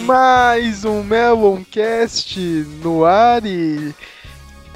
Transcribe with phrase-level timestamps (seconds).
[0.00, 2.38] mais um Meloncast
[2.82, 3.94] no ar e...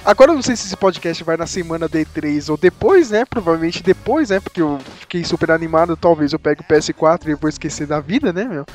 [0.05, 3.25] Agora eu não sei se esse podcast vai na semana D3 ou depois, né?
[3.25, 4.39] Provavelmente depois, né?
[4.39, 8.31] Porque eu fiquei super animado, talvez eu pegue o PS4 e vou esquecer da vida,
[8.31, 8.67] né, meu?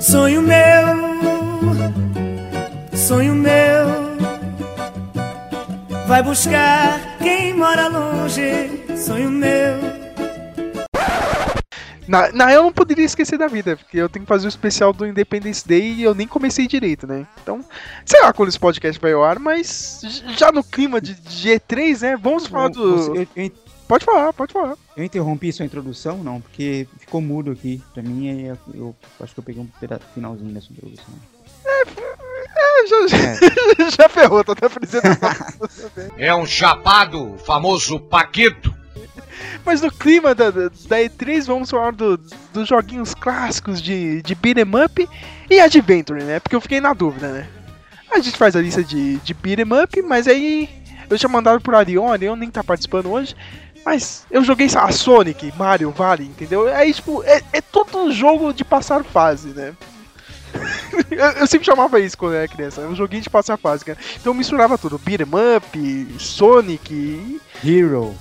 [0.00, 0.56] Sonho meu,
[2.96, 3.86] sonho meu,
[6.06, 8.84] vai buscar quem mora longe.
[8.96, 9.93] Sonho meu.
[12.06, 14.48] Na, na real, eu não poderia esquecer da vida, porque eu tenho que fazer o
[14.48, 17.26] especial do Independence Day e eu nem comecei direito, né?
[17.42, 17.64] Então,
[18.04, 20.00] sei lá quando esse podcast vai ao ar, mas
[20.36, 22.16] já no clima de, de E3, né?
[22.16, 22.96] Vamos falar do.
[22.96, 23.52] Você- eu, eu,
[23.86, 24.76] Pode falar, pode falar.
[24.96, 29.34] eu interrompi sua introdução, não, porque ficou mudo aqui pra mim e eu, eu acho
[29.34, 29.68] que eu peguei um
[30.14, 31.04] finalzinho dessa introdução.
[31.66, 35.18] É, já, já ferrou, tô até apresentando.
[36.16, 38.74] É um chapado, o famoso Paquito.
[39.64, 42.16] Mas no clima da, da, da E3, vamos falar do-
[42.52, 45.08] dos joguinhos clássicos de, de beat'em up
[45.50, 46.40] e adventure, né?
[46.40, 47.48] Porque eu fiquei na dúvida, né?
[48.12, 50.68] A gente faz a lista de, de beat'em up, mas aí
[51.10, 53.34] eu tinha mandado por Arion, Arion nem tá participando hoje.
[53.84, 56.66] Mas eu joguei lá, Sonic, Mario, Vale, entendeu?
[56.74, 59.74] Aí, tipo, é, é todo um jogo de passar fase, né?
[61.10, 63.84] eu, eu sempre chamava isso quando eu era criança, é um joguinho de passar fase,
[63.84, 63.98] cara.
[64.18, 68.14] Então eu misturava tudo, beat'em up, Sonic, Hero.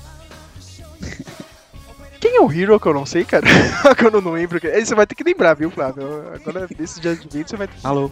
[2.20, 3.46] Quem é o Hero que eu não sei, cara?
[3.84, 4.60] Agora eu não lembro.
[4.64, 6.06] Aí você vai ter que lembrar, viu, Flávio?
[6.34, 8.10] Agora, nesse dia de vídeo, você vai ter que Alô.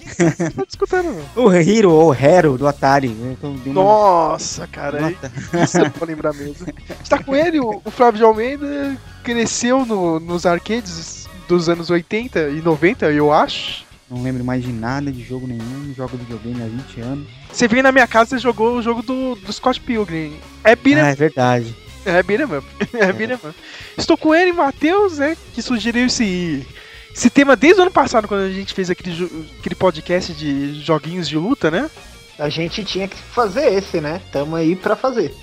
[0.00, 1.14] estar discutando.
[1.36, 1.44] não.
[1.44, 3.08] O Hero, ou Hero do Atari.
[3.08, 5.00] Dei uma Nossa, cara.
[5.00, 5.30] nota.
[5.62, 6.54] Isso eu vou lembrar mesmo.
[6.56, 11.88] Você tá com ele, o, o Flávio de Almeida cresceu no- nos arcades dos anos
[11.88, 13.84] 80 e 90, eu acho.
[14.10, 15.92] Não lembro mais de nada de jogo nenhum.
[15.96, 17.28] Jogo videogame há 20 anos.
[17.52, 20.36] Você veio na minha casa e jogou o jogo do, do Scott Pilgrim.
[20.64, 21.76] É beat'em Ah, é verdade.
[22.06, 22.66] É beat'em up.
[22.94, 23.54] É beat'em up.
[23.98, 25.36] Estou com ele, Matheus, né?
[25.52, 26.64] Que sugeriu esse,
[27.12, 29.28] esse tema desde o ano passado, quando a gente fez aquele,
[29.58, 31.90] aquele podcast de joguinhos de luta, né?
[32.38, 34.20] A gente tinha que fazer esse, né?
[34.30, 35.34] Tamo aí pra fazer.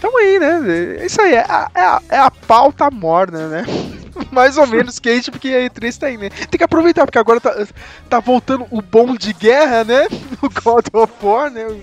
[0.00, 0.98] Tamo aí, né?
[1.00, 3.64] É Isso aí, é a, é a, é a pauta morna, né?
[4.30, 6.28] Mais ou menos quente, porque a E3 tá aí, né?
[6.28, 7.66] Tem que aproveitar, porque agora tá,
[8.10, 10.06] tá voltando o bom de guerra, né?
[10.42, 11.64] O God of War, né?
[11.66, 11.80] O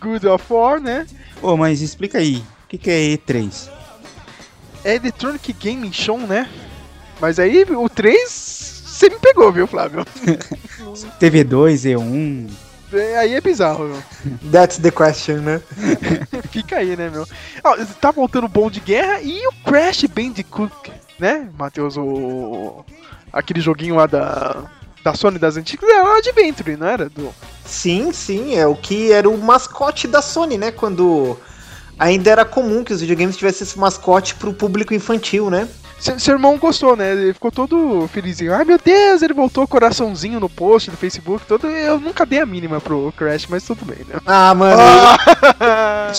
[0.00, 1.04] Good of War, né?
[1.42, 2.42] Ô, mas explica aí.
[2.66, 3.70] O que, que é E3?
[4.84, 6.50] É Electronic Gaming Show, né?
[7.20, 10.04] Mas aí o 3 você me pegou, viu, Flávio?
[11.20, 12.50] TV2, E1.
[12.92, 14.02] É, Aí é bizarro, meu.
[14.50, 15.60] That's the question, né?
[16.50, 17.26] Fica aí, né, meu?
[18.00, 21.96] Tá voltando o bom de guerra e o Crash Bandicoot, né, Matheus?
[21.96, 22.84] O...
[23.32, 24.64] Aquele joguinho lá da,
[25.04, 27.08] da Sony das antigas era um Adventure, não era?
[27.08, 27.32] Do...
[27.64, 30.72] Sim, sim, é o que era o mascote da Sony, né?
[30.72, 31.38] Quando
[31.98, 35.68] ainda era comum que os videogames tivessem esse mascote pro público infantil, né?
[35.98, 37.12] Seu, seu irmão gostou, né?
[37.12, 38.54] Ele ficou todo felizinho.
[38.54, 41.46] Ai meu Deus, ele voltou coraçãozinho no post do Facebook.
[41.46, 41.66] Todo...
[41.66, 44.20] Eu nunca dei a mínima pro Crash, mas tudo bem, né?
[44.26, 46.12] Ah, mano, Ah!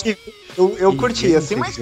[0.57, 1.77] eu, eu Ih, curti, assim, mas.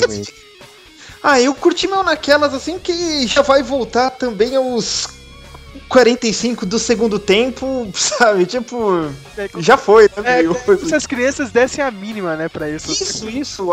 [1.23, 5.07] Ah, eu curti meu naquelas assim que já vai voltar também aos
[5.89, 8.45] 45 do segundo tempo, sabe?
[8.45, 10.39] Tipo, É, já foi, né?
[10.39, 10.55] É, meu?
[10.55, 12.91] como se as crianças dessem a mínima, né, pra isso.
[12.91, 13.69] Isso, isso.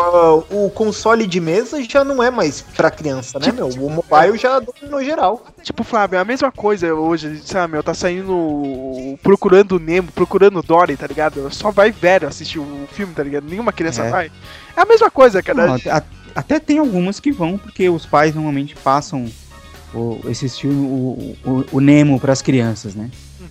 [0.49, 3.67] o console de mesa já não é mais pra criança, né, meu?
[3.67, 5.45] O mobile já dominou geral.
[5.61, 10.59] Tipo, Flávio, é a mesma coisa hoje, sabe, meu, tá saindo procurando o Nemo, procurando
[10.59, 11.47] o Dory, tá ligado?
[11.53, 13.45] Só vai velho assistir o filme, tá ligado?
[13.47, 14.09] Nenhuma criança É.
[14.09, 14.31] vai.
[14.75, 15.67] É a mesma coisa, cara.
[15.67, 16.03] Não, a-
[16.35, 19.27] até tem algumas que vão, porque os pais normalmente passam
[19.93, 23.09] o, esses filmes, o, o, o Nemo pras crianças, né?
[23.39, 23.47] Uhum.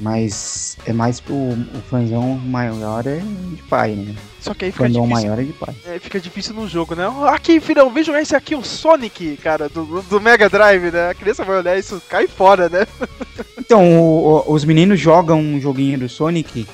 [0.00, 4.14] Mas é mais pro o fãzão maior é de pai, né?
[4.40, 5.74] Só que aí fica fandom difícil, maior é de pai.
[5.86, 7.06] é, fica difícil no jogo, né?
[7.08, 11.10] Ó, Aqui, filhão, vem jogar esse aqui, o Sonic, cara, do, do Mega Drive, né?
[11.10, 12.86] A criança vai olhar isso, cai fora, né?
[13.58, 16.66] Então, o- o- os meninos jogam um joguinho do Sonic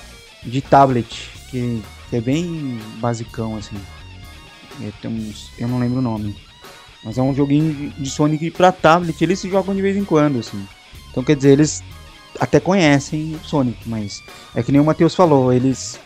[0.44, 1.82] de tablet, que,
[2.12, 3.74] é bem basicão, assim.
[4.80, 6.36] É, uns- eu não lembro o nome.
[7.04, 10.38] Mas é um joguinho de, Sonic pra tablet, eles se jogam de vez em quando,
[10.38, 10.66] assim.
[11.10, 11.82] Então, quer dizer, eles
[12.40, 14.22] até conhecem o Sonic, mas
[14.54, 16.00] é que nem o Matheus falou, eles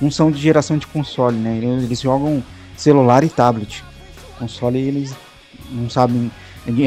[0.00, 1.56] não são de geração de console, né?
[1.58, 2.42] Eles, jogam
[2.76, 3.84] celular e tablet.
[4.38, 5.14] Console eles
[5.70, 6.30] não sabem,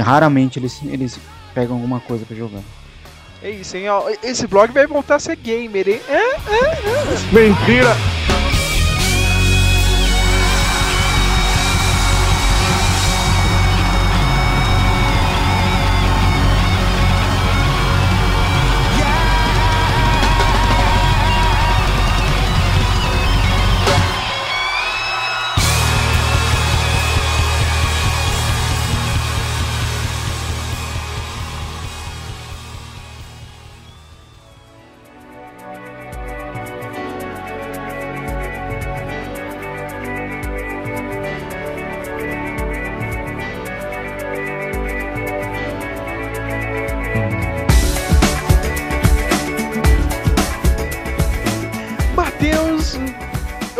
[0.03, 1.17] raramente eles, eles
[1.53, 2.61] pegam alguma coisa pra jogar.
[3.41, 3.85] É isso, hein?
[4.21, 6.01] Esse blog vai voltar a ser gamer, hein?
[6.09, 7.33] É?
[7.33, 7.95] Mentira!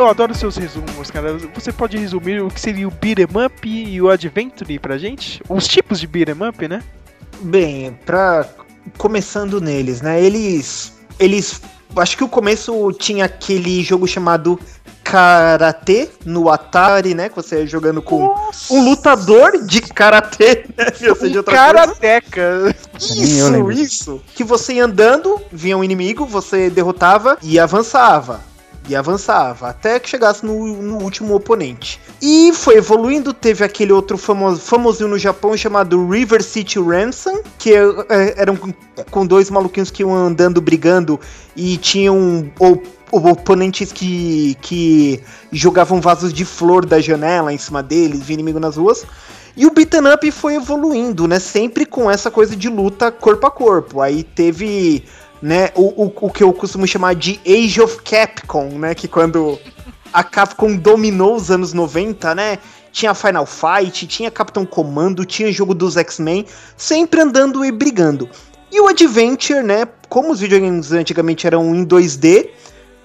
[0.09, 1.37] Adoro seus resumos, cara.
[1.53, 5.41] Você pode resumir o que seria o beat'em up e o adventure pra gente?
[5.47, 6.83] Os tipos de beat'em up, né?
[7.41, 8.47] Bem, pra.
[8.97, 10.21] Começando neles, né?
[10.21, 10.93] Eles.
[11.19, 11.61] Eles.
[11.95, 14.59] Acho que o começo tinha aquele jogo chamado
[15.03, 17.29] Karate no Atari, né?
[17.29, 18.35] Que você ia jogando com
[18.69, 20.85] um lutador de karatê, né?
[21.09, 21.73] Ou seja, outra coisa.
[21.73, 22.75] Karateca.
[22.99, 24.21] Isso, isso.
[24.35, 28.48] Que você ia andando, vinha um inimigo, você derrotava e avançava.
[28.89, 32.01] E avançava, até que chegasse no, no último oponente.
[32.19, 37.71] E foi evoluindo, teve aquele outro famoso, famosinho no Japão chamado River City Ransom, que
[37.75, 38.57] é, é, eram
[39.11, 41.19] com, dois maluquinhos que iam andando, brigando,
[41.55, 42.81] e tinham o-
[43.11, 45.21] o- oponentes que, que
[45.51, 49.05] jogavam vasos de flor da janela em cima deles, via inimigo nas ruas.
[49.55, 51.37] E o beaten up foi evoluindo, né?
[51.37, 53.99] Sempre com essa coisa de luta corpo a corpo.
[54.01, 55.03] Aí teve,
[55.41, 58.93] né, o, o, o que eu costumo chamar de Age of Capcom, né?
[58.93, 59.57] Que quando
[60.11, 62.59] a Capcom dominou os anos 90, né?
[62.91, 66.45] Tinha Final Fight, tinha Capitão Comando, tinha jogo dos X-Men,
[66.75, 68.29] sempre andando e brigando.
[68.71, 69.87] E o Adventure, né?
[70.09, 72.49] Como os videogames antigamente eram em 2D,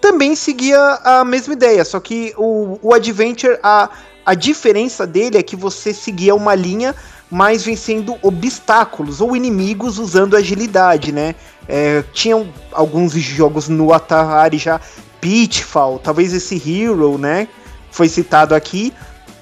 [0.01, 3.89] também seguia a mesma ideia, só que o, o Adventure, a,
[4.27, 6.95] a diferença dele é que você seguia uma linha,
[7.31, 11.35] mas vencendo obstáculos ou inimigos usando agilidade, né?
[11.69, 14.81] É, tinham alguns jogos no Atari já,
[15.21, 17.49] Pitfall, talvez esse Hero, né?
[17.91, 18.93] Foi citado aqui.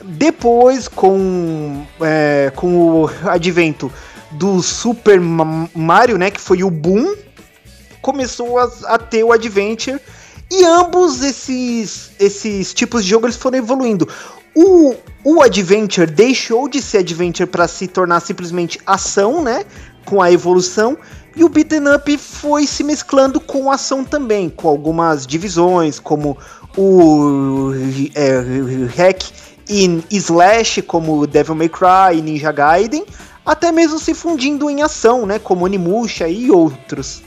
[0.05, 3.93] Depois, com, é, com o advento
[4.33, 6.31] do Super Ma- Mario, né?
[6.31, 7.15] Que foi o boom,
[8.01, 10.01] começou a, a ter o Adventure.
[10.51, 14.07] E ambos esses, esses tipos de jogo eles foram evoluindo.
[14.55, 14.95] O,
[15.25, 19.65] o Adventure deixou de ser Adventure para se tornar simplesmente ação, né?
[20.05, 20.99] Com a evolução.
[21.35, 26.37] E o Beaten Up foi se mesclando com ação também, com algumas divisões, como
[26.77, 27.73] o
[28.15, 28.41] é,
[28.95, 29.23] Hack
[29.69, 33.07] e Slash, como Devil May Cry e Ninja Gaiden,
[33.47, 35.39] até mesmo se fundindo em ação, né?
[35.39, 37.23] Como Onimusha e outros.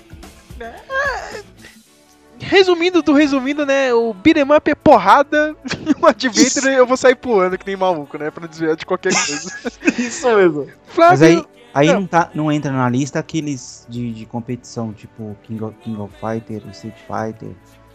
[2.49, 3.93] Resumindo do resumindo, né?
[3.93, 8.17] O beat'em up é porrada e o adventure eu vou sair pulando que nem maluco,
[8.17, 8.29] né?
[8.31, 9.51] Pra desviar de qualquer coisa.
[9.97, 10.67] Isso mesmo.
[10.87, 12.01] Flávio, Mas aí, aí não.
[12.01, 12.07] não.
[12.07, 16.61] tá, não entra na lista aqueles de, de competição, tipo King of, King of Fighter,
[16.71, 17.49] Street Fighter.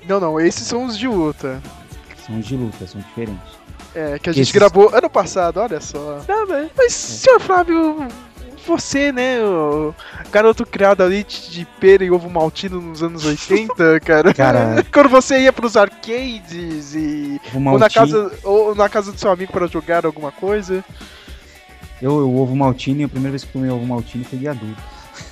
[0.08, 1.62] Não, não, esses são os de luta.
[2.26, 3.60] São os de luta, são diferentes.
[3.94, 6.18] É, que a gente Esses- gravou ano passado, olha só.
[6.46, 6.70] Velho.
[6.76, 8.06] Mas, senhor Flávio,
[8.66, 9.94] você, né, o
[10.30, 14.34] garoto criado ali de pera e ovo maltino nos anos 80, cara.
[14.34, 14.84] Cara.
[14.92, 17.40] Quando você ia pros arcades e.
[17.54, 20.84] Ou na, casa, ou na casa do seu amigo para jogar alguma coisa.
[22.00, 24.82] eu, o ovo maltine, a primeira vez que eu tomei ovo maltine foi de adulto.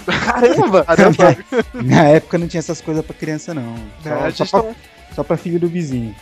[0.07, 0.85] Caramba!
[0.85, 1.37] Caramba,
[1.75, 3.75] Na época não tinha essas coisas pra criança, não.
[4.03, 4.75] Só, a só, pra,
[5.15, 6.15] só pra filho do vizinho.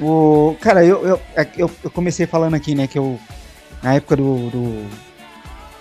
[0.00, 3.18] O, cara, eu, eu, é eu, eu comecei falando aqui, né, que eu,
[3.82, 4.86] na época do, do,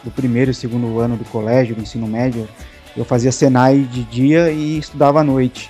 [0.05, 2.47] do primeiro e segundo ano do colégio, do ensino médio,
[2.95, 5.69] eu fazia Senai de dia e estudava à noite,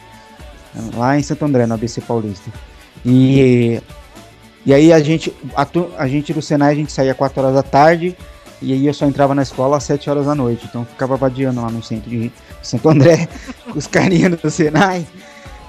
[0.94, 2.52] lá em Santo André, na ABC Paulista.
[3.04, 3.82] E,
[4.66, 5.66] e aí a gente, a,
[5.98, 8.16] a gente do Senai, a gente saía 4 horas da tarde,
[8.62, 11.62] e aí eu só entrava na escola às 7 horas da noite, então ficava vadiando
[11.62, 13.28] lá no centro de Santo André,
[13.72, 15.08] com os carinhas do Senai.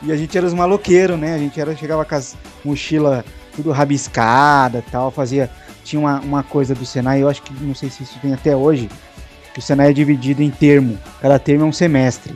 [0.02, 1.34] E a gente era os maloqueiros, né?
[1.34, 5.50] A gente era, chegava com as mochila tudo rabiscada tal, fazia.
[5.86, 8.56] Tinha uma, uma coisa do Senai, eu acho que não sei se isso tem até
[8.56, 8.88] hoje,
[9.54, 10.98] que o Senai é dividido em termo.
[11.22, 12.34] Cada termo é um semestre.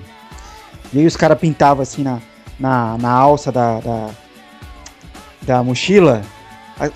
[0.92, 2.20] E aí os caras pintavam assim na,
[2.60, 4.10] na, na alça da, da,
[5.42, 6.22] da mochila,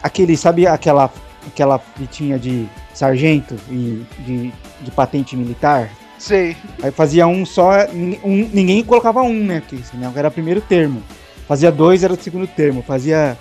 [0.00, 1.11] aquele, sabe aquela,
[1.46, 5.90] aquela fitinha de sargento e de, de patente militar?
[6.20, 6.56] Sei.
[6.82, 9.61] Aí fazia um só, um- ninguém colocava um, né?
[9.61, 11.02] Porque senão era o primeiro termo.
[11.49, 12.82] Fazia dois, era o segundo termo.
[12.87, 13.37] Fazia,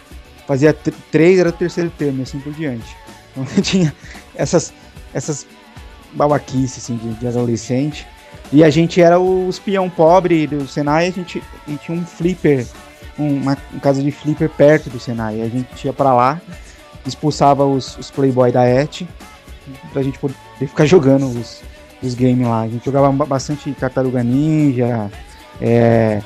[0.48, 2.98] fazia tr- três, era o terceiro termo, e assim por diante.
[3.36, 3.94] Então tinha
[4.36, 4.74] essas,
[5.14, 5.46] essas
[6.14, 8.06] babaquices assim, de, de adolescente.
[8.52, 12.06] E a gente era o espião pobre do Senai, a gente, a gente tinha um
[12.06, 12.66] flipper,
[13.18, 15.42] um- uma, uma casa de flipper perto do Senai.
[15.42, 16.40] A gente ia pra lá,
[17.06, 19.02] expulsava os, os playboy da ET,
[19.92, 21.62] pra gente poder ficar jogando os,
[22.04, 22.62] os games lá.
[22.62, 25.10] A gente jogava ba- bastante Tartaruga Ninja,
[25.60, 26.22] é,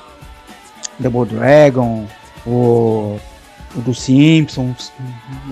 [1.00, 2.06] Double Dragon,
[2.46, 3.18] o,
[3.78, 4.92] o dos Simpsons.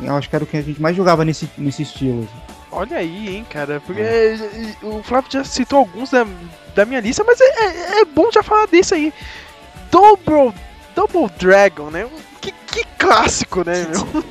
[0.04, 2.24] Eu acho que era o que a gente mais jogava nesse, nesse estilo.
[2.24, 2.56] assim.
[2.72, 3.82] Olha aí, hein, cara.
[3.86, 4.38] Porque é,
[4.84, 6.26] o Flávio já citou alguns da,
[6.76, 9.14] da minha lista, mas é, é- é bom já falar desse aí.
[9.90, 10.54] Double,
[10.96, 12.08] Double Dragon, né?
[12.42, 14.24] Que, que clássico, né, meu?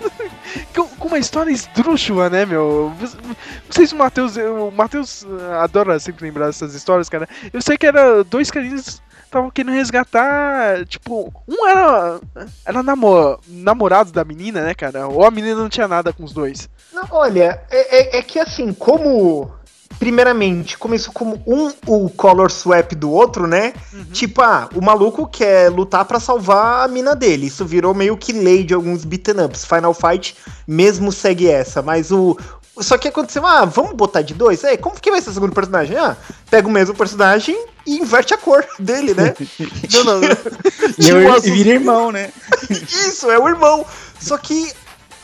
[0.98, 2.92] com, uma história esdrúxula, né, meu?
[3.00, 3.36] Não
[3.70, 4.36] sei se o Matheus.
[4.36, 7.28] O Matheus ah, adora sempre lembrar dessas histórias, cara.
[7.52, 9.02] Eu sei que era dois carinhos
[9.34, 10.84] estavam querendo resgatar.
[10.86, 12.20] Tipo, um era.
[12.64, 15.08] Era namo, namorado da menina, né, cara?
[15.08, 16.68] Ou a menina não tinha nada com os dois.
[16.92, 19.50] Não, olha, é, é- é que assim, como.
[19.98, 23.72] Primeiramente, começou como um o color swap do outro, né?
[24.12, 27.46] Tipo, ah, o maluco quer lutar pra salvar a mina dele.
[27.46, 29.64] Isso virou meio que lei de alguns beaten ups.
[29.64, 30.36] Final Fight
[30.66, 32.36] mesmo segue essa, mas o.
[32.78, 34.64] Só que aconteceu, ah, vamos botar de dois?
[34.64, 35.96] É, como que vai ser o segundo personagem?
[35.96, 36.16] Ah,
[36.50, 39.32] pega o mesmo personagem e inverte a cor dele, né?
[39.92, 40.28] Não, não, não.
[40.98, 42.32] E, e azul- vira irmão, né?
[42.70, 43.86] Isso, é o irmão.
[44.20, 44.72] Só que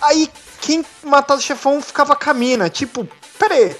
[0.00, 0.30] aí
[0.60, 2.68] quem matava o chefão ficava com a mina.
[2.70, 3.76] Tipo, pera aí.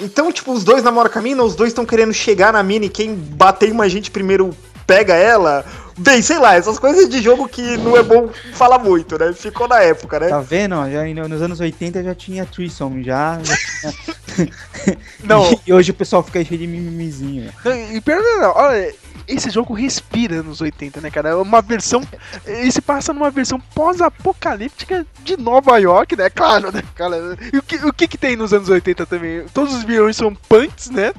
[0.00, 2.86] Então, tipo, os dois namoram com a mina, os dois estão querendo chegar na mina
[2.86, 4.54] e quem bater uma gente primeiro
[4.86, 5.64] pega ela.
[5.98, 9.32] Bem, sei lá, essas coisas de jogo que não é bom falar muito, né?
[9.32, 10.28] Ficou na época, né?
[10.28, 10.74] Tá vendo?
[10.90, 13.38] Já, nos anos 80 já tinha threesome, já.
[13.42, 15.58] já tinha- Não.
[15.66, 17.50] E hoje o pessoal fica cheio de mimimizinho.
[17.64, 18.94] Não, E não, não, olha,
[19.28, 21.30] esse jogo respira nos 80, né, cara?
[21.30, 22.02] É uma versão.
[22.44, 26.30] Ele se passa numa versão pós-apocalíptica de Nova York, né?
[26.30, 27.36] Claro, né, cara?
[27.52, 29.44] E o que, o que que tem nos anos 80 também?
[29.52, 31.12] Todos os vilões são punks, né?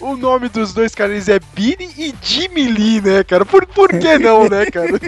[0.00, 3.44] O nome dos dois caras é Billy e Jimmy Lee, né, cara?
[3.44, 4.88] Por, por que não, né, cara?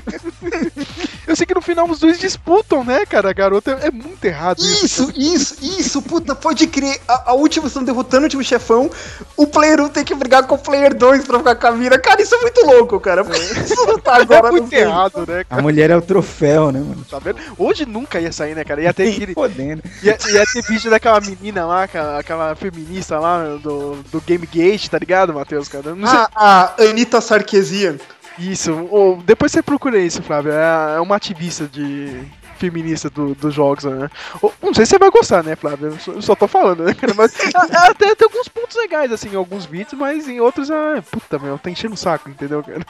[1.26, 3.30] Eu sei que no final os dois disputam, né, cara?
[3.30, 7.00] A garota é, é muito errado Isso, isso, isso, puta, pode crer.
[7.08, 8.90] A, a última estão derrotando o último chefão.
[9.36, 11.98] O player 1 tem que brigar com o player 2 pra ficar com a mina.
[11.98, 13.24] Cara, isso é muito louco, cara.
[13.24, 15.62] Que Isso não tá agora É muito errado, né, A cara?
[15.62, 17.04] mulher é o troféu, né, mano?
[17.08, 17.38] Tá vendo?
[17.58, 18.82] Hoje nunca ia sair, né, cara?
[18.82, 19.34] Ia ter aquele.
[19.34, 19.82] Podendo.
[20.02, 24.98] Ia, ia ter vídeo daquela menina lá, aquela, aquela feminista lá do, do Gamegate, tá
[24.98, 25.94] ligado, Matheus, cara?
[25.94, 26.18] Não sei.
[26.34, 27.96] Ah, a Anitta Sarkeesian.
[28.38, 28.72] Isso.
[28.72, 30.52] ô, depois você procura isso, Flávio.
[30.52, 32.20] É, é uma ativista de
[32.58, 34.08] feminista do- dos jogos, né?
[34.40, 35.88] Ô, não sei se você vai gostar, né, Flávio?
[35.88, 37.12] Eu só, eu só tô falando, né, cara?
[37.14, 41.02] Mas a- até tem alguns pontos legais, assim, em alguns vídeos, mas em outros, ah,
[41.10, 42.84] puta, meu, tá enchendo o saco, entendeu, cara?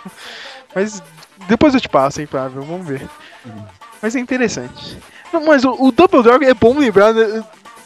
[0.75, 1.03] Mas
[1.49, 2.63] depois eu te passo, hein, Flávio?
[2.63, 3.09] Vamos ver.
[4.03, 4.99] Mas é interessante.
[5.33, 7.43] Não, mas o, o Double Dragon é bom lembrar né,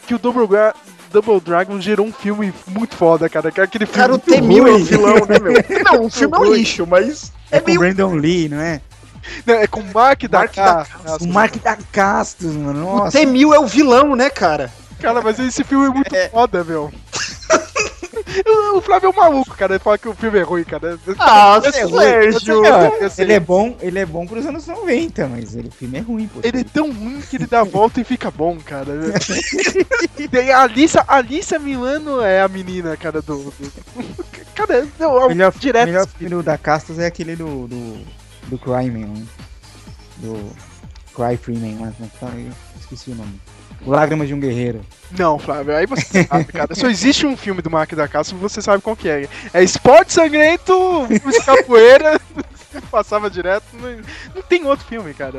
[0.06, 0.74] que o Double, Gra-
[1.12, 3.52] Double Dragon gerou um filme muito foda, cara.
[3.56, 4.82] é Aquele filme Cara, o muito T-1000 é ruim.
[4.84, 5.52] vilão, né, meu?
[5.84, 7.80] Não, o filme é um lixo, mas É, é com o meio...
[7.80, 8.80] Brandon Lee, não é?
[9.44, 11.18] Não, é com o Mark da Mark da K.
[11.20, 12.86] O Mark da Castos, mano.
[12.86, 13.18] O Nossa.
[13.18, 14.72] T-1000 é o vilão, né, cara?
[15.00, 16.92] Cara, mas esse filme é muito foda, meu.
[18.74, 19.74] o Flávio é um maluco, cara.
[19.74, 20.98] Ele fala que o filme é ruim, cara.
[21.18, 21.88] Ah, Esse é.
[21.88, 22.64] Sérgio!
[23.00, 23.24] Eu sei.
[23.24, 26.26] Ele é bom, ele é bom pros anos 90, mas ele, o filme é ruim,
[26.28, 26.40] pô.
[26.42, 28.86] Ele é tão ruim que ele dá a volta e fica bom, cara.
[30.30, 33.36] Tem a Alissa, a Alissa Milano é a menina, cara, do.
[33.44, 33.72] do...
[34.54, 35.86] Cara, não, O melhor, direto.
[35.86, 37.68] melhor filme do- da Castos é aquele do.
[37.68, 38.04] do.
[38.48, 39.26] do Cryman, né?
[40.16, 40.50] Do.
[41.14, 42.32] Cry Freeman, é fala?
[42.36, 43.40] Eu esqueci o nome.
[43.86, 44.80] Lágrimas de um Guerreiro.
[45.16, 46.74] Não, Flávio, aí você sabe, cara.
[46.74, 49.28] Só existe um filme do Mark da Casa, você sabe qual que é.
[49.54, 50.72] É Esporte Sangrento,
[51.44, 52.20] Capoeira,
[52.90, 53.64] passava direto.
[53.72, 54.02] Não,
[54.34, 55.38] não tem outro filme, cara.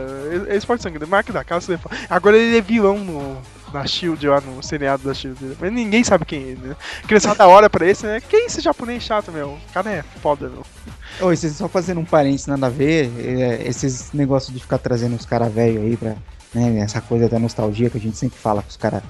[0.50, 1.80] É, é Esporte Sangrento, Mark da Casa.
[2.10, 3.42] Agora ele é vilão no,
[3.74, 5.58] na Shield, lá no seriado da Shield.
[5.60, 6.76] Mas ninguém sabe quem é ele, né?
[7.08, 8.22] Criançada hora pra esse, né?
[8.22, 9.50] Quem é esse japonês chato, meu?
[9.50, 10.66] O cara é foda, meu.
[11.22, 15.16] Oi, vocês só fazendo um parênteses nada a ver, é, esses negócios de ficar trazendo
[15.16, 16.16] os caras velhos aí pra.
[16.54, 19.04] Né, essa coisa da nostalgia que a gente sempre fala que os caras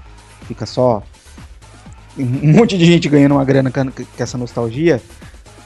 [0.45, 1.01] fica só.
[2.17, 5.01] Um monte de gente ganhando uma grana com essa nostalgia.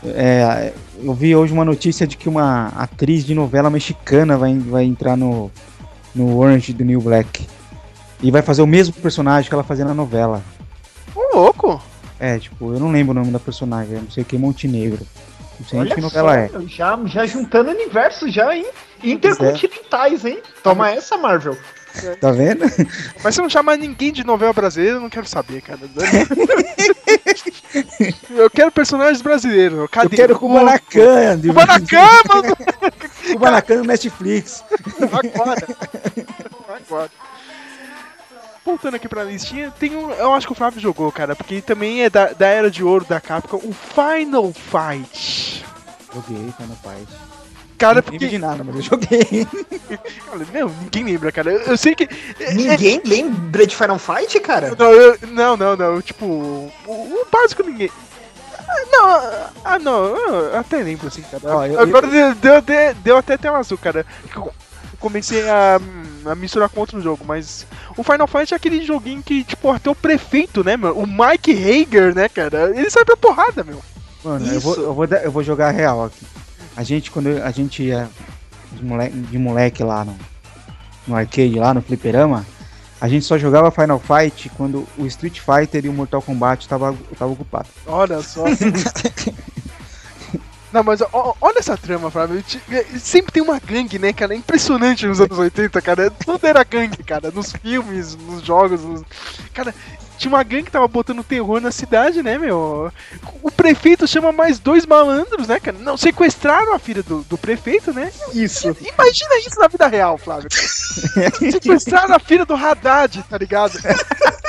[0.06, 4.84] É, eu vi hoje uma notícia de que uma atriz de novela mexicana vai, vai
[4.84, 5.50] entrar no,
[6.14, 7.48] no Orange do New Black.
[8.22, 10.44] E vai fazer o mesmo personagem que ela fazia na novela.
[11.16, 11.82] Ô, louco!
[12.20, 15.06] É, tipo, eu não lembro o nome da personagem, não sei o que, Montenegro.
[15.74, 16.50] Olha novela é.
[16.50, 18.66] só, já, já juntando universos já, hein?
[19.04, 20.42] Intercontinentais, hein?
[20.62, 21.58] Toma essa, Marvel.
[22.20, 22.66] Tá vendo?
[23.24, 25.80] Mas se não chamar ninguém de novela brasileira, eu não quero saber, cara.
[28.32, 29.78] eu quero personagens brasileiros.
[29.78, 30.16] Eu Cadê?
[30.16, 31.38] quero Kubanacan.
[31.38, 32.58] de- Kubanacan, mano!
[33.34, 34.64] Kubanacan no Netflix.
[35.00, 35.68] Agora.
[36.68, 37.12] Agora.
[38.66, 40.12] Voltando aqui pra listinha, tem um.
[40.12, 43.06] Eu acho que o Flávio jogou, cara, porque também é da, da era de ouro
[43.06, 45.66] da Capcom, o Final Fight.
[46.14, 47.08] Joguei Final Fight.
[47.78, 48.28] Cara, não lembro porque.
[48.30, 49.48] de nada, mas eu joguei.
[50.32, 51.52] Olha, Meu, ninguém lembra, cara.
[51.52, 52.08] Eu, eu sei que.
[52.54, 54.74] Ninguém lembra de Final Fight, cara?
[54.78, 56.02] Não, eu- não, não, não.
[56.02, 57.90] Tipo, o, o básico ninguém.
[58.66, 61.42] Ah, Não, ah, não, eu até lembro assim, cara.
[61.58, 64.06] Ó, eu- Agora deu, deu, até- deu até tela azul, cara.
[65.04, 65.80] Comecei a,
[66.26, 67.68] a misturar com outro jogo, mas
[67.98, 70.98] o Final Fight é aquele joguinho que, tipo, até o prefeito, né, meu?
[70.98, 72.72] O Mike Hager, né, cara?
[72.74, 73.82] Ele sai pra porrada, meu.
[74.24, 76.26] Mano, eu vou, eu, vou, eu vou jogar a real aqui.
[76.78, 78.10] A gente, quando eu- a gente ia
[78.72, 80.16] de moleque, de moleque lá no,
[81.06, 82.46] no arcade, lá no fliperama,
[83.02, 86.96] a gente só jogava Final Fight quando o Street Fighter e o Mortal Kombat tava,
[87.20, 87.68] tava ocupado.
[87.86, 88.46] Olha só.
[90.74, 92.42] Não, mas ó, olha essa trama, Flávio.
[92.42, 92.60] Ti-
[93.00, 94.34] Sempre tem uma gangue, né, cara?
[94.34, 96.10] É impressionante nos anos 80, cara.
[96.10, 97.30] Tudo era gangue, cara.
[97.32, 98.82] Nos filmes, nos jogos.
[98.84, 99.04] nos-
[99.54, 99.74] Cara,
[100.18, 102.92] tinha uma gangue que tava botando terror na cidade, né, meu?
[103.44, 105.78] O prefeito chama mais dois malandros, né, cara?
[105.80, 108.12] Não, sequestraram a filha do, do prefeito, né?
[108.34, 108.68] Isso.
[108.82, 110.50] Imagina isso na vida real, Flávio.
[111.52, 113.78] sequestraram a filha do Haddad, tá ligado?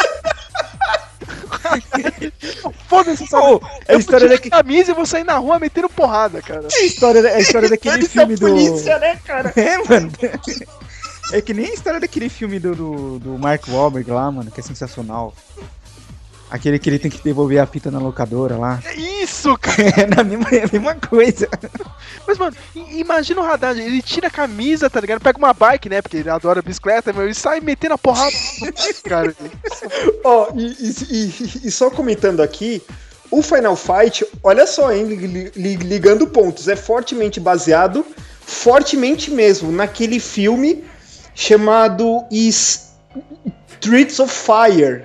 [2.88, 6.40] Foda-se essa Ô, é a história daqui- camisa e vou sair na rua metendo porrada,
[6.42, 6.68] cara.
[6.72, 8.46] É a história, é a história daquele filme do.
[8.48, 9.52] polícia, né, cara?
[9.56, 10.10] É, mano.
[11.32, 14.60] É que nem a história daquele filme do, do, do Mark Wahlberg lá, mano, que
[14.60, 15.34] é sensacional.
[16.54, 18.80] Aquele que ele tem que devolver a fita na locadora lá.
[18.84, 19.82] É isso, cara.
[20.00, 21.48] É na mesma, é a mesma coisa.
[22.24, 22.56] Mas, mano,
[22.92, 25.20] imagina o Haddad, ele tira a camisa, tá ligado?
[25.20, 26.00] Pega uma bike, né?
[26.00, 28.30] Porque ele adora bicicleta, meu, e sai metendo a porrada
[29.02, 29.34] cara.
[30.22, 32.80] Ó, e, e- e- e só comentando aqui,
[33.32, 38.06] o Final Fight, olha só, hein, li- li- ligando pontos, é fortemente baseado,
[38.40, 40.84] fortemente mesmo, naquele filme
[41.34, 45.04] chamado Streets of Fire.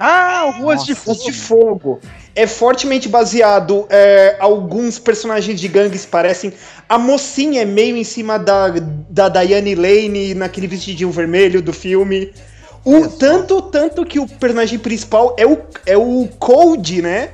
[0.00, 1.22] Ah, ruas de Fogo.
[1.22, 2.00] de Fogo.
[2.34, 3.86] É fortemente baseado.
[3.90, 6.52] é, alguns personagens de gangues parecem.
[6.88, 8.68] A mocinha é meio em cima da,
[9.10, 12.32] da Diane Lane naquele vestidinho vermelho do filme.
[12.82, 17.30] O, tanto, tanto que o personagem principal é o, é o Cold, né?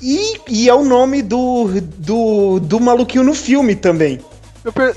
[0.00, 4.20] E, e é o nome do, do, do maluquinho no filme também.
[4.64, 4.96] Eu per-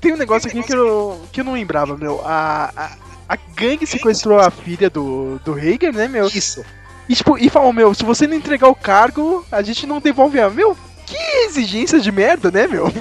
[0.00, 2.20] Tem um negócio aqui que eu, que eu não lembrava, meu.
[2.24, 2.90] A, a,
[3.28, 6.26] a gangue sequestrou a filha do, do Hager, né, meu?
[6.28, 6.64] Isso.
[7.08, 10.40] E, tipo, e falou, meu, se você não entregar o cargo, a gente não devolve
[10.40, 10.48] a.
[10.48, 12.92] Meu, que exigência de merda, né, meu?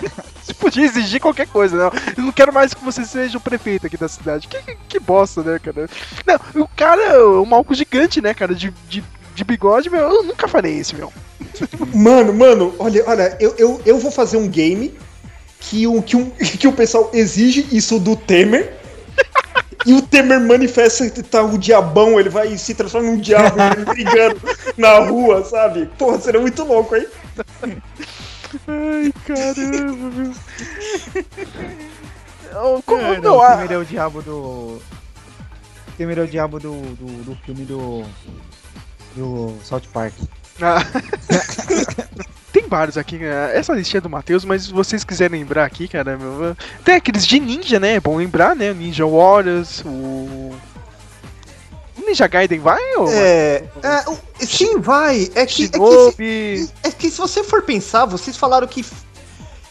[0.48, 1.92] Você podia exigir qualquer coisa, não.
[2.16, 4.48] Eu não quero mais que você seja o prefeito aqui da cidade.
[4.48, 5.90] Que, que, que bosta, né, cara?
[6.26, 9.04] Não, o cara, o malco gigante, né, cara, de, de,
[9.36, 11.12] de bigode, meu, eu nunca farei isso, meu.
[11.94, 14.98] Mano, mano, olha, olha, eu, eu, eu vou fazer um game
[15.60, 18.78] que o, que, um, que o pessoal exige isso do Temer.
[19.88, 23.56] E o Temer manifesta que tá o diabão, ele vai se transformar num diabo
[23.88, 24.42] brigando
[24.76, 25.86] na rua, sabe?
[25.98, 27.08] Porra, seria muito louco, hein?
[28.68, 30.34] Ai, caramba, meu.
[32.60, 34.36] Oh, como, É, não, o Temer é o diabo do.
[34.36, 34.82] O
[35.96, 38.04] Temer é o diabo do, do, do filme do.
[39.16, 40.14] Do South Park.
[40.62, 40.80] Ah.
[42.52, 43.56] Tem vários aqui, né?
[43.56, 46.18] essa listinha é do Matheus, mas se vocês quiserem lembrar aqui, cara,
[46.84, 47.96] tem aqueles de ninja, né?
[47.96, 48.72] É bom lembrar, né?
[48.72, 49.90] O Ninja Warriors, o.
[51.98, 53.10] O Ninja Gaiden vai, ou?
[53.12, 55.30] É, é, o- sim, vai.
[55.36, 56.70] É que, é, que, Shinobi.
[56.84, 58.86] é que se você for pensar, vocês falaram que,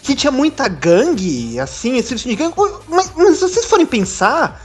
[0.02, 2.54] que tinha muita gangue, assim, esse tipo de gangue.
[2.88, 4.62] Mas, mas se vocês forem pensar,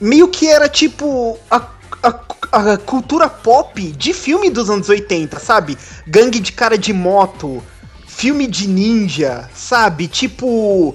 [0.00, 1.60] meio que era tipo a,
[2.02, 5.76] a, a cultura pop de filme dos anos 80, sabe?
[6.06, 7.62] Gangue de cara de moto,
[8.06, 10.08] filme de ninja, sabe?
[10.08, 10.94] Tipo.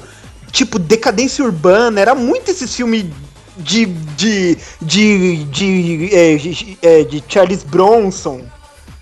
[0.51, 3.05] Tipo, decadência urbana, era muito esses filmes
[3.57, 3.85] de.
[3.85, 4.57] de.
[4.81, 5.45] de.
[5.45, 8.41] de, é, de, é, de Charles Bronson.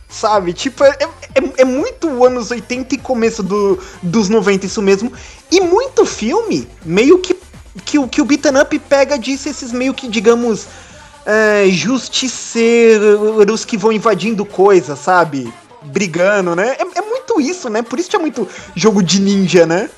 [0.08, 0.54] Sabe?
[0.54, 0.98] Tipo, é,
[1.36, 5.12] é, é muito anos 80 e começo do, dos 90, isso mesmo.
[5.52, 7.36] E muito filme, meio que.
[7.86, 10.68] que, que o Beaten Up pega disso, esses meio que, digamos.
[11.26, 15.54] É, justiceiros que vão invadindo coisas, sabe?
[15.84, 16.76] Brigando, né?
[16.80, 17.82] É, é muito isso, né?
[17.82, 19.90] Por isso tinha muito jogo de ninja, né?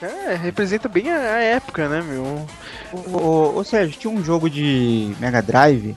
[0.00, 2.46] É, representa bem a, a época, né, meu?
[2.92, 5.96] Ô, ô, ô, Sérgio, tinha um jogo de Mega Drive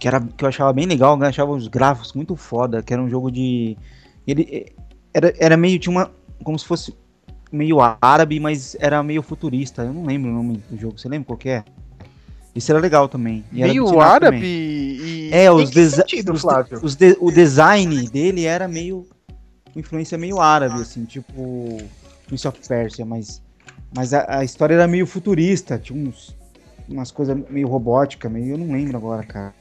[0.00, 3.02] que, era, que eu achava bem legal, eu achava os gráficos muito foda, que era
[3.02, 3.76] um jogo de.
[4.26, 4.72] Ele eh,
[5.12, 5.78] era, era meio.
[5.78, 6.10] Tinha uma.
[6.42, 6.94] Como se fosse
[7.52, 9.82] meio árabe, mas era meio futurista.
[9.82, 10.98] Eu não lembro o nome do jogo.
[10.98, 11.64] Você lembra qual que é?
[12.54, 13.44] Isso era legal também.
[13.52, 14.42] E Meio árabe também.
[14.42, 15.30] e.
[15.32, 16.32] É, os, desi- sentido,
[16.82, 19.06] os, de- o design dele era meio.
[19.76, 21.78] influência meio árabe, assim, tipo.
[22.26, 23.40] Prince of Persia, mas.
[23.94, 26.36] Mas a, a história era meio futurista, tinha uns,
[26.88, 28.54] umas coisas meio robótica, meio.
[28.54, 29.54] Eu não lembro agora, cara.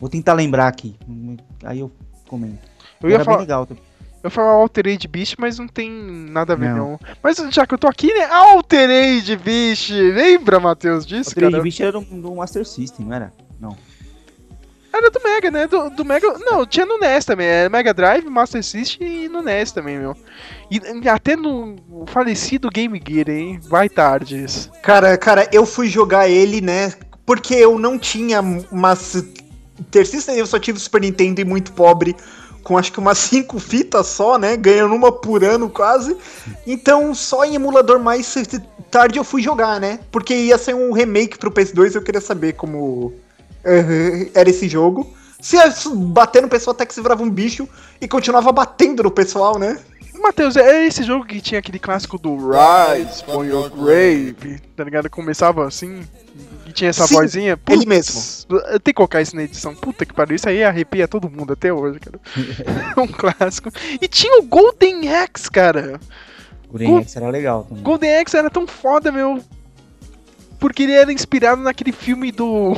[0.00, 0.96] Vou tentar lembrar aqui.
[1.64, 1.90] Aí eu
[2.28, 2.58] comento.
[3.00, 3.68] Eu ia Era falar- bem legal.
[4.22, 6.92] Eu falar Altered Beast, mas não tem nada a ver, não.
[6.92, 7.00] Não.
[7.22, 8.24] Mas já que eu tô aqui, né?
[8.26, 9.90] Altered Beast!
[9.90, 11.62] Lembra, Matheus, disso, O Trade cara?
[11.62, 13.32] Beast era do, do Master System, não era?
[13.60, 13.76] Não.
[14.92, 15.66] Era do Mega, né?
[15.66, 16.38] Do, do Mega.
[16.38, 17.46] Não, tinha no NES também.
[17.46, 20.14] Era Mega Drive, Master System e no NES também, meu.
[20.70, 23.58] E até no falecido Game Gear, hein?
[23.62, 24.70] Vai tarde isso.
[24.82, 26.92] Cara, cara, eu fui jogar ele, né?
[27.24, 28.94] Porque eu não tinha uma
[29.90, 32.14] Ter System, eu só tive Super Nintendo e muito pobre,
[32.62, 34.56] com acho que umas cinco fitas só, né?
[34.56, 36.16] Ganhando uma por ano quase.
[36.66, 38.34] Então, só em emulador mais
[38.90, 40.00] tarde eu fui jogar, né?
[40.10, 43.14] Porque ia ser um remake pro PS2 eu queria saber como
[43.64, 45.12] eh, era esse jogo.
[45.40, 47.68] Se ia bater no pessoal até que se virava um bicho
[48.00, 49.78] e continuava batendo no pessoal, né?
[50.22, 55.10] Matheus, é esse jogo que tinha aquele clássico do Rise from Your Grave, tá ligado?
[55.10, 56.02] Começava assim
[56.66, 57.58] e tinha essa Sim, vozinha.
[57.68, 59.74] ele Putz, Tem que colocar isso na edição.
[59.74, 62.20] Puta que pariu, isso aí arrepia todo mundo até hoje, cara.
[62.96, 63.70] É um clássico.
[64.00, 66.00] E tinha o Golden Axe, cara.
[66.68, 67.82] Golden Axe era legal também.
[67.82, 69.42] Golden Axe era tão foda, meu.
[70.62, 72.76] Porque ele era inspirado naquele filme do.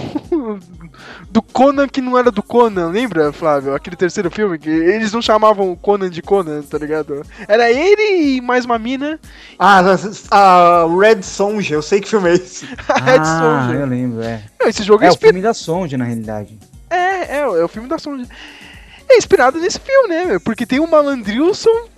[1.30, 3.74] do Conan que não era do Conan, lembra, Flávio?
[3.74, 7.22] Aquele terceiro filme que eles não chamavam o Conan de Conan, tá ligado?
[7.46, 9.20] Era ele e mais uma mina.
[9.58, 9.82] Ah,
[10.30, 12.66] a Red Sonja, eu sei que filme é esse.
[12.88, 13.78] A Red ah, Sonja.
[13.80, 14.42] eu lembro, é.
[14.58, 16.58] Não, Esse jogo é, É o filme da Sonja, na realidade.
[16.88, 18.26] É, é, é o filme da Sonja.
[19.10, 20.24] É inspirado nesse filme, né?
[20.24, 20.40] meu?
[20.40, 21.90] Porque tem o Malandrilson,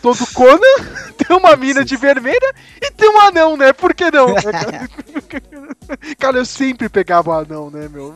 [0.00, 0.58] todo Conan,
[1.16, 3.72] tem uma mina de vermelha e tem um anão, né?
[3.72, 4.28] Por que não?
[6.18, 6.38] cara?
[6.38, 8.14] Eu sempre pegava o anão, né, meu?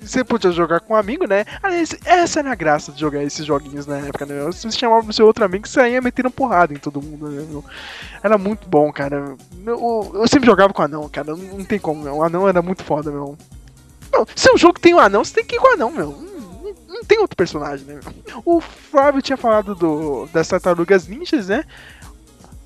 [0.00, 1.44] Você podia jogar com um amigo, né?
[1.62, 4.42] Aliás, essa era a graça de jogar esses joguinhos na época, né?
[4.44, 7.64] Você chamava o seu outro amigo e saía metendo porrada em todo mundo, né, meu?
[8.22, 9.36] Era muito bom, cara.
[9.64, 11.28] Eu, eu sempre jogava com o anão, cara.
[11.28, 12.16] Não, não tem como, meu.
[12.16, 13.36] O anão era muito foda, meu.
[14.12, 16.31] Não, se o jogo tem um anão, você tem que ir com o anão, meu.
[17.02, 18.00] Não, tem outro personagem, né?
[18.44, 21.64] O Flávio tinha falado do, das tartarugas ninjas, né?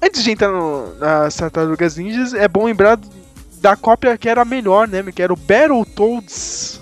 [0.03, 2.99] Antes de entrar no- nas tartarugas ninjas, é bom lembrar
[3.61, 5.03] da cópia que era melhor, né?
[5.11, 6.81] Que era o Battletoads.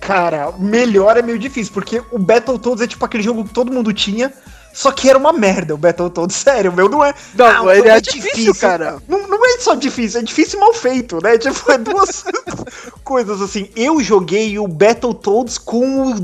[0.00, 3.92] Cara, melhor é meio difícil, porque o Battletoads é tipo aquele jogo que todo mundo
[3.92, 4.32] tinha,
[4.76, 6.36] só que era uma merda o Battletoads.
[6.36, 7.14] Sério, meu, não é.
[7.34, 8.98] Não, o ele jogo é difícil, cara.
[9.08, 11.38] Não, não é só difícil, é difícil e mal feito, né?
[11.46, 12.24] Tipo, é duas
[13.02, 13.70] coisas assim.
[13.74, 16.14] Eu joguei o Battletoads com o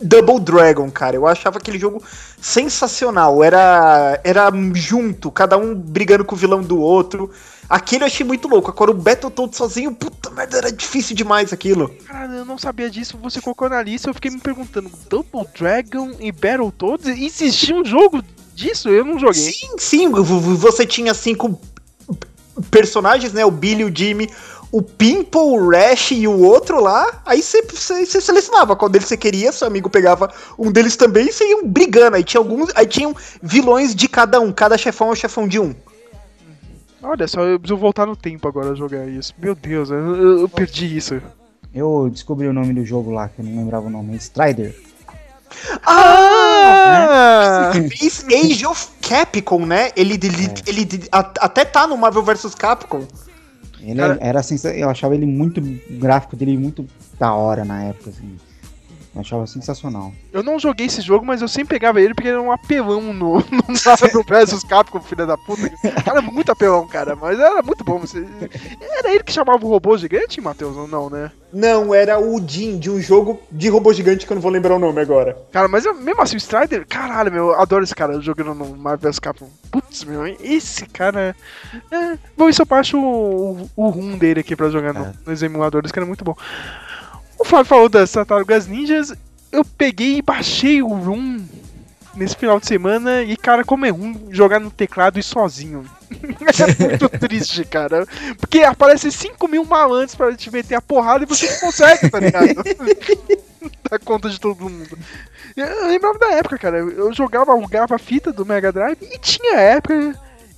[0.00, 1.16] Double Dragon, cara.
[1.16, 2.02] Eu achava aquele jogo
[2.40, 3.44] sensacional.
[3.44, 7.30] Era, era junto, cada um brigando com o vilão do outro.
[7.72, 8.70] Aquele eu achei muito louco.
[8.70, 11.88] Agora o Battletoads sozinho, puta merda, era difícil demais aquilo.
[12.06, 13.16] Cara, eu não sabia disso.
[13.22, 17.06] Você colocou na lista, eu fiquei me perguntando: Double Dragon e Battletoads?
[17.06, 18.22] Existia um jogo
[18.54, 18.90] disso?
[18.90, 19.52] Eu não joguei.
[19.54, 21.58] Sim, sim, você tinha cinco
[22.70, 23.42] personagens, né?
[23.42, 24.28] O Billy, o Jimmy,
[24.70, 27.22] o Pimple, o Rash e o outro lá.
[27.24, 27.64] Aí você,
[28.04, 32.16] selecionava qual deles você queria, seu amigo pegava um deles também e você iam brigando.
[32.16, 32.70] Aí tinha alguns.
[32.74, 35.74] Aí tinham vilões de cada um, cada chefão é o chefão de um.
[37.02, 39.34] Olha só, eu preciso voltar no tempo agora jogar isso.
[39.38, 41.20] Meu Deus, eu, eu- eu perdi isso.
[41.74, 44.14] Eu descobri o nome do jogo lá, que eu não lembrava o nome.
[44.16, 44.74] Strider.
[45.84, 47.70] Ah!
[47.90, 49.90] Fez Age of Capcom, né?
[49.96, 50.54] Ele, ele, É.
[50.70, 53.04] ele a- até tá no Marvel vs Capcom.
[53.80, 54.72] Ele Cara- era sensa...
[54.74, 55.60] Eu achava ele muito.
[55.60, 56.86] O gráfico dele muito
[57.18, 58.36] da hora na época, assim.
[59.14, 60.10] Eu achava sensacional.
[60.32, 63.12] Eu não joguei esse jogo, mas eu sempre pegava ele porque ele era um apelão
[63.12, 65.68] no, no Marvel vs Capcom, filha da puta.
[66.02, 67.98] Cara, é muito apelão, cara, mas era muito bom.
[67.98, 68.26] Você...
[68.80, 71.30] Era ele que chamava o robô gigante, Matheus, ou não, né?
[71.52, 74.76] Não, era o Jin de um jogo de robô gigante que eu não vou lembrar
[74.76, 75.36] o nome agora.
[75.52, 78.74] Cara, mas eu- mesmo assim, o Strider, caralho, meu, eu adoro esse cara jogando no
[78.78, 79.50] Marvel vs Capcom.
[79.70, 81.36] Putz, meu, esse cara.
[81.90, 85.12] É, vou ver se eu baixo o, o rum dele aqui pra jogar no- É.
[85.26, 86.34] nos emuladores, que era muito bom.
[87.42, 89.12] O Flávio falou das Tartarugas Ninjas,
[89.50, 91.44] eu peguei e baixei o rum
[92.14, 95.84] nesse final de semana e, cara, como é ruim jogar no teclado e sozinho.
[96.14, 98.06] é muito triste, cara.
[98.38, 102.20] Porque aparece 5 mil malandros pra te meter a porrada e você não consegue, tá
[102.20, 102.54] ligado?
[103.90, 104.96] Dá conta de todo mundo.
[105.56, 106.78] Eu lembrava da época, cara.
[106.78, 110.16] Eu jogava, alugava a fita do Mega Drive e tinha época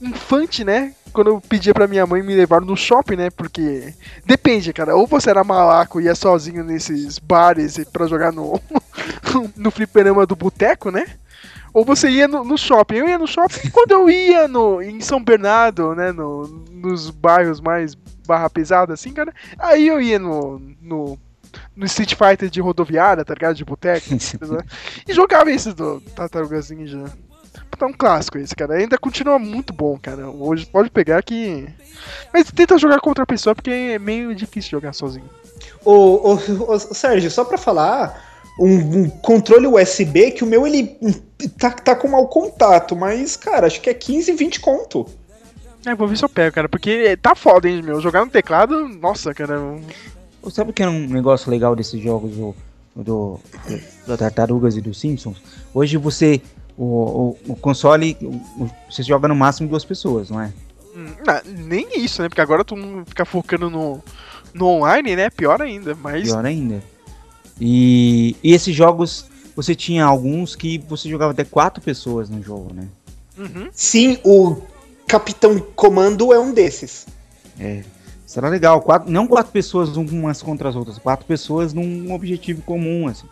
[0.08, 0.94] infante, né?
[1.12, 3.30] Quando eu pedia pra minha mãe me levar no shopping, né?
[3.30, 4.96] Porque depende, cara.
[4.96, 8.60] Ou você era malaco e ia sozinho nesses bares e- pra jogar no,
[9.56, 11.06] no fliperama do boteco, né?
[11.72, 12.96] Ou você ia no, no shopping.
[12.96, 16.12] Eu ia no shopping quando eu ia no, em São Bernardo, né?
[16.12, 17.94] No, nos bairros mais
[18.26, 19.32] barra pesada, assim, cara.
[19.58, 21.18] Aí eu ia no, no,
[21.76, 23.54] no Street Fighter de rodoviária, tá ligado?
[23.54, 24.06] De boteco.
[25.06, 27.04] e jogava esse do Tartarugas Ninja.
[27.80, 28.74] É um clássico esse, cara.
[28.74, 30.28] Ainda continua muito bom, cara.
[30.28, 31.66] Hoje pode pegar que.
[32.32, 35.28] Mas tenta jogar com outra pessoa, porque é meio difícil jogar sozinho.
[35.84, 38.22] Ô, ô, ô, Sérgio, só pra falar,
[38.58, 40.96] um, um controle USB que o meu ele
[41.58, 45.06] tá, tá com mau contato, mas, cara, acho que é 15, 20 conto.
[45.86, 48.00] É, vou ver se eu pego, cara, porque tá foda, hein, meu.
[48.00, 49.60] Jogar no teclado, nossa, cara.
[50.50, 52.54] Sabe o que é um negócio legal desses jogos do,
[52.94, 53.40] do,
[54.06, 55.42] do Tartarugas e dos Simpsons?
[55.74, 56.40] Hoje você.
[56.76, 58.16] O, o, o console.
[58.20, 60.52] O, você joga no máximo duas pessoas, não é?
[60.96, 62.28] Hum, não, nem isso, né?
[62.28, 64.02] Porque agora todo mundo fica focando no,
[64.52, 65.30] no online, né?
[65.30, 65.94] Pior ainda.
[65.94, 66.24] Mas.
[66.24, 66.82] Pior ainda.
[67.60, 72.72] E, e esses jogos, você tinha alguns que você jogava até quatro pessoas no jogo,
[72.74, 72.88] né?
[73.36, 73.68] Uhum.
[73.72, 74.60] Sim, o
[75.06, 77.06] Capitão Comando é um desses.
[77.58, 77.82] É.
[78.36, 78.82] Era legal.
[78.82, 83.26] Quatro, não quatro pessoas umas contra as outras, quatro pessoas num objetivo comum, assim.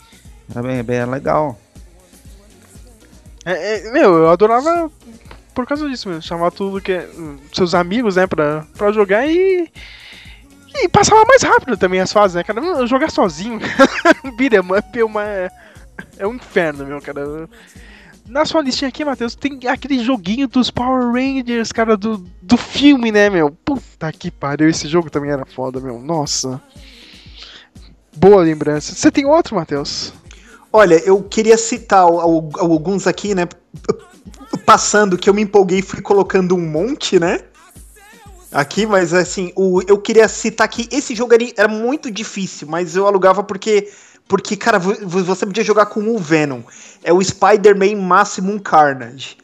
[0.49, 1.59] Era bem, bem legal.
[3.45, 4.91] É, é, meu, eu adorava
[5.55, 6.23] por causa disso mesmo.
[6.23, 7.09] Chamar tudo que é,
[7.53, 9.71] seus amigos, né, pra, pra jogar e.
[10.75, 12.87] E passava mais rápido também as fases, né, cara?
[12.87, 13.61] Jogar sozinho,
[14.37, 15.23] beat'em up é uma.
[16.17, 17.49] É um inferno, meu, cara.
[18.27, 23.13] Na sua listinha aqui, Matheus, tem aquele joguinho dos Power Rangers, cara, do, do filme,
[23.13, 23.51] né, meu?
[23.51, 26.01] Puta que pariu, esse jogo também era foda, meu.
[26.01, 26.63] Nossa.
[28.17, 28.95] Boa lembrança.
[28.95, 30.15] Você tem outro, Matheus?
[30.73, 33.47] Olha, eu queria citar alguns aqui, né?
[34.65, 37.41] Passando que eu me empolguei e fui colocando um monte, né?
[38.51, 43.07] Aqui, mas assim, o, eu queria citar que esse jogo era, muito difícil, mas eu
[43.07, 43.91] alugava porque,
[44.27, 46.61] porque, cara, você podia jogar com o Venom.
[47.03, 49.37] É o Spider-Man Maximum Carnage.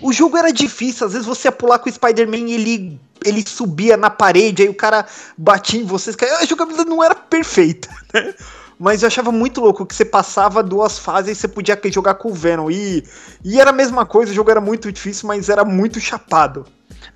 [0.00, 3.44] O jogo era difícil, às vezes você ia pular com o Spider-Man e ele, ele
[3.46, 6.16] subia na parede, aí o cara batia em vocês.
[6.40, 8.34] A jogabilidade não era perfeita, né?
[8.78, 12.28] Mas eu achava muito louco que você passava duas fases e você podia jogar com
[12.28, 12.70] o Venom.
[12.70, 13.02] E,
[13.42, 16.66] e era a mesma coisa, o jogo era muito difícil, mas era muito chapado.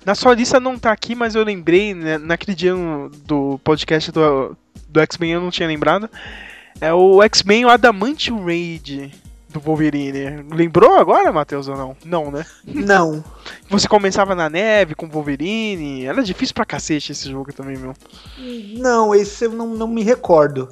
[0.03, 2.73] Na sua lista não tá aqui, mas eu lembrei, né, naquele dia
[3.25, 6.09] do podcast do, do X-Men eu não tinha lembrado.
[6.79, 9.13] É o X-Men o Adamantium Raid
[9.49, 10.43] do Wolverine.
[10.51, 11.95] Lembrou agora, Matheus, ou não?
[12.03, 12.45] Não, né?
[12.65, 13.23] Não.
[13.69, 16.05] Você começava na neve com o Wolverine.
[16.05, 17.93] Era difícil pra cacete esse jogo também, meu.
[18.79, 20.69] Não, esse eu não, não me recordo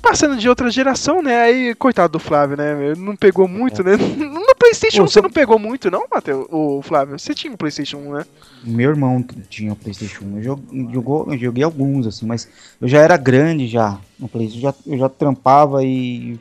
[0.00, 1.42] passando de outra geração, né?
[1.42, 2.94] Aí, coitado do Flávio, né?
[2.96, 3.92] Não pegou muito, né?
[4.40, 6.46] No PlayStation Ô, você não pegou muito, não, Matheus?
[6.50, 7.18] O Flávio?
[7.18, 8.26] Você tinha um PlayStation 1, né?
[8.64, 10.38] Meu irmão tinha o um PlayStation 1.
[10.38, 10.60] Eu,
[10.92, 12.48] jogou, eu joguei alguns, assim, mas
[12.80, 14.66] eu já era grande já no PlayStation.
[14.66, 16.38] Eu já, eu já trampava e.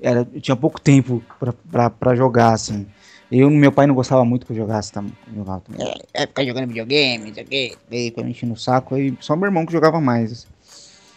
[0.00, 2.86] Era, eu tinha pouco tempo pra, pra, pra jogar, assim.
[3.30, 5.02] Eu, meu pai não gostava muito que eu jogasse, tá,
[5.34, 5.86] jogava também.
[5.86, 7.76] É, é, ficar jogando videogame, não sei o quê.
[7.90, 10.53] Aí, pra me encher no saco, aí só meu irmão que jogava mais, assim.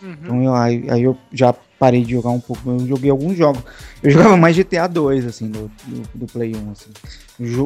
[0.01, 0.17] Uhum.
[0.21, 2.69] Então eu, aí, aí, eu já parei de jogar um pouco.
[2.69, 3.63] Eu joguei alguns jogos.
[4.01, 6.91] Eu jogava mais GTA 2, assim, do, do, do Play 1, assim.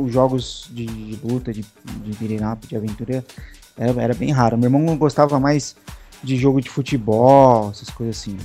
[0.10, 3.26] jogos de, de, luta, de, de de aventura,
[3.78, 4.58] era, era bem raro.
[4.58, 5.76] Meu irmão gostava mais
[6.24, 8.38] de jogo de futebol, essas coisas assim.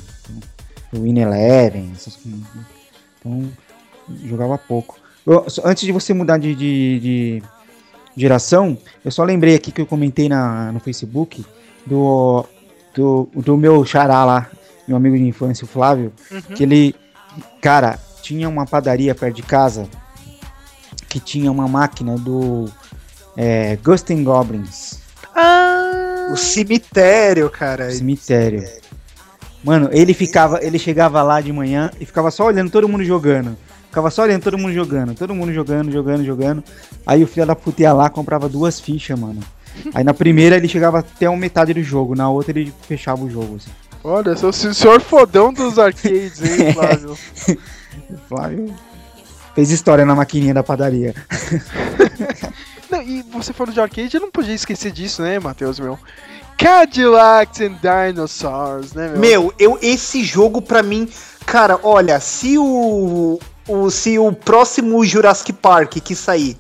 [0.89, 2.41] Então, Win Eleven, essas coisas.
[2.41, 2.67] Né?
[3.21, 3.53] Então,
[4.25, 4.99] jogava pouco.
[5.27, 7.43] Eu, antes de você mudar de, de, de,
[8.17, 11.45] geração, eu só lembrei aqui que eu comentei na, no Facebook
[11.85, 12.47] do
[12.97, 14.51] do, do meu xará lá,
[14.89, 16.41] meu amigo de infância, o Flávio, uhum.
[16.41, 16.95] que ele,
[17.61, 19.87] cara, tinha uma padaria perto de casa
[21.09, 22.69] que tinha uma máquina do
[23.37, 24.99] é, Ghost and Goblins.
[25.35, 27.89] Ah, o cemitério, cara.
[27.89, 28.67] O cemitério.
[29.63, 33.57] Mano, ele ficava, ele chegava lá de manhã e ficava só olhando todo mundo jogando.
[33.89, 36.65] Ficava só olhando todo mundo jogando, todo mundo jogando, jogando, jogando.
[37.07, 39.41] Aí o filho da puta ia lá, comprava duas fichas, mano.
[39.95, 43.31] Aí na primeira ele chegava até a metade do jogo, na outra ele fechava o
[43.31, 43.57] jogo.
[43.57, 43.71] Assim.
[44.03, 47.19] Olha, sou o senhor fodão dos arcades, hein, Flávio?
[48.29, 48.75] Flávio
[49.57, 51.15] fez história na maquininha da padaria.
[52.91, 55.99] não, e você falou de arcade, eu não podia esquecer disso, né, Matheus, meu?
[56.59, 59.19] Cadillacs and Dinosaurs, né, meu?
[59.19, 61.09] Meu, eu, esse jogo pra mim,
[61.47, 66.59] cara, olha, se o, o se o próximo Jurassic Park que sair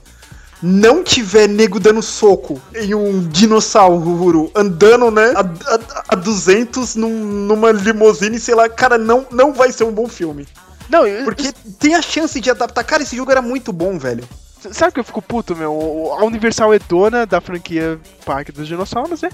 [0.66, 7.08] não tiver nego dando soco em um dinossauro andando, né, a, a, a 200 num,
[7.08, 10.46] numa limusine, sei lá, cara, não, não vai ser um bom filme.
[10.88, 12.82] Não, eu, porque tem a chance de adaptar.
[12.84, 14.24] Cara, esse jogo era muito bom, velho.
[14.72, 16.12] Sabe que eu fico puto, meu?
[16.18, 19.30] A Universal é dona da franquia Parque dos Dinossauros, né?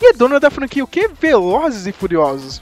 [0.00, 1.10] E é dona da franquia o quê?
[1.20, 2.60] Velozes e Furiosos.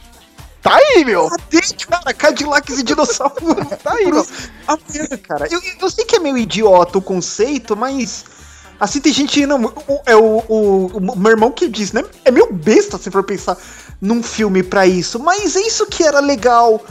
[0.65, 1.29] Tá aí, meu!
[1.29, 2.15] Cadê, cara?
[2.15, 3.35] Cadillacs e dinossauro.
[3.85, 4.27] tá aí, meu.
[4.67, 5.47] Amanhã, cara.
[5.51, 8.25] Eu, eu sei que é meio idiota o conceito, mas.
[8.81, 9.45] Assim, tem gente.
[9.45, 9.71] Não,
[10.07, 12.03] é o, o, o, meu irmão que diz, né?
[12.25, 13.59] É meio besta se for pensar
[14.01, 15.19] num filme pra isso.
[15.19, 16.83] Mas é isso que era legal.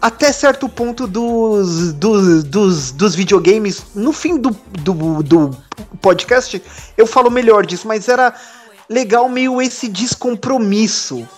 [0.00, 3.82] até certo ponto dos, dos, dos, dos videogames.
[3.94, 4.48] No fim do,
[4.80, 5.50] do, do
[6.00, 6.62] podcast,
[6.96, 8.34] eu falo melhor disso, mas era
[8.88, 11.28] legal meio esse descompromisso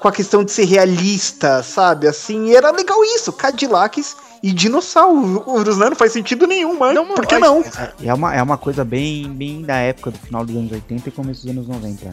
[0.00, 2.08] com a questão de ser realista, sabe?
[2.08, 5.90] Assim, era legal isso, Cadillacs e dinossauros, né?
[5.90, 7.62] Não faz sentido nenhum, mas Não, por que não?
[8.02, 11.12] É uma, é uma coisa bem, bem da época do final dos anos 80 e
[11.12, 12.06] começo dos anos 90.
[12.06, 12.12] né?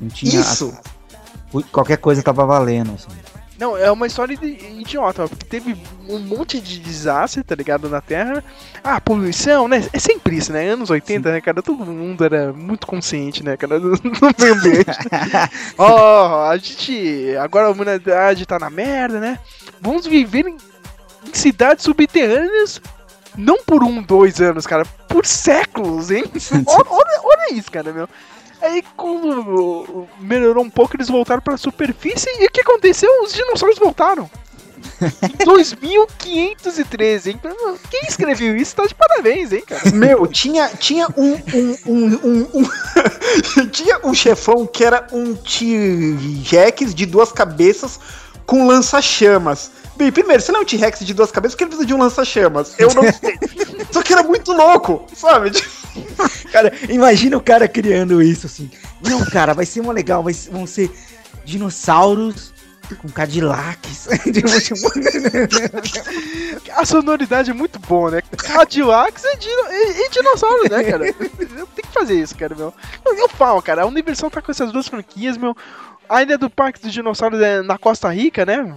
[0.00, 0.40] Não tinha.
[0.40, 0.72] Isso!
[1.70, 3.08] qualquer coisa tava valendo, assim.
[3.62, 5.76] Não, é uma história de- idiota, porque teve
[6.08, 8.42] um monte de desastre, tá ligado, na Terra.
[8.82, 9.88] Ah, poluição, né?
[9.92, 10.68] É sempre isso, né?
[10.70, 11.62] Anos 80, né, cara?
[11.62, 14.90] Todo mundo era muito consciente, né, cara, do, do meio ambiente.
[15.78, 17.36] Ó, a gente.
[17.40, 19.38] Agora a humanidade tá na merda, né?
[19.80, 20.56] Vamos viver em,
[21.28, 22.80] em cidades subterrâneas.
[23.36, 26.24] Não por um, dois anos, cara, por séculos, hein?
[26.66, 28.08] olha, olha- olha isso, cara, meu.
[28.62, 33.10] Aí, quando melhorou um pouco, eles voltaram pra superfície e o que aconteceu?
[33.24, 34.30] Os dinossauros voltaram.
[35.22, 37.40] Em 2513, hein?
[37.90, 39.90] Quem escreveu isso tá de parabéns, hein, cara?
[39.92, 41.32] Meu, tinha, tinha um.
[41.34, 47.98] um, um, um- um- tinha um chefão que era um T-Rex de duas cabeças
[48.46, 49.70] com lança-chamas.
[49.96, 51.98] Bem, primeiro, se não é um T-Rex de duas cabeças, que ele precisa de um
[51.98, 52.74] lança-chamas?
[52.78, 53.38] Eu não sei.
[53.90, 55.50] Só que era muito louco, sabe?
[56.50, 58.70] Cara, imagina o cara criando isso assim.
[59.02, 60.90] Não, cara, vai ser uma legal, vai vão ser
[61.44, 62.52] dinossauros
[62.96, 64.08] com Cadillacs.
[66.76, 68.22] A sonoridade é muito boa, né?
[68.36, 71.12] Cadillacs e, dino, e, e dinossauros, né, cara?
[71.12, 72.74] Tem que fazer isso, cara, meu.
[73.04, 75.56] Eu, eu falo, cara, a Universal tá com essas duas franquias, meu.
[76.08, 78.74] A Ilha do Parque dos Dinossauros é na Costa Rica, né?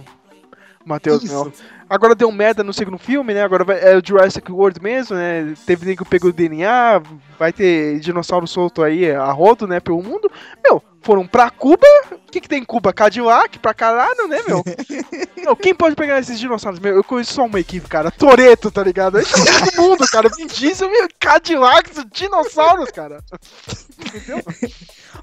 [0.84, 1.52] Matheus, meu.
[1.88, 3.42] Agora deu merda no segundo filme, né?
[3.42, 5.54] Agora vai- é o Jurassic World mesmo, né?
[5.64, 7.00] Teve nego que pegou o DNA,
[7.38, 9.78] vai ter dinossauro solto aí a rodo, né?
[9.78, 10.30] Pelo mundo.
[10.64, 11.86] Meu, foram pra Cuba.
[12.10, 12.92] O que, que tem em Cuba?
[12.92, 14.64] Cadillac pra caralho, né, meu?
[15.46, 16.80] Meu, quem pode pegar esses dinossauros?
[16.80, 18.10] Meu, eu conheço só uma equipe, cara.
[18.10, 19.18] Toreto, tá ligado?
[19.18, 20.28] Aí chama todo mundo, cara.
[20.36, 23.20] Vin Diesel, meu, Cadillacs, dinossauros, cara.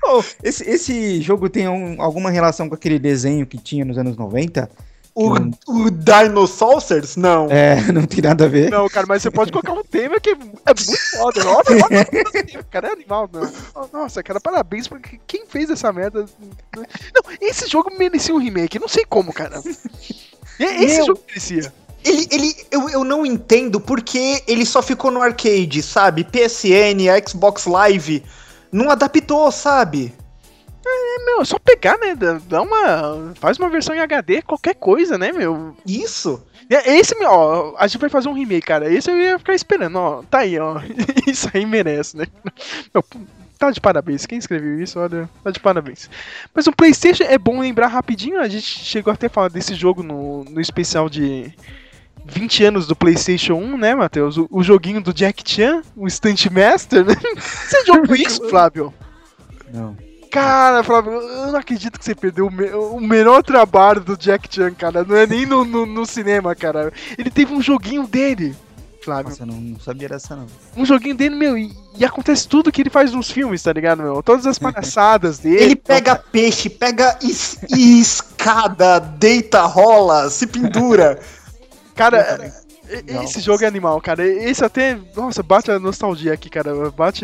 [0.04, 4.16] oh, esse, esse jogo tem um- alguma relação com aquele desenho que tinha nos anos
[4.16, 4.70] 90?
[5.16, 5.34] O,
[5.68, 7.16] o Dinosaurs?
[7.16, 7.48] Não.
[7.52, 8.72] É, não tem nada a ver.
[8.72, 11.42] Não, cara, mas você pode colocar um tema que é muito foda.
[11.48, 13.48] Olha, olha, olha, cara, é animal, meu.
[13.92, 16.26] Nossa, cara, parabéns pra quem fez essa merda.
[16.76, 19.62] Não, esse jogo merecia um remake, não sei como, cara.
[20.60, 21.06] Esse Meu.
[21.06, 21.74] jogo merecia.
[22.04, 26.24] Ele, ele eu, eu não entendo porque ele só ficou no arcade, sabe?
[26.26, 28.24] PSN, Xbox Live.
[28.72, 30.14] Não adaptou, sabe?
[31.26, 32.16] Meu, é só pegar, né?
[32.16, 33.34] dá- uma.
[33.36, 35.76] Faz uma versão em HD, qualquer coisa, né, meu?
[35.86, 36.44] Isso.
[36.70, 38.92] É, Esse, meu, ó, a gente vai fazer um remake, cara.
[38.92, 40.24] Esse eu ia ficar esperando, ó.
[40.24, 40.80] Tá aí, ó.
[41.28, 42.26] Isso aí merece, né?
[42.94, 43.04] Meu,
[43.58, 44.26] tá de parabéns.
[44.26, 46.10] Quem escreveu isso, olha, tá de parabéns.
[46.54, 48.40] Mas o PlayStation é bom lembrar rapidinho.
[48.40, 51.54] A gente chegou até a falar desse jogo no, no especial de
[52.26, 54.38] 20 anos do PlayStation 1, né, Matheus?
[54.38, 57.16] O, o joguinho do Jack Chan, o Stunt Master, né?
[57.38, 58.94] Você jogou isso, Flávio?
[59.74, 59.96] Não.
[60.34, 64.48] Cara, Flávio, eu não acredito que você perdeu o, me- o melhor trabalho do Jack
[64.54, 65.04] Chan, cara.
[65.04, 66.92] Não é nem no, no, no cinema, cara.
[67.20, 68.56] Ele teve um joguinho dele,
[69.04, 69.30] Flávio.
[69.30, 70.48] Nossa, eu não, não sabia dessa não.
[70.76, 74.02] Um joguinho dele, meu, e, e acontece tudo que ele faz nos filmes, tá ligado,
[74.02, 74.24] meu?
[74.24, 75.62] Todas as palhaçadas dele.
[75.62, 81.20] Ele pega peixe, pega es- escada, deita, rola, se pendura.
[81.94, 82.52] Cara,
[82.90, 83.22] e- Não.
[83.22, 84.26] esse jogo é animal, cara.
[84.26, 84.98] Esse até.
[85.16, 86.90] Nossa, bate a nostalgia aqui, cara.
[86.90, 87.24] Bate.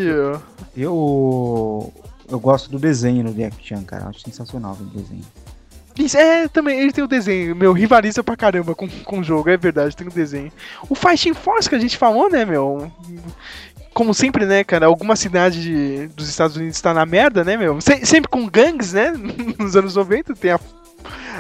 [0.78, 1.92] Eu.
[2.30, 4.08] Eu gosto do desenho do Jack Chan, cara.
[4.10, 5.22] Acho sensacional o desenho.
[5.98, 9.50] Isso, é, também, ele tem o desenho, meu, rivaliza pra caramba com, com o jogo,
[9.50, 10.50] é verdade, tem o desenho.
[10.90, 12.90] O Fighting Force que a gente falou, né, meu?
[13.94, 17.82] Como sempre, né, cara, alguma cidade de- dos Estados Unidos está na merda, né, meu?
[17.82, 19.12] Se- sempre com gangues, né?
[19.60, 20.60] Nos anos 90 tem a,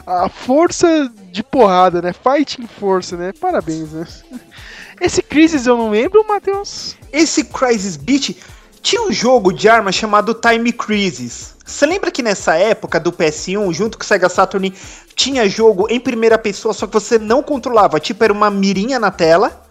[0.05, 2.11] a força de porrada, né?
[2.11, 3.31] Fighting Force, né?
[3.39, 4.05] Parabéns, né?
[4.99, 6.97] Esse Crisis eu não lembro, Matheus.
[7.13, 8.35] Esse Crisis Beat
[8.81, 11.55] tinha um jogo de arma chamado Time Crisis.
[11.65, 14.73] Você lembra que nessa época do PS1, junto com o Sega Saturn,
[15.15, 17.99] tinha jogo em primeira pessoa, só que você não controlava?
[17.99, 19.63] Tipo, era uma mirinha na tela,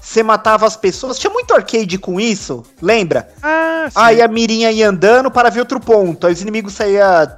[0.00, 1.18] você matava as pessoas.
[1.18, 3.28] Tinha muito arcade com isso, lembra?
[3.42, 3.94] Ah, sim.
[3.96, 6.26] Aí a mirinha ia andando para ver outro ponto.
[6.26, 7.28] Aí os inimigos saíam,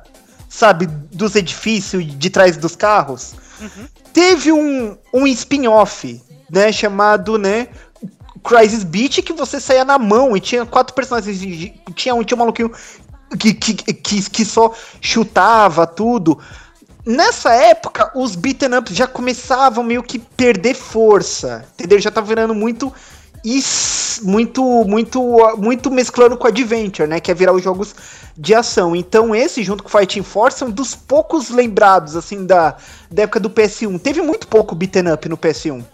[0.49, 3.34] sabe, dos edifícios, de trás dos carros.
[4.12, 7.68] Teve um, um spin-off, né, chamado, né,
[8.43, 11.39] Crisis Beat, que você saía na mão e tinha quatro personagens.
[11.95, 12.70] Tinha um, tinha um maluquinho
[13.39, 16.39] que, que, que, que só chutava tudo.
[17.05, 22.01] Nessa época, os beaten ups já começavam meio que perder força, entendeu?
[22.01, 22.93] Já tava virando muito
[23.45, 25.22] s- muito, muito,
[25.57, 27.20] muito mesclando com Adventure, né?
[27.20, 27.95] Que é virar os jogos
[28.37, 28.97] de ação.
[28.97, 32.76] Então esse, junto com Fighting Force, é um dos poucos lembrados, assim, da,
[33.09, 34.01] da época do PS1.
[34.01, 35.84] Teve muito pouco beaten up no PS1.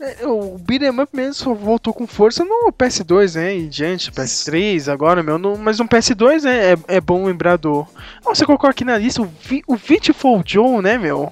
[0.00, 3.56] É, O beat'em up mesmo só voltou com força no PS2, né?
[3.56, 5.38] E diante, PS3 agora, meu.
[5.38, 6.72] No, mas no PS2, né?
[6.72, 7.86] É, é bom lembrar do.
[8.24, 11.30] Ó, você colocou aqui na lista o, Vi- o Beautiful Joe, né, meu?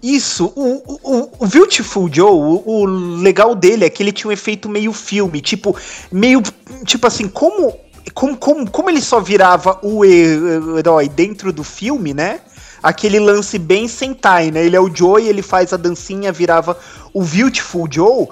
[0.00, 2.84] Isso, o, o, o Beautiful Joe, o, o
[3.20, 5.76] legal dele é que ele tinha um efeito meio filme, tipo,
[6.12, 6.40] meio,
[6.84, 7.74] tipo assim, como,
[8.14, 10.38] como, como, como ele só virava o he-
[10.78, 12.38] herói dentro do filme, né?
[12.82, 14.64] Aquele lance bem Sentai, né?
[14.64, 16.78] Ele é o Joe e ele faz a dancinha, virava
[17.12, 18.28] o Beautiful Joe.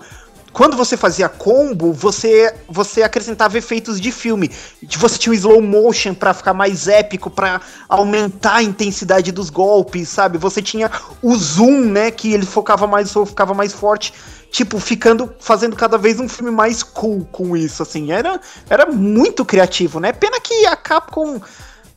[0.56, 4.50] Quando você fazia combo, você você acrescentava efeitos de filme.
[4.96, 10.08] Você tinha o slow motion pra ficar mais épico, pra aumentar a intensidade dos golpes,
[10.08, 10.38] sabe?
[10.38, 10.90] Você tinha
[11.20, 14.14] o zoom, né, que ele focava mais, ficava mais forte,
[14.50, 18.10] tipo, ficando fazendo cada vez um filme mais cool com isso, assim.
[18.10, 18.40] Era
[18.70, 20.10] era muito criativo, né?
[20.10, 21.38] Pena que a Capcom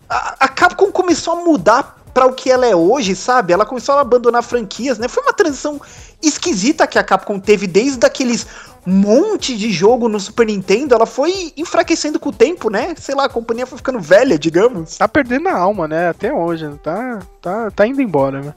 [0.10, 3.54] a, a Capcom começou a mudar pra o que ela é hoje, sabe?
[3.54, 5.08] Ela começou a abandonar franquias, né?
[5.08, 5.80] Foi uma transição
[6.22, 8.46] esquisita que a Capcom teve desde aqueles
[8.86, 12.96] monte de jogo no Super Nintendo, ela foi enfraquecendo com o tempo, né?
[12.98, 14.98] Sei lá, a companhia foi ficando velha, digamos.
[14.98, 16.10] Tá perdendo a alma, né?
[16.10, 16.68] Até hoje.
[16.68, 16.78] né?
[16.82, 18.54] Tá, tá, tá indo embora, né?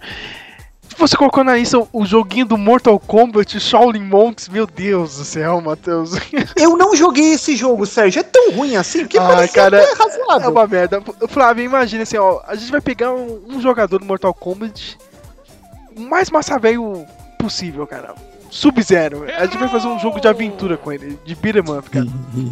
[0.98, 5.60] Você colocou na lista o joguinho do Mortal Kombat Shaolin Monks, meu Deus do céu,
[5.60, 6.12] Matheus.
[6.56, 8.20] Eu não joguei esse jogo, Sérgio.
[8.20, 10.48] É tão ruim assim que Ah, cara, até razoável.
[10.48, 11.02] É uma merda.
[11.28, 12.40] Flávio, imagina assim, ó.
[12.46, 14.98] A gente vai pegar um, um jogador do Mortal Kombat
[15.96, 17.04] o mais massa velho
[17.38, 18.14] possível, cara.
[18.50, 19.24] Sub-Zero.
[19.38, 22.06] A gente vai fazer um jogo de aventura com ele, de beat'em up, cara.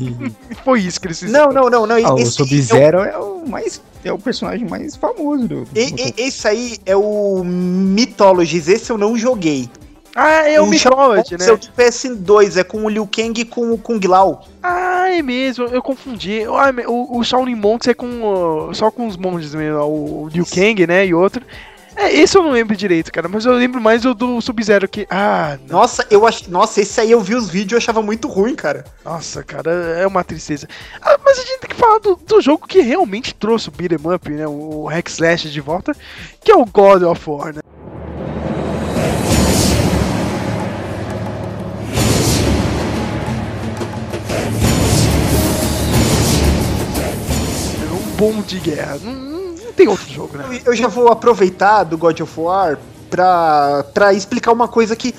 [0.64, 1.52] Foi isso que eles fizeram.
[1.52, 2.06] Não, não, não, não.
[2.06, 3.80] Ah, o esse- Sub-Zero é o mais.
[4.04, 5.64] É o personagem mais famoso do.
[5.64, 9.68] do E- e- esse aí é o Mythologies, esse eu não joguei.
[10.14, 11.36] Ah, é o Mythology, né?
[11.38, 14.44] Esse é o de PS2, é com o Liu Kang e com o Kung Lao.
[14.60, 16.42] Ah, é mesmo, eu confundi.
[16.48, 18.06] Ah, O, o Shaolin Monks é com
[18.68, 21.44] uh, só com os monges mesmo, o Liu Kang, né, e outro.
[21.96, 25.06] É, esse eu não lembro direito, cara, mas eu lembro mais do, do Sub-Zero que...
[25.10, 25.58] Ah.
[25.68, 26.46] Nossa, eu ach...
[26.48, 28.84] Nossa, esse aí eu vi os vídeos e eu achava muito ruim, cara.
[29.04, 30.68] Nossa, cara, é uma tristeza.
[31.02, 33.98] Ah, mas a gente tem que falar do, do jogo que realmente trouxe o beat'em
[34.14, 35.94] up, né, o Hack Slash de volta,
[36.42, 37.60] que é o God of War, né?
[47.82, 48.96] É um bom de guerra.
[49.02, 49.29] Não
[49.80, 50.60] tem outro jogo, né?
[50.64, 52.78] Eu- já vou aproveitar do God of War
[53.08, 55.14] pra, pra explicar uma coisa que,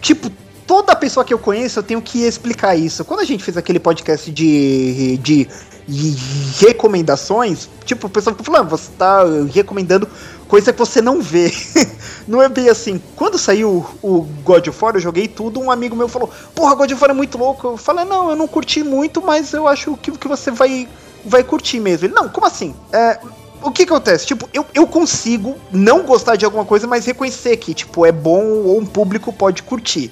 [0.00, 0.30] tipo,
[0.64, 3.04] toda pessoa que eu conheço eu tenho que explicar isso.
[3.04, 5.48] Quando a gente fez aquele podcast de, de,
[5.88, 6.16] de
[6.64, 10.08] recomendações, tipo, o pessoal ficou falando, "Ah, você tá recomendando
[10.46, 11.52] coisa que você não vê.
[12.28, 13.02] não é bem assim.
[13.16, 16.92] Quando saiu o God of War, eu joguei tudo, um amigo meu falou, porra, God
[16.92, 17.66] of War é muito louco.
[17.66, 20.88] Eu falei, não, eu não curti muito, mas eu acho que, que você vai,
[21.24, 22.06] vai curtir mesmo.
[22.06, 22.72] Ele, não, como assim?
[22.92, 23.18] É,
[23.62, 24.26] o que acontece?
[24.26, 28.44] Tipo, eu, eu consigo não gostar de alguma coisa, mas reconhecer que, tipo, é bom
[28.44, 30.10] ou um público pode curtir.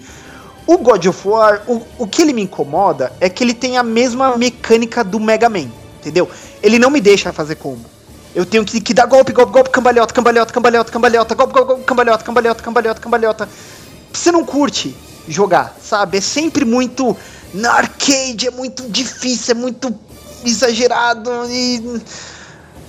[0.66, 3.82] O God of War, o, o que ele me incomoda é que ele tem a
[3.82, 5.68] mesma mecânica do Mega Man,
[6.00, 6.28] entendeu?
[6.62, 7.84] Ele não me deixa fazer combo.
[8.34, 11.84] Eu tenho que, que dar golpe, golpe, golpe, cambalhota, cambalhota, cambalhota, cambalhota, golpe, golpe, golpe,
[11.84, 13.48] cambalhota, cambalhota, cambalhota, cambalhota.
[14.12, 14.96] Você não curte
[15.28, 16.18] jogar, sabe?
[16.18, 17.16] É sempre muito.
[17.52, 19.94] Na arcade é muito difícil, é muito
[20.44, 22.00] exagerado e.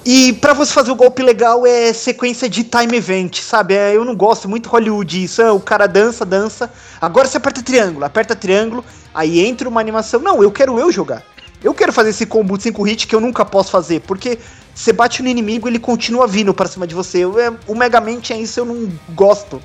[0.07, 3.73] E pra você fazer o golpe legal é sequência de time event, sabe?
[3.73, 5.41] É, eu não gosto muito Hollywood isso.
[5.41, 6.71] é, o cara dança, dança.
[7.01, 10.19] Agora você aperta triângulo, aperta triângulo, aí entra uma animação.
[10.19, 11.23] Não, eu quero eu jogar.
[11.63, 14.37] Eu quero fazer esse combo de 5 hits que eu nunca posso fazer, porque
[14.75, 17.23] você bate no inimigo ele continua vindo pra cima de você.
[17.23, 19.59] Eu, é, o Mega Man é isso, eu não gosto.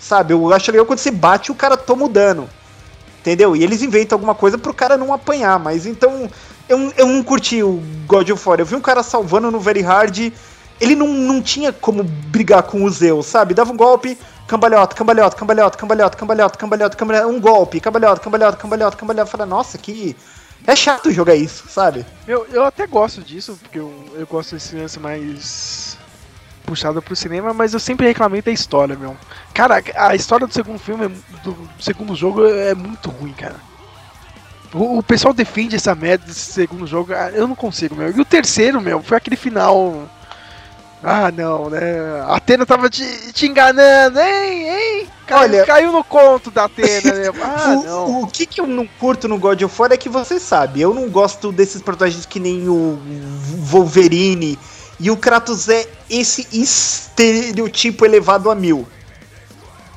[0.00, 0.34] Sabe?
[0.34, 2.50] Eu acho legal quando você bate o cara toma o dano.
[3.20, 3.54] Entendeu?
[3.54, 6.28] E eles inventam alguma coisa pro cara não apanhar, mas então.
[6.68, 8.60] Eu, eu não curti o God of War.
[8.60, 10.32] Eu vi um cara salvando no Very Hard.
[10.80, 13.54] Ele não, não tinha como brigar com o Zeus, sabe?
[13.54, 18.96] Dava um golpe, cambalhota, cambalhota, cambalhota, cambalhota, cambalhota, cambalhota, cambalhota, um golpe, cambalhota, cambalhota, cambalhota,
[18.96, 19.30] cambalhota.
[19.30, 20.16] Fala, nossa, que.
[20.66, 22.06] É chato jogar isso, sabe?
[22.26, 25.98] Eu, eu até gosto disso, porque eu, eu gosto desse lance mais
[26.64, 29.16] puxado pro cinema, mas eu sempre reclamei da história, meu.
[29.52, 31.08] Cara, a história do segundo filme,
[31.42, 33.56] do segundo jogo é muito ruim, cara.
[34.74, 38.10] O, o pessoal defende essa merda desse segundo jogo, ah, eu não consigo, meu.
[38.10, 40.08] E o terceiro, meu, foi aquele final.
[41.02, 41.80] Ah, não, né?
[42.26, 45.06] A Atena tava te, te enganando, hein, hein?
[45.26, 47.30] Caiu, Olha- caiu no conto da Atena, né?
[47.42, 48.20] Ah, o, não.
[48.22, 50.92] o que, que eu não curto no God of War é que você sabe, eu
[50.94, 52.98] não gosto desses personagens que nem o
[53.58, 54.58] Wolverine
[54.98, 58.86] e o Kratos é esse estereotipo elevado a mil.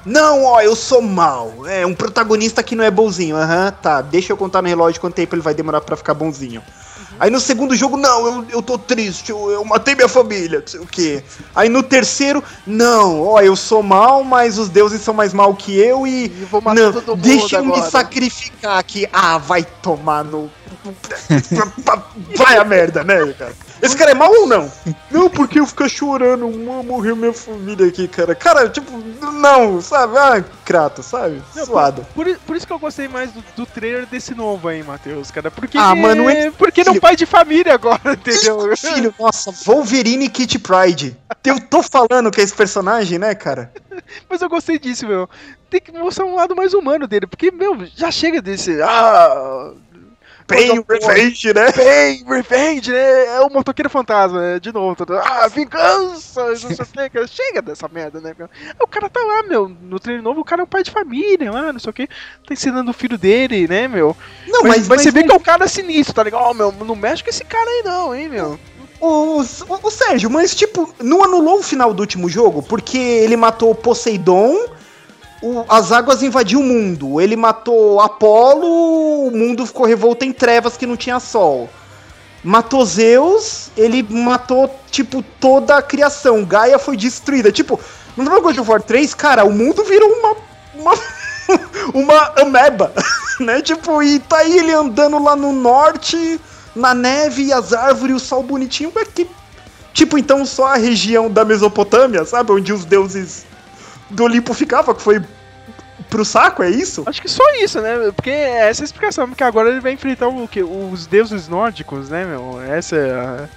[0.08, 1.68] Não, ó, eu sou mal.
[1.68, 3.36] É um protagonista que não é bonzinho.
[3.36, 4.02] Aham, tá.
[4.02, 6.64] Deixa eu contar no relógio quanto tempo ele vai demorar pra ficar bonzinho.
[7.20, 10.68] Aí no segundo jogo, não, eu, eu tô triste, eu, eu matei minha família, não
[10.68, 11.24] sei o quê.
[11.56, 15.76] Aí no terceiro, não, ó, eu sou mal, mas os deuses são mais mal que
[15.76, 16.26] eu e.
[16.26, 19.08] E vou matar não, todo mundo deixa eu me sacrificar aqui.
[19.12, 20.50] Ah, vai tomar no.
[22.36, 23.54] Vai a merda, né, cara?
[23.82, 24.72] Esse cara é mal ou não?
[25.12, 28.34] Não, porque eu ficar chorando, "Ah, morreu minha família aqui, cara.
[28.34, 28.92] Cara, tipo,
[29.34, 30.18] não, sabe?
[30.18, 31.42] Ah, Kratos, sabe?
[31.56, 32.06] Não, Suado.
[32.16, 35.30] Por, por- por isso que eu gostei mais do, do trailer desse novo aí, Matheus,
[35.30, 35.52] cara.
[35.52, 38.76] Porque, Ah, mano, ele- porque é um pai de família agora, entendeu?
[38.76, 41.16] Filho, nossa, Wolverine Kit Pride.
[41.46, 43.72] Eu tô falando que é esse personagem, né, cara?
[44.30, 45.30] Mas eu gostei disso, meu.
[45.70, 48.82] Tem que mostrar um lado mais humano dele, porque, meu, já chega desse.
[48.82, 49.72] Ah.
[50.48, 51.72] Pain, Revenge, né?
[51.74, 53.36] Pain, Revenge, né?
[53.36, 54.60] É o motoqueiro fantasma, né?
[54.60, 54.96] De novo.
[54.96, 56.48] Todo, ah, vingança!
[56.48, 57.28] Não sei o que, cara.
[57.28, 58.34] Chega dessa merda, né,
[58.80, 61.52] O cara tá lá, meu, no treino novo, o cara é um pai de família
[61.52, 62.08] lá, não sei o que.
[62.08, 64.16] Tá ensinando o filho dele, né, meu?
[64.48, 66.42] Não, mas, mas, você vê que é um cara sinistro, tá ligado?
[66.42, 68.58] Ó, meu, não mexe com esse cara aí não, hein, meu?
[69.00, 69.44] O, o,
[69.84, 72.64] o Sérgio, mas tipo, não anulou o final do último jogo?
[72.64, 74.58] Porque ele matou Poseidon,
[75.42, 77.22] o- as águas invadiu o mundo.
[77.22, 81.70] Ele matou Apolo, o mundo ficou revolto em trevas que não tinha sol.
[82.44, 86.46] Matou Zeus, ele matou, tipo, toda a criação.
[86.46, 87.52] Gaia foi destruída.
[87.52, 87.80] Tipo,
[88.16, 90.36] no God of War 3, cara, o mundo virou uma.
[90.76, 90.94] uma.
[91.94, 92.94] uma ameba,
[93.40, 93.62] né?
[93.62, 96.40] Tipo, e tá aí ele andando lá no norte,
[96.76, 99.28] na neve e as árvores, o sol bonitinho, mas que.
[99.94, 102.52] Tipo, então só a região da Mesopotâmia, sabe?
[102.52, 103.47] Onde os deuses
[104.10, 105.22] do Olimpo ficavam, que foi
[106.10, 107.04] pro saco, é isso?
[107.06, 108.12] Acho que só isso, né?
[108.16, 110.64] Porque é essa a explicação, porque agora ele vai enfrentar o quê?
[110.64, 112.62] Os deuses nórdicos, né, meu?
[112.62, 113.50] Essa é a...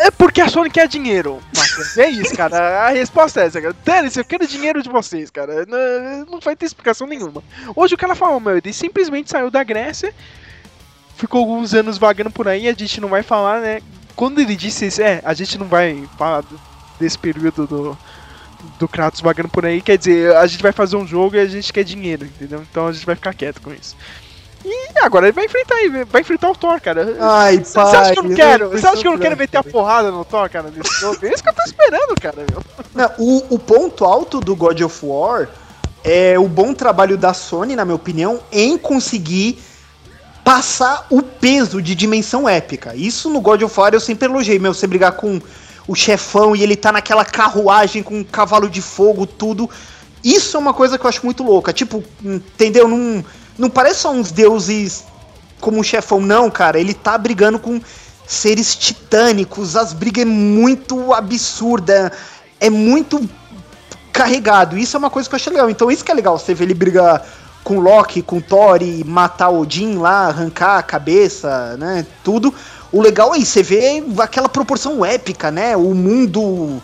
[0.00, 1.96] É porque a Sony quer dinheiro, Marcos.
[1.96, 2.86] É isso, cara.
[2.86, 3.76] A resposta é essa, cara.
[4.16, 5.64] Eu quero dinheiro de vocês, cara.
[5.66, 7.44] Não, não vai ter explicação nenhuma.
[7.76, 10.12] Hoje o cara falou, meu, ele simplesmente saiu da Grécia,
[11.16, 13.80] ficou alguns anos vagando por aí, a gente não vai falar, né?
[14.16, 16.42] Quando ele disse isso, é, a gente não vai falar
[16.98, 17.98] desse período do,
[18.78, 21.46] do Kratos vagando por aí, quer dizer, a gente vai fazer um jogo e a
[21.46, 22.64] gente quer dinheiro, entendeu?
[22.70, 23.96] Então a gente vai ficar quieto com isso.
[24.64, 27.16] E agora ele vai enfrentar aí, vai enfrentar o Thor, cara.
[27.20, 28.70] Ai, Você acha que eu não quero?
[28.70, 31.24] Você acha que eu não quero meter a porrada no Thor, cara, nesse jogo?
[31.24, 32.62] É isso que eu tô esperando, cara, meu.
[32.94, 35.48] Não, o, o ponto alto do God of War
[36.02, 39.58] é o bom trabalho da Sony, na minha opinião, em conseguir
[40.42, 42.94] passar o peso de dimensão épica.
[42.96, 45.40] Isso no God of War eu sempre elogiei, meu, você brigar com
[45.88, 49.68] o chefão e ele tá naquela carruagem com um cavalo de fogo, tudo.
[50.22, 51.72] Isso é uma coisa que eu acho muito louca.
[51.72, 52.86] Tipo, entendeu?
[52.86, 53.24] Não,
[53.56, 55.04] não parece só uns deuses
[55.60, 56.78] como um chefão, não, cara.
[56.78, 57.80] Ele tá brigando com
[58.26, 59.74] seres titânicos.
[59.74, 62.12] As brigas é muito absurda.
[62.60, 63.28] É muito
[64.12, 64.76] carregado.
[64.76, 65.70] Isso é uma coisa que eu achei legal.
[65.70, 67.24] Então isso que é legal, você vê ele brigar
[67.64, 72.06] com Loki, com Thor e matar Odin lá, arrancar a cabeça, né?
[72.24, 72.52] Tudo.
[72.90, 75.76] O legal é isso, você vê aquela proporção épica, né?
[75.76, 76.80] O mundo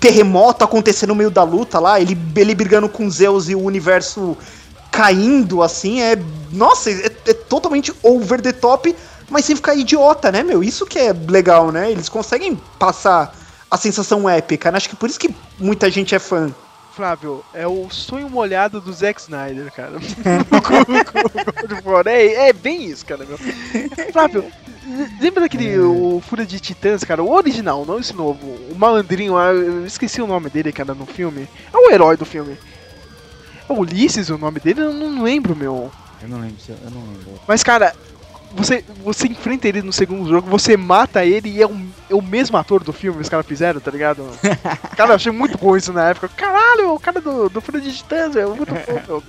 [0.00, 4.36] terremoto acontecendo no meio da luta lá, ele, ele brigando com Zeus e o universo
[4.90, 6.16] caindo assim, é.
[6.52, 8.94] Nossa, é, é totalmente over the top,
[9.28, 10.62] mas sem ficar idiota, né, meu?
[10.62, 11.90] Isso que é legal, né?
[11.90, 13.34] Eles conseguem passar
[13.70, 14.76] a sensação épica, né?
[14.76, 16.54] Acho que por isso que muita gente é fã.
[16.94, 19.98] Flávio, é o sonho molhado do Zack Snyder, cara.
[22.06, 23.36] É, é bem isso, cara, meu.
[24.12, 24.44] Flávio,
[25.20, 27.22] lembra daquele o Fúria de Titãs, cara?
[27.22, 28.46] O original, não esse novo.
[28.70, 31.48] O malandrinho lá, eu esqueci o nome dele, cara, no filme.
[31.72, 32.56] É o herói do filme.
[33.68, 34.82] É Ulisses o nome dele?
[34.82, 35.90] Eu não lembro, meu.
[36.22, 37.40] Eu não lembro, eu não lembro.
[37.46, 37.94] Mas, cara,
[38.54, 42.22] você, você enfrenta ele no segundo jogo, você mata ele e é, um, é o
[42.22, 44.26] mesmo ator do filme que os caras fizeram, tá ligado?
[44.96, 46.28] Cara, eu achei muito bom isso na época.
[46.28, 49.22] Caralho, o cara do, do Fúria de Titãs, é muito bom, meu.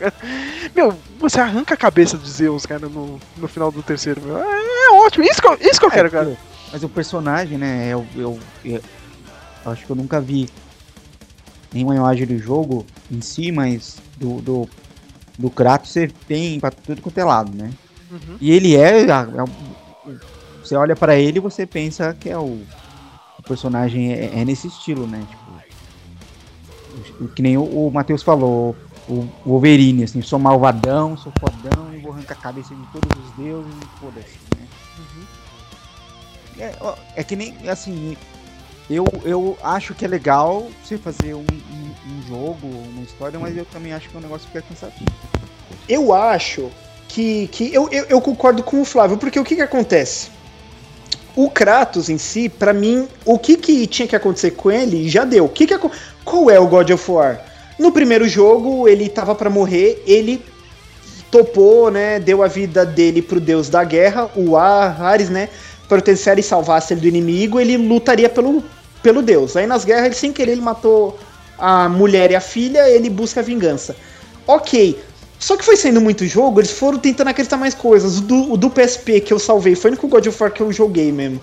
[0.76, 4.38] Meu, você arranca a cabeça de Zeus, cara, no, no final do terceiro, meu.
[4.38, 6.38] É, é ótimo, isso que eu, isso que eu quero, cara.
[6.72, 7.88] Mas o personagem, né?
[7.90, 8.82] Eu, eu, eu,
[9.66, 10.50] eu acho que eu nunca vi
[11.74, 14.70] nenhuma imagem do jogo em si, mas do, do,
[15.38, 17.72] do Kratos você tem pra tudo quanto é lado, né?
[18.16, 18.38] Uhum.
[18.40, 19.50] E ele é, é o-
[20.64, 22.44] Você olha pra ele e você pensa que é o,
[23.40, 25.24] o personagem é, é nesse estilo, né?
[25.30, 28.76] Tipo, que nem o, o Matheus falou,
[29.08, 33.32] o Wolverine, assim, sou malvadão, sou fodão e vou arrancar a cabeça de todos os
[33.32, 34.68] deuses e foda-se, né?
[36.58, 38.16] É, ó, é que nem, assim,
[38.90, 43.56] eu, eu acho que é legal você fazer um, um, um jogo, uma história, mas
[43.58, 45.06] eu também acho que o negócio fica cansativo.
[45.88, 46.72] Eu acho
[47.08, 47.48] que.
[47.48, 50.30] que eu, eu, eu concordo com o Flávio, porque o que, que acontece?
[51.36, 55.26] O Kratos em si, pra mim, o que, que tinha que acontecer com ele já
[55.26, 55.46] deu.
[55.46, 55.78] O que que
[56.24, 57.42] Qual é o God of War?
[57.78, 60.42] No primeiro jogo, ele tava pra morrer, ele
[61.30, 65.50] topou, né, deu a vida dele pro deus da guerra, o Ares, né,
[65.90, 68.64] proteger e salvasse ele do inimigo, ele lutaria pelo,
[69.04, 69.58] pelo deus.
[69.58, 71.20] Aí nas guerras, ele, sem querer, ele matou
[71.58, 73.96] a mulher e a filha, ele busca a vingança.
[74.48, 74.98] Ok,
[75.40, 78.18] só que foi sendo muito jogo, eles foram tentando acreditar mais coisas.
[78.18, 80.62] O do, o do PSP que eu salvei, foi o único God of War que
[80.62, 81.42] eu joguei mesmo.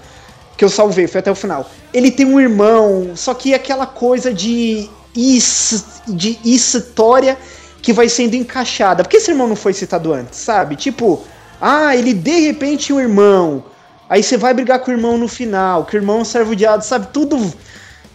[0.57, 1.70] Que eu salvei, foi até o final.
[1.93, 7.36] Ele tem um irmão, só que aquela coisa de, is, de história
[7.80, 9.03] que vai sendo encaixada.
[9.03, 10.76] Por que esse irmão não foi citado antes, sabe?
[10.76, 11.22] Tipo,
[11.61, 13.64] ah, ele de repente tinha um irmão.
[14.09, 16.55] Aí você vai brigar com o irmão no final, que o irmão é um servo
[16.55, 17.09] de ado, sabe?
[17.12, 17.53] Tudo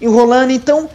[0.01, 0.51] enrolando.
[0.51, 0.89] Então,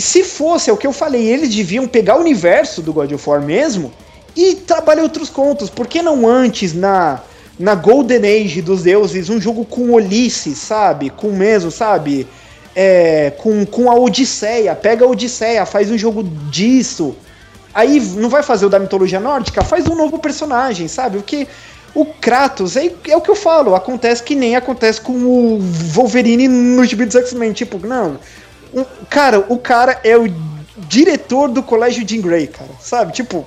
[0.00, 3.28] se fosse, é o que eu falei, eles deviam pegar o universo do God of
[3.28, 3.92] War mesmo
[4.36, 5.70] e trabalhar outros contos.
[5.70, 7.20] Por que não antes, na,
[7.58, 11.08] na Golden Age dos deuses, um jogo com Ulisses, sabe?
[11.08, 12.28] Com mesmo, sabe?
[12.74, 14.74] É, com, com a Odisseia.
[14.74, 17.16] Pega a Odisseia, faz um jogo disso.
[17.72, 19.64] Aí não vai fazer o da mitologia nórdica?
[19.64, 21.16] Faz um novo personagem, sabe?
[21.18, 21.46] Porque
[21.94, 26.46] o Kratos, é, é o que eu falo, acontece que nem acontece com o Wolverine
[26.46, 27.54] no gibi dos X-Men.
[27.54, 28.18] Tipo, não,
[28.76, 30.26] um, cara, o cara é o
[30.76, 32.70] diretor do colégio Jean Grey, cara.
[32.78, 33.12] Sabe?
[33.12, 33.46] Tipo,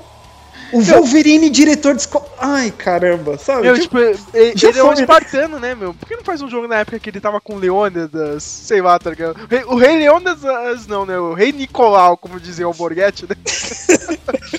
[0.71, 2.25] o Wolverine, diretor de escola.
[2.37, 3.63] Ai, caramba, sabe?
[3.63, 4.93] Meu, tipo, ele, ele é um né?
[4.93, 5.93] espartano, né, meu?
[5.93, 8.99] Por que não faz um jogo na época que ele tava com Leônidas, sei lá,
[8.99, 9.41] tá ligado?
[9.43, 11.17] O rei, o rei Leônidas, não, né?
[11.17, 13.35] O rei Nicolau, como dizia o Borghetti, né?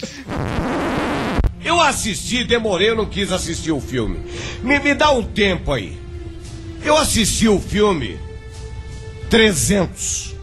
[1.63, 4.19] Eu assisti, demorei, eu não quis assistir o filme.
[4.63, 6.01] Me, me dá um tempo aí.
[6.83, 8.19] Eu assisti o filme
[9.29, 10.35] 300,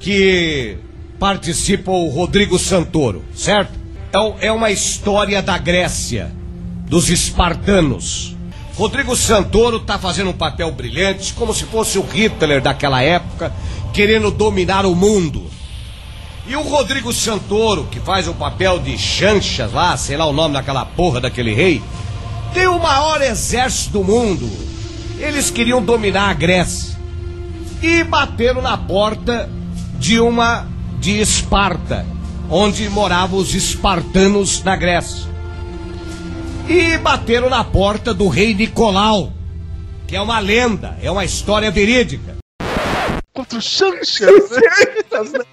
[0.00, 0.76] que
[1.18, 3.72] participa o Rodrigo Santoro, certo?
[4.12, 6.32] É o- É uma história da Grécia,
[6.88, 8.34] dos espartanos.
[8.74, 13.52] Rodrigo Santoro tá fazendo um papel brilhante, como se fosse o Hitler daquela época,
[13.92, 15.48] querendo dominar o mundo.
[16.48, 20.54] E o Rodrigo Santoro, que faz o papel de Chanchas lá, sei lá o nome
[20.54, 21.82] daquela porra daquele rei,
[22.54, 24.50] tem o maior exército do mundo.
[25.18, 26.98] Eles queriam dominar a Grécia.
[27.82, 29.48] E bateram na porta
[30.00, 30.66] de uma
[30.98, 32.06] de Esparta,
[32.48, 35.28] onde moravam os espartanos na Grécia.
[36.66, 39.30] E bateram na porta do rei Nicolau,
[40.08, 42.36] que é uma lenda, é uma história verídica.
[43.34, 45.44] Contra o Xanxas, né?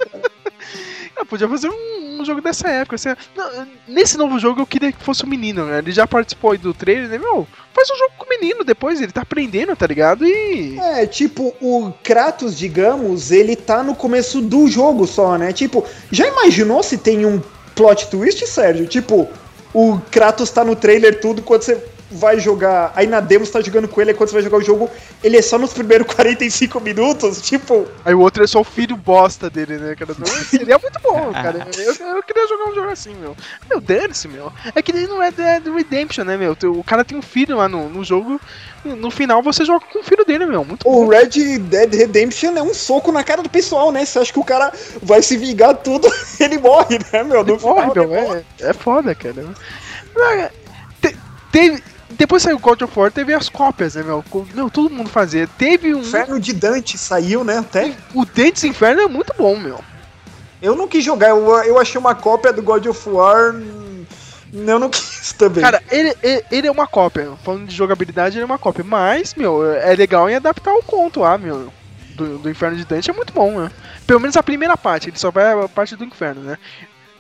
[1.30, 2.96] Podia fazer um, um jogo dessa época.
[2.96, 5.80] Assim, não, nesse novo jogo eu queria que fosse um menino, né?
[5.80, 7.18] Ele já participou aí do trailer, né?
[7.18, 7.46] Meu,
[7.78, 10.26] faz um jogo com o menino depois, ele tá aprendendo, tá ligado?
[10.26, 10.80] E.
[10.80, 15.54] É, tipo, o Kratos, digamos, ele tá no começo do jogo só, né?
[15.54, 17.40] Tipo, já imaginou se tem um
[17.76, 18.88] plot twist, Sérgio?
[18.88, 19.28] Tipo,
[19.74, 21.78] o Kratos tá no trailer tudo, quando você
[22.12, 22.92] vai jogar.
[22.96, 24.90] Aí na demo você tá jogando com ele, quando você vai jogar o jogo,
[25.24, 27.88] ele é só nos primeiros 45 minutos, tipo.
[28.06, 30.16] Aí o outro é só o filho bosta dele, né, cara?
[30.18, 31.68] Não, seria muito bom, cara.
[31.78, 33.36] Eu, eu queria jogar um jogo assim, meu.
[33.70, 34.52] Meu, dane-se, meu.
[34.76, 36.56] É que ele não é do- Redemption, né, meu?
[36.76, 38.40] O cara tem um filho lá no, no jogo.
[38.86, 40.64] No final você joga com o filho dele, meu.
[40.64, 41.08] Muito O bom.
[41.10, 44.06] Red Dead Redemption é um soco na cara do pessoal, né?
[44.06, 44.72] Você acha que o cara
[45.04, 46.08] vai se vingar tudo,
[46.40, 47.44] ele morre, né, meu?
[47.44, 48.04] No Morre, final, meu.
[48.14, 48.46] ele morre.
[48.62, 49.46] É, é foda, cara.
[51.02, 51.18] Te-
[51.52, 51.84] teve.
[52.18, 54.24] Depois saiu o God of War, teve as cópias, né, meu?
[54.54, 55.48] Meu, todo mundo fazia.
[55.58, 56.00] Teve um.
[56.00, 57.60] Inferno de Dante saiu, né?
[57.60, 57.94] Até.
[58.14, 59.80] O Dentes Inferno é muito bom, meu.
[60.62, 63.54] Eu não quis jogar, eu, eu achei uma cópia do God of War.
[63.54, 64.04] hum,
[64.52, 65.64] Eu não quis também.
[65.64, 67.34] Cara, ele, ele, ele é uma cópia.
[67.44, 68.84] Falando de jogabilidade, ele é uma cópia.
[68.84, 71.72] Mas, meu, é legal em adaptar o conto lá, meu.
[72.16, 73.72] Do, do Inferno de Dante é muito bom, né?
[74.08, 76.58] Pelo menos a primeira parte, ele só vai a parte do inferno, né?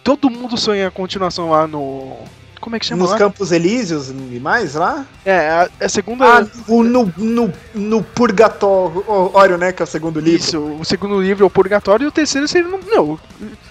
[0.03, 2.17] Todo mundo sonha a continuação lá no.
[2.59, 3.17] Como é que chama Nos lá?
[3.17, 5.05] Campos Elíseos e mais lá?
[5.25, 6.25] É, a, a segunda.
[6.25, 9.71] Ah, o, no, no, no Purgatório, né?
[9.71, 10.39] Que é o segundo livro.
[10.39, 12.67] Isso, o segundo livro é o Purgatório e o terceiro seria.
[12.67, 13.19] no- Não,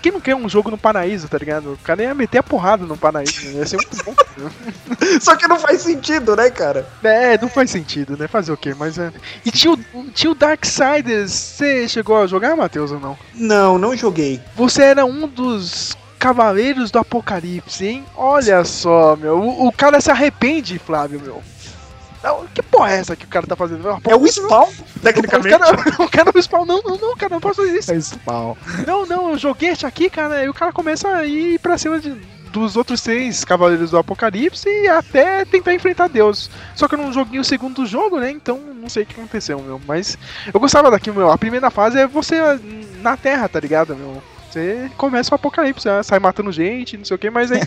[0.03, 1.72] quem não quer um jogo no paraíso, tá ligado?
[1.72, 3.59] O cara ia meter a porrada no paraíso, né?
[3.61, 4.14] Ia ser muito bom.
[5.20, 6.87] Só que não faz sentido, né, cara?
[7.03, 8.28] É, não faz sentido, né?
[8.28, 8.74] Fazer o quê?
[8.78, 9.12] Mas é.
[9.45, 9.78] E tinha o,
[10.14, 11.32] tinha o Darksiders.
[11.32, 13.18] Você chegou a jogar, Matheus, ou não?
[13.34, 14.41] Não, não joguei.
[14.55, 18.04] Você era um dos Cavaleiros do Apocalipse, hein?
[18.16, 19.38] Olha só, meu.
[19.38, 21.40] O, o cara se arrepende, Flávio, meu.
[22.20, 23.84] Não, que porra é essa que o cara tá fazendo?
[23.84, 25.56] Meu, É o Spawn, O tecnicamente.
[25.56, 25.70] cara,
[26.02, 27.92] o cara não spawn, não, não, não, cara, não posso fazer isso.
[27.92, 28.56] É spawn.
[28.84, 32.00] Não, não, eu joguei esse aqui, cara, e o cara começa a ir pra cima
[32.00, 32.10] de-
[32.50, 36.50] dos outros seis Cavaleiros do Apocalipse e até tentar enfrentar Deus.
[36.74, 38.32] Só que eu não joguei o segundo jogo, né?
[38.32, 39.80] Então não sei o que aconteceu, meu.
[39.86, 40.18] Mas
[40.52, 41.30] eu gostava daqui, meu.
[41.30, 42.36] A primeira fase é você
[43.00, 44.20] na Terra, tá ligado, meu?
[44.57, 46.02] Você começa o apocalipse, né?
[46.02, 47.61] sai matando gente, não sei o que, mas aí.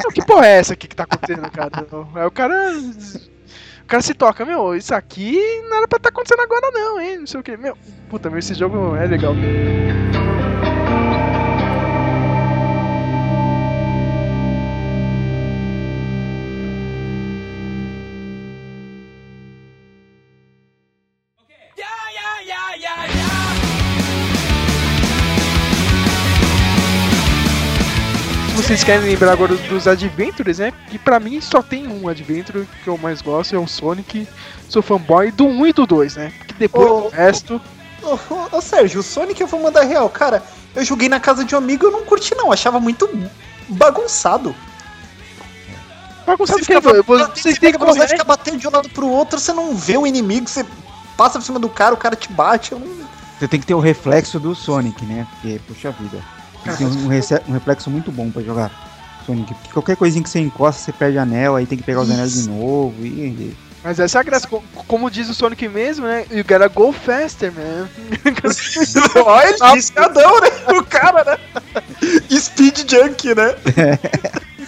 [0.00, 1.70] Meu, que porra é essa aqui que tá acontecendo, cara?
[2.14, 2.72] Aí o cara.
[3.82, 5.36] O cara se toca, meu, isso aqui
[5.68, 7.18] não era pra tá acontecendo agora, não, hein?
[7.18, 7.58] Não sei o que.
[7.58, 7.76] Meu,
[8.08, 9.34] puta, meu, esse jogo é legal.
[28.70, 30.72] Vocês querem lembrar agora dos Adventures, né?
[30.88, 34.28] Que pra mim só tem um Adventure que eu mais gosto, é o Sonic.
[34.68, 36.32] Sou fanboy do 1 e do 2, né?
[36.38, 37.60] Porque depois Ô, o resto.
[38.00, 40.08] Ô, ô, ô, Sérgio, o Sonic eu vou mandar real.
[40.08, 40.40] Cara,
[40.72, 42.52] eu joguei na casa de um amigo e eu não curti, não.
[42.52, 43.10] Achava muito
[43.70, 44.54] bagunçado.
[46.24, 48.20] Bagunçado Você que fica, você vocês têm que velocidade correr.
[48.20, 50.64] fica batendo de um lado pro outro, você não vê o inimigo, você
[51.16, 52.70] passa por cima do cara, o cara te bate.
[52.70, 52.86] Eu não...
[53.36, 55.26] Você tem que ter o reflexo do Sonic, né?
[55.32, 56.22] Porque, puxa vida.
[56.76, 58.70] Tem um, um reflexo muito bom pra jogar
[59.26, 59.54] Sonic.
[59.54, 62.34] Porque qualquer coisinha que você encosta, você perde anel, aí tem que pegar os anéis
[62.34, 62.94] de novo.
[63.04, 64.46] E, Mas essa é a graça.
[64.46, 66.26] Co- Como diz o Sonic mesmo, né?
[66.30, 67.88] You gotta go faster, man.
[69.24, 70.48] Olha, ele discadão, né?
[70.78, 71.82] O cara, né?
[72.30, 73.54] Speed Junk, né?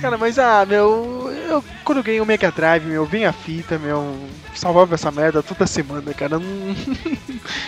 [0.00, 1.28] Cara, mas ah, meu.
[1.48, 4.16] Eu, quando eu ganhei o Mega Drive, meu, vem a fita, meu.
[4.54, 6.38] Salvava essa merda toda semana, cara.
[6.38, 6.46] Não...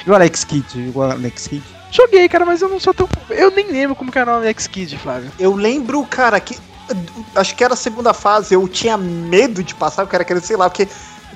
[0.06, 0.86] e o Alex Kidd?
[0.86, 1.64] Jogou o Alex Kidd?
[1.90, 3.08] Joguei, cara, mas eu não sou tão.
[3.28, 5.30] Eu nem lembro como que era o Alex Kidd, Flávio.
[5.38, 6.56] Eu lembro, cara, que.
[7.34, 10.56] Acho que era a segunda fase, eu tinha medo de passar, porque era querendo, sei
[10.56, 10.86] lá, porque.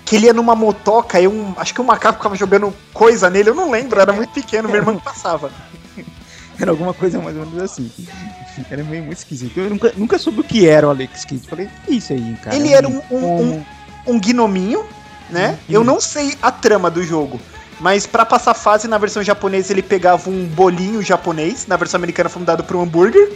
[0.05, 1.55] Que ele ia numa motoca e um.
[1.57, 4.76] Acho que um macaco ficava jogando coisa nele, eu não lembro, era muito pequeno, meu
[4.76, 5.50] irmão que passava.
[6.61, 7.90] Era alguma coisa mais ou menos assim.
[8.70, 9.59] Era meio muito esquisito.
[9.59, 11.48] Eu nunca, nunca soube o que era o Alex Kidd.
[11.48, 12.55] Falei, que isso aí, cara?
[12.55, 13.66] Ele era um- um- Como-
[14.07, 14.84] Um gnominho,
[15.30, 15.59] né?
[15.62, 17.40] Hum, Eu não sei a trama do jogo.
[17.81, 21.66] Mas pra passar fase, na versão japonesa, ele pegava um bolinho japonês.
[21.66, 23.33] Na versão americana foi mudado por um hambúrguer.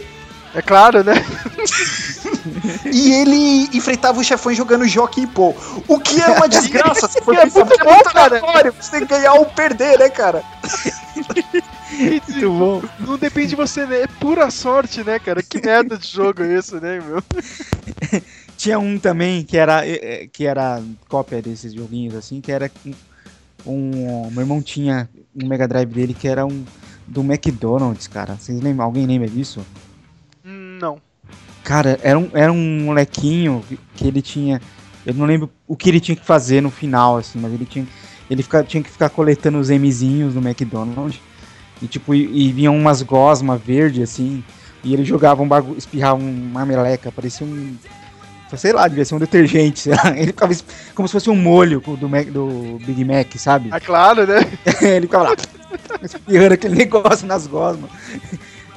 [0.55, 1.13] É claro, né?
[2.91, 5.53] E ele enfrentava os chefões jogando Jockey Pô.
[5.87, 8.37] O que é uma desgraça, se for É pensar, muito bom, cara.
[8.39, 10.43] aleatório, Você tem que ganhar ou perder, né, cara?
[11.91, 12.81] Muito bom.
[12.99, 14.01] Não depende de você, né?
[14.03, 15.43] É pura sorte, né, cara?
[15.43, 17.23] Que merda de jogo é esse, né, meu?
[18.57, 22.69] Tinha um também que era, eh, eh, que era cópia desses joguinhos assim, que era
[23.65, 26.63] um, Meu irmão tinha um Mega Drive dele que era um
[27.07, 28.35] do McDonald's, cara.
[28.35, 28.85] Vocês lembram?
[28.85, 29.65] Alguém lembra disso?
[30.43, 30.97] Não.
[31.63, 33.63] Cara, era um, era um molequinho
[33.95, 34.61] que- ele tinha.
[35.05, 37.85] Eu não lembro o que ele tinha que fazer no final, assim, mas ele tinha,
[38.29, 41.19] ele fica, tinha que ficar coletando os Mzinhos no McDonald's.
[41.81, 44.43] E tipo, e, e vinham umas gosma verde, assim,
[44.83, 47.75] e ele jogava um bagulho, espirrava uma meleca, parecia um.
[48.57, 50.09] Sei lá, devia ser um detergente, sei lá.
[50.17, 50.53] Ele ficava
[50.95, 53.69] como se fosse um molho do, Mac- do Big Mac, sabe?
[53.71, 54.39] Ah, claro, né?
[54.81, 55.35] ele ficava lá,
[56.03, 57.89] espirrando aquele negócio nas gosmas.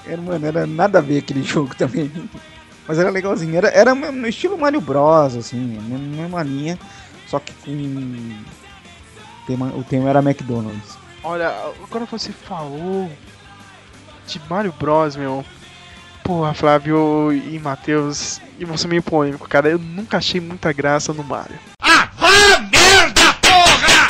[0.07, 2.11] Era, mano, era nada a ver aquele jogo também.
[2.87, 3.57] Mas era legalzinho.
[3.57, 6.79] Era, era no estilo Mario Bros, assim, mesma linha,
[7.29, 8.35] só que com.
[9.47, 10.99] tema- o tema era McDonald's.
[11.25, 11.49] Olha,
[11.85, 13.11] agora você falou
[14.27, 15.45] de Mario Bros, meu.
[16.23, 19.69] Porra, Flávio e Matheus, e você meio polêmico, cara.
[19.69, 21.59] Eu nunca achei muita graça no Mario.
[21.81, 22.29] Ah, vá
[22.71, 24.07] merda, porra!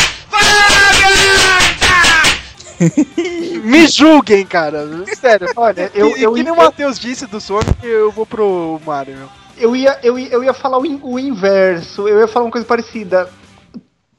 [3.64, 4.86] Me julguem, cara.
[5.18, 8.26] Sério, olha, eu- eu, eu- que nem o eu- Matheus disse do Sonic, eu vou
[8.26, 9.28] pro Mario, meu.
[9.56, 12.52] Eu ia, eu, ia, eu ia falar o, in- o inverso, eu ia falar uma
[12.52, 13.28] coisa parecida.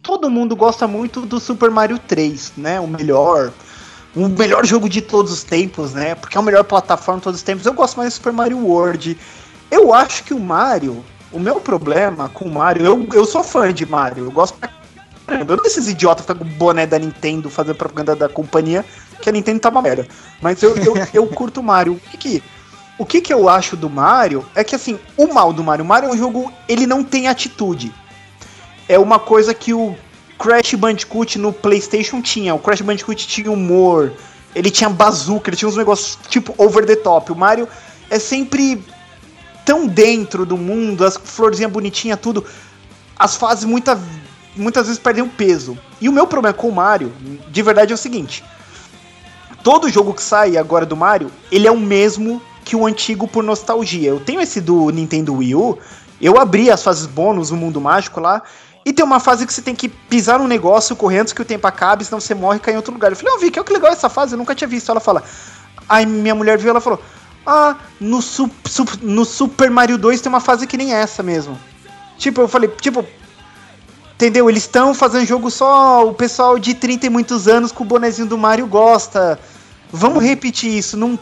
[0.01, 2.79] Todo mundo gosta muito do Super Mario 3, né?
[2.79, 3.51] O melhor.
[4.15, 6.13] O melhor jogo de todos os tempos, né?
[6.13, 7.65] Porque é o melhor plataforma de todos os tempos.
[7.65, 9.17] Eu gosto mais do Super Mario World.
[9.71, 11.03] Eu acho que o Mario.
[11.31, 12.85] O meu problema com o Mario.
[12.85, 14.25] Eu, eu sou fã de Mario.
[14.25, 14.69] Eu gosto pra
[15.25, 15.53] caramba.
[15.53, 18.85] Eu não esses idiotas com o boné da Nintendo fazendo propaganda da companhia.
[19.19, 20.07] Que a Nintendo tá uma merda.
[20.39, 21.93] Mas eu, eu, eu curto o Mario.
[21.93, 22.43] O que que.
[22.99, 25.87] O que, que eu acho do Mario é que assim, o mal do Mario, o
[25.87, 27.91] Mario é um jogo, ele não tem atitude.
[28.87, 29.97] É uma coisa que o
[30.37, 32.53] Crash Bandicoot no PlayStation tinha.
[32.53, 34.11] O Crash Bandicoot tinha humor,
[34.55, 37.31] ele tinha bazuca, ele tinha uns negócios tipo over the top.
[37.31, 37.67] O Mario
[38.09, 38.83] é sempre
[39.65, 42.45] tão dentro do mundo, as florzinhas bonitinhas, tudo.
[43.17, 43.99] As fases muita,
[44.55, 45.77] muitas vezes perdem o peso.
[46.01, 47.13] E o meu problema com o Mario,
[47.49, 48.43] de verdade, é o seguinte:
[49.63, 53.43] todo jogo que sai agora do Mario, ele é o mesmo que o antigo por
[53.43, 54.09] nostalgia.
[54.09, 55.77] Eu tenho esse do Nintendo Wii U,
[56.21, 58.41] eu abri as fases bônus, o mundo mágico lá,
[58.85, 61.45] e tem uma fase que você tem que pisar num negócio, correr antes que o
[61.45, 63.11] tempo acabe, senão você morre e cai em outro lugar.
[63.11, 64.89] Eu falei, Vicky, olha que legal essa fase, eu nunca tinha visto.
[64.91, 65.23] Ela fala,
[65.87, 67.01] aí minha mulher viu, ela falou,
[67.45, 71.57] ah, no, Su- Su- no Super Mario 2 tem uma fase que nem essa mesmo.
[72.17, 73.05] Tipo, eu falei, tipo,
[74.15, 74.49] entendeu?
[74.49, 78.27] Eles estão fazendo jogo só o pessoal de 30 e muitos anos com o bonezinho
[78.27, 79.39] do Mario gosta.
[79.91, 81.17] Vamos repetir isso, não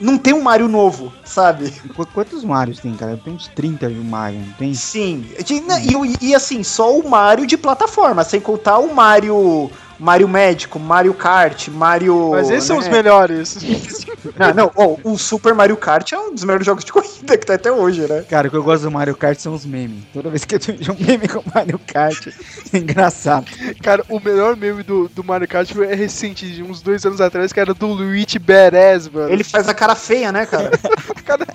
[0.00, 1.70] não tem um Mario novo, sabe?
[1.94, 3.16] Qu- Quantos Marios tem, cara?
[3.22, 4.74] Tem uns 30 de Mario, não tem?
[4.74, 5.26] Sim.
[5.66, 5.82] Né,
[6.20, 9.70] E, e assim, só o Mario de plataforma, sem contar o Mario.
[9.98, 12.30] Mario Médico, Mario Kart, Mario.
[12.30, 12.82] Mas esses são né?
[12.82, 13.58] os melhores.
[14.36, 17.46] Não, não, ó, o Super Mario Kart é um dos melhores jogos de corrida que
[17.46, 18.24] tá até hoje, né?
[18.28, 20.02] Cara, o que eu gosto do Mario Kart são os memes.
[20.12, 22.26] Toda vez que eu vejo um meme com Mario Kart,
[22.72, 23.46] é engraçado.
[23.80, 27.52] Cara, o melhor meme do, do Mario Kart é recente, de uns dois anos atrás,
[27.52, 29.30] que era do Luigi Beres, mano.
[29.30, 30.70] Ele faz a cara feia, né, cara?
[31.24, 31.46] Cara,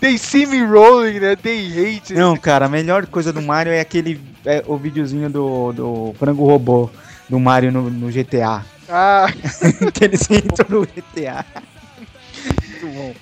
[0.00, 1.36] they see me rolling, né?
[1.36, 2.14] They hate.
[2.14, 4.20] Não, cara, a melhor coisa do Mario é aquele.
[4.44, 6.90] É, o videozinho do, do frango robô
[7.30, 8.62] do Mario no, no GTA.
[8.88, 9.26] Ah,
[9.94, 11.44] que eles entram no GTA.
[12.44, 13.14] Muito bom.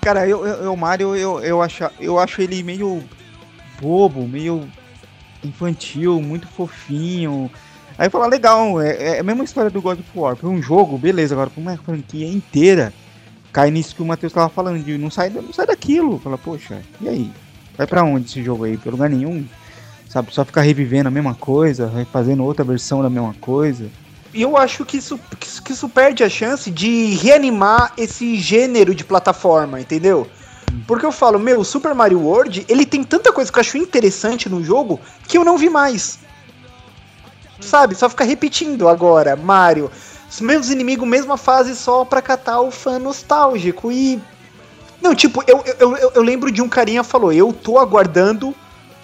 [0.00, 3.04] Cara, eu, eu, eu- o Mario, eu, eu, acho, eu acho ele meio
[3.80, 4.66] bobo, meio
[5.44, 7.50] infantil, muito fofinho.
[7.98, 10.34] Aí fala, legal, é, é a mesma história do God of War.
[10.34, 12.92] Pra um jogo, beleza, agora pra uma franquia inteira,
[13.52, 16.18] cai nisso que o Matheus tava falando, de não sai, não sai daquilo.
[16.18, 17.30] Fala, poxa, e aí?
[17.76, 18.76] Vai pra onde esse jogo aí?
[18.76, 19.44] Pra lugar nenhum?
[20.12, 23.86] Sabe, só ficar revivendo a mesma coisa, fazendo outra versão da mesma coisa.
[24.34, 28.36] E eu acho que isso, que isso- que isso perde a chance de reanimar esse
[28.36, 30.26] gênero de plataforma, entendeu?
[30.86, 34.50] Porque eu falo, meu, Super Mario World, ele tem tanta coisa que eu acho interessante
[34.50, 36.18] no jogo que eu não vi mais.
[37.58, 37.94] Sabe?
[37.94, 39.90] Só fica repetindo agora, Mario.
[40.28, 43.90] Os mesmos inimigos, mesma fase só pra catar o fã nostálgico.
[43.90, 44.20] E.
[45.00, 48.54] Não, tipo, eu, eu, eu, eu lembro de um carinha falou, eu tô aguardando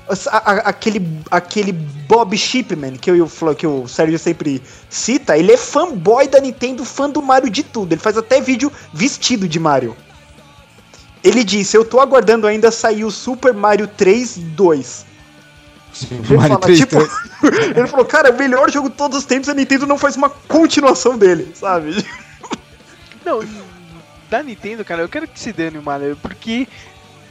[0.08, 5.52] a- a- aquele, aquele Bob Shipman que, eu, falo- que o Sérgio sempre cita, ele
[5.52, 7.92] é fanboy da Nintendo, fã do Mario de tudo.
[7.92, 9.96] Ele faz até vídeo vestido de Mario.
[11.22, 15.06] Ele disse: Eu tô aguardando ainda sair o Super Mario 3 2.
[16.10, 16.96] Ele, Mario fala, 3, tipo,
[17.76, 20.30] ele falou: Cara, o melhor jogo de todos os tempos, a Nintendo não faz uma
[20.30, 22.06] continuação dele, sabe?
[23.24, 23.40] não,
[24.30, 26.68] da Nintendo, cara, eu quero que se dane o Mario, porque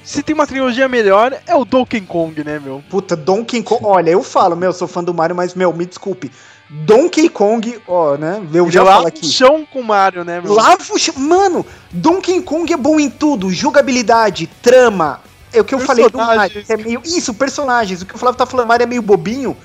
[0.07, 2.81] se tem uma trilogia melhor, é o Donkey Kong, né, meu?
[2.89, 3.81] Puta, Donkey Kong.
[3.83, 6.31] Olha, eu falo, meu, sou fã do Mario, mas, meu, me desculpe.
[6.69, 8.41] Donkey Kong, ó, né?
[8.53, 9.25] Eu já falo aqui.
[9.27, 10.53] chão com o Mario, né, meu?
[10.53, 11.13] Lava o chão.
[11.17, 13.51] Mano, Donkey Kong é bom em tudo.
[13.51, 15.19] Jogabilidade, trama.
[15.51, 16.63] É o que eu falei do Mario.
[16.69, 17.01] É meio...
[17.03, 18.01] Isso, personagens.
[18.01, 19.57] O que o Flávio tá falando, Mario é meio bobinho.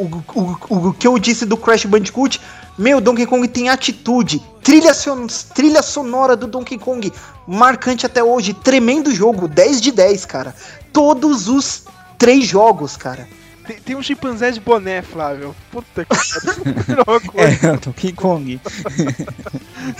[0.00, 2.40] O, o, o, que eu disse do Crash Bandicoot.
[2.78, 4.42] Meu, Donkey Kong tem atitude.
[4.62, 5.26] Trilha, son...
[5.54, 7.12] trilha sonora do Donkey Kong.
[7.46, 8.54] Marcante até hoje.
[8.54, 9.46] Tremendo jogo.
[9.46, 10.54] 10 de 10, cara.
[10.90, 11.84] Todos os
[12.16, 13.28] três jogos, cara.
[13.70, 15.54] Tem, tem um chimpanzé de boné, Flávio.
[15.70, 16.74] Puta que pariu.
[16.88, 17.66] Melhor coisa.
[17.68, 18.60] É, o Donkey Kong.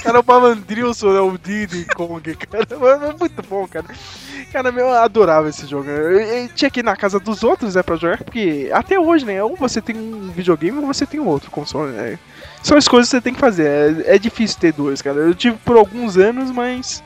[0.02, 2.66] Cara, o Malandrilson é o Diddy Kong, cara.
[2.70, 3.86] É muito bom, cara.
[4.52, 5.88] Cara, meu, eu adorava esse jogo.
[5.88, 9.24] Eu, eu tinha que ir na casa dos outros, né, pra jogar, porque até hoje,
[9.24, 12.18] né, ou você tem um videogame ou você tem um outro console, né.
[12.62, 14.04] São as coisas que você tem que fazer.
[14.06, 15.18] É, é difícil ter dois, cara.
[15.18, 17.02] Eu tive por alguns anos, mas...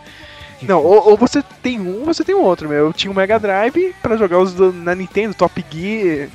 [0.63, 2.87] Não, ou, ou você tem um ou você tem o outro, meu.
[2.87, 6.29] Eu tinha o Mega Drive pra jogar os do- na Nintendo, Top Gear...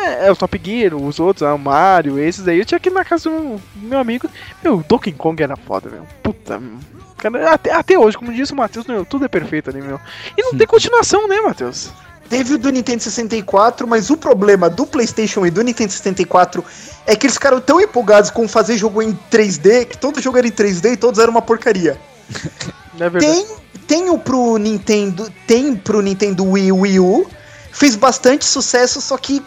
[0.00, 2.58] É, é, o Top Gear, os outros, ah, o Mario, esses aí.
[2.58, 4.28] Eu tinha que ir na casa do meu amigo.
[4.62, 6.06] Meu, o Donkey Kong era foda, meu.
[6.22, 6.58] Puta.
[6.58, 6.78] meu.
[7.16, 10.00] Cara, até, até hoje, como disse o Matheus, meu, tudo é perfeito ali, meu.
[10.36, 11.90] E não tem continuação, né, Matheus?
[12.30, 16.64] Teve o do Nintendo 64, mas o problema do PlayStation e do Nintendo 64
[17.04, 20.46] é que eles ficaram tão empolgados com fazer jogo em 3D que todo jogo era
[20.46, 22.00] em 3D e todos eram uma porcaria.
[22.96, 23.34] Não é verdade?
[23.34, 23.46] Tem,
[23.88, 27.26] tem o pro Nintendo, tem pro Nintendo Wii Wii U,
[27.72, 29.42] fez bastante sucesso, só que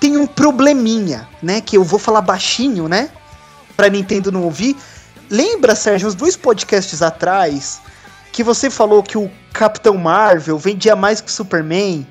[0.00, 3.10] tem um probleminha, né, que eu vou falar baixinho, né,
[3.76, 4.76] pra Nintendo não ouvir.
[5.30, 7.80] Lembra, Sérgio, uns dois podcasts atrás
[8.32, 12.06] que você falou que o Capitão Marvel vendia mais que o Superman?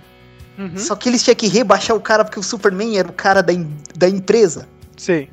[0.58, 0.78] Uhum.
[0.78, 3.54] Só que eles tinham que rebaixar o cara porque o Superman era o cara da,
[3.96, 4.68] da empresa.
[4.96, 5.30] Sei.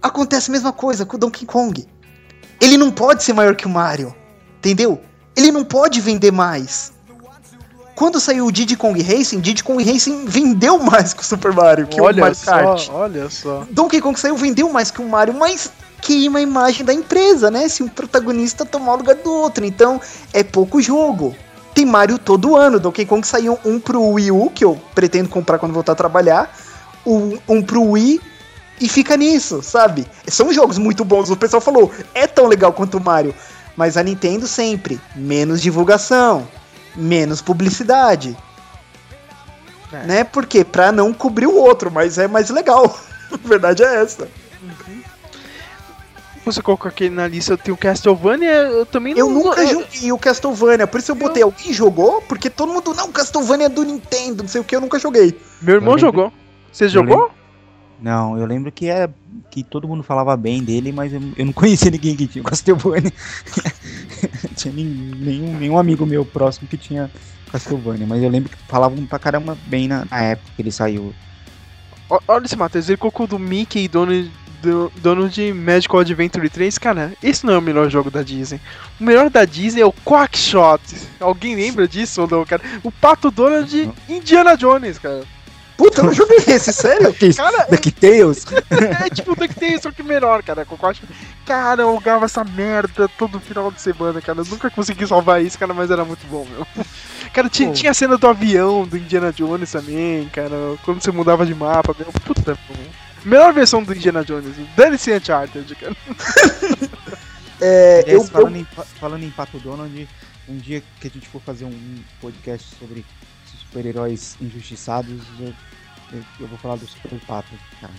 [0.00, 1.86] Acontece a mesma coisa com o Donkey Kong.
[2.60, 4.14] Ele não pode ser maior que o Mario.
[4.58, 5.00] Entendeu?
[5.36, 6.92] Ele não pode vender mais.
[7.98, 11.88] Quando saiu o Diddy Kong Racing, Diddy Kong Racing vendeu mais que o Super Mario,
[11.88, 12.88] que o olha Mario só, Kart.
[12.92, 13.66] olha só.
[13.72, 17.68] Donkey Kong saiu, vendeu mais que o Mario, mas queima a imagem da empresa, né?
[17.68, 19.64] Se um protagonista tomar o lugar do outro.
[19.64, 20.00] Então,
[20.32, 21.34] é pouco jogo.
[21.74, 22.78] Tem Mario todo ano.
[22.78, 26.56] Donkey Kong saiu um pro Wii U, que eu pretendo comprar quando voltar a trabalhar.
[27.04, 28.20] Um, um pro Wii
[28.80, 30.06] e fica nisso, sabe?
[30.28, 31.30] São jogos muito bons.
[31.30, 33.34] O pessoal falou, é tão legal quanto o Mario.
[33.76, 36.46] Mas a Nintendo sempre, menos divulgação,
[36.98, 38.36] menos publicidade.
[39.92, 39.96] É.
[40.04, 40.24] Né?
[40.24, 42.98] Porque pra não cobrir o outro, mas é mais legal.
[43.32, 44.28] A verdade é essa.
[46.44, 49.44] Você colocou aqui na lista, eu tenho Castlevania, eu também Eu não...
[49.44, 51.42] nunca eu- joguei o Castlevania, por isso eu botei.
[51.42, 52.22] Alguém jogou?
[52.22, 55.38] Porque todo mundo, não, Castlevania é do Nintendo, não sei o que, eu nunca joguei.
[55.60, 56.32] Meu irmão lembro- jogou.
[56.72, 57.30] Você eu jogou?
[58.00, 59.10] Não, eu lembro que é
[59.50, 63.12] que todo mundo falava bem dele, mas eu, eu não conhecia ninguém que tinha Castlevania.
[64.56, 67.10] tinha nenhum, nenhum amigo meu próximo que tinha
[67.50, 71.14] Castlevania, mas eu lembro que falavam pra caramba bem na, na época que ele saiu.
[72.26, 74.30] Olha esse Matheus, ele colocou do Mickey e dono,
[74.62, 76.78] do, dono de Magical Adventure 3.
[76.78, 78.60] Cara, esse não é o melhor jogo da Disney.
[78.98, 80.80] O melhor da Disney é o Quackshot.
[81.20, 82.62] Alguém lembra disso ou não, cara?
[82.82, 85.22] O Pato Donald de Indiana Jones, cara.
[85.78, 87.14] Puta, eu não joguei esse, sério?
[87.14, 87.38] Que isso?
[87.38, 88.44] Cara, DuckTales?
[89.06, 90.64] é tipo o DuckTales, só que menor, cara.
[90.64, 91.06] Quatro...
[91.46, 94.40] Cara, eu jogava essa merda todo final de semana, cara.
[94.40, 96.66] Eu nunca consegui salvar isso, cara, mas era muito bom, meu.
[97.32, 100.50] Cara, tinha, tinha a cena do avião, do Indiana Jones também, cara.
[100.82, 102.10] Quando você mudava de mapa, meu.
[102.24, 102.86] Puta, meu.
[103.22, 104.56] Melhor versão do Indiana Jones.
[104.74, 105.94] Dane-se Uncharted, cara.
[107.60, 110.08] É, eu, falando, em, fa- falando em Pato Donald,
[110.48, 113.04] um dia que a gente for fazer um podcast sobre
[113.78, 115.54] super-heróis injustiçados, eu,
[116.12, 117.48] eu, eu vou falar do Super Pato,
[117.80, 117.92] cara.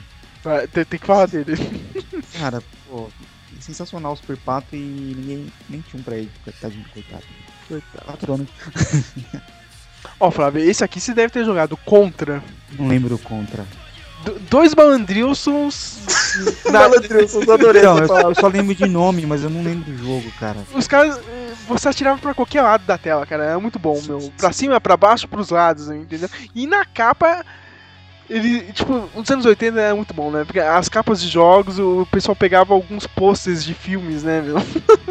[0.44, 1.54] Vai, tem, tem que falar dele.
[2.38, 3.10] Cara, pô,
[3.60, 7.24] sensacional o Super Pato e ninguém nem tinha um pra ele, tadinho, coitado.
[8.06, 8.50] Pato Donald.
[10.20, 12.44] Ó, Flávio, esse aqui você deve ter jogado contra.
[12.72, 13.66] Não lembro contra.
[14.34, 16.00] Do- dois malandrilsons.
[16.72, 19.64] na- Malandrilson, eu adorei Não, essa eu, eu só lembro de nome, mas eu não
[19.64, 20.58] lembro do jogo, cara.
[20.74, 21.20] os caras.
[21.68, 23.44] Você atirava pra qualquer lado da tela, cara.
[23.46, 24.32] É muito bom, meu.
[24.38, 26.30] Pra cima, pra baixo, pros lados, entendeu?
[26.56, 27.46] E na capa.
[28.30, 30.44] Ele, tipo, nos anos 80 era muito bom, né?
[30.46, 34.58] Porque as capas de jogos, o pessoal pegava alguns posters de filmes, né, meu?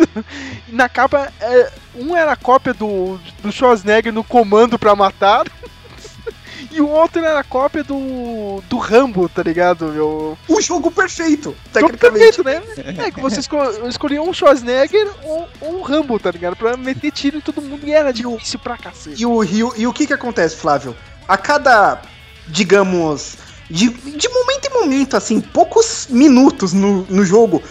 [0.69, 5.47] e na capa, é, um era a cópia do, do Schwarzenegger no Comando pra Matar.
[6.71, 10.37] e o outro era a cópia do, do Rambo, tá ligado, meu?
[10.47, 12.43] O jogo perfeito, Jogo tecnicamente.
[12.43, 13.07] perfeito, né?
[13.07, 13.57] É que você esco
[13.89, 16.57] escolhia um Schwarzenegger ou, ou um Rambo, tá ligado?
[16.57, 19.23] Pra meter tiro em todo mundo e era difícil pra cacete.
[19.23, 20.95] E o, e, o, e o que que acontece, Flávio?
[21.27, 22.03] A cada,
[22.47, 23.37] digamos,
[23.71, 27.63] de, de momento em momento, assim, poucos minutos no, no jogo,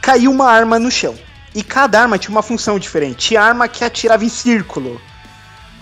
[0.00, 1.14] caiu uma arma no chão.
[1.54, 3.28] E cada arma tinha uma função diferente.
[3.28, 5.00] Tinha arma que atirava em círculo.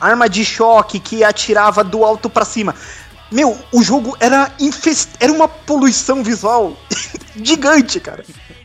[0.02, 2.74] Arma de choque que atirava do alto pra cima.
[3.30, 5.10] Meu, o jogo era infest...
[5.20, 6.76] era uma poluição visual
[7.40, 8.24] gigante, cara.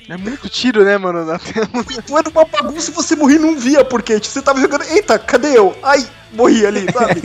[0.10, 1.70] É muito tiro, né, mano, na tela.
[2.18, 4.84] Era uma bagunça e você morria e não via, porque tipo, você tava jogando.
[4.86, 5.78] Eita, cadê eu?
[5.84, 7.22] Ai, morri ali, sabe?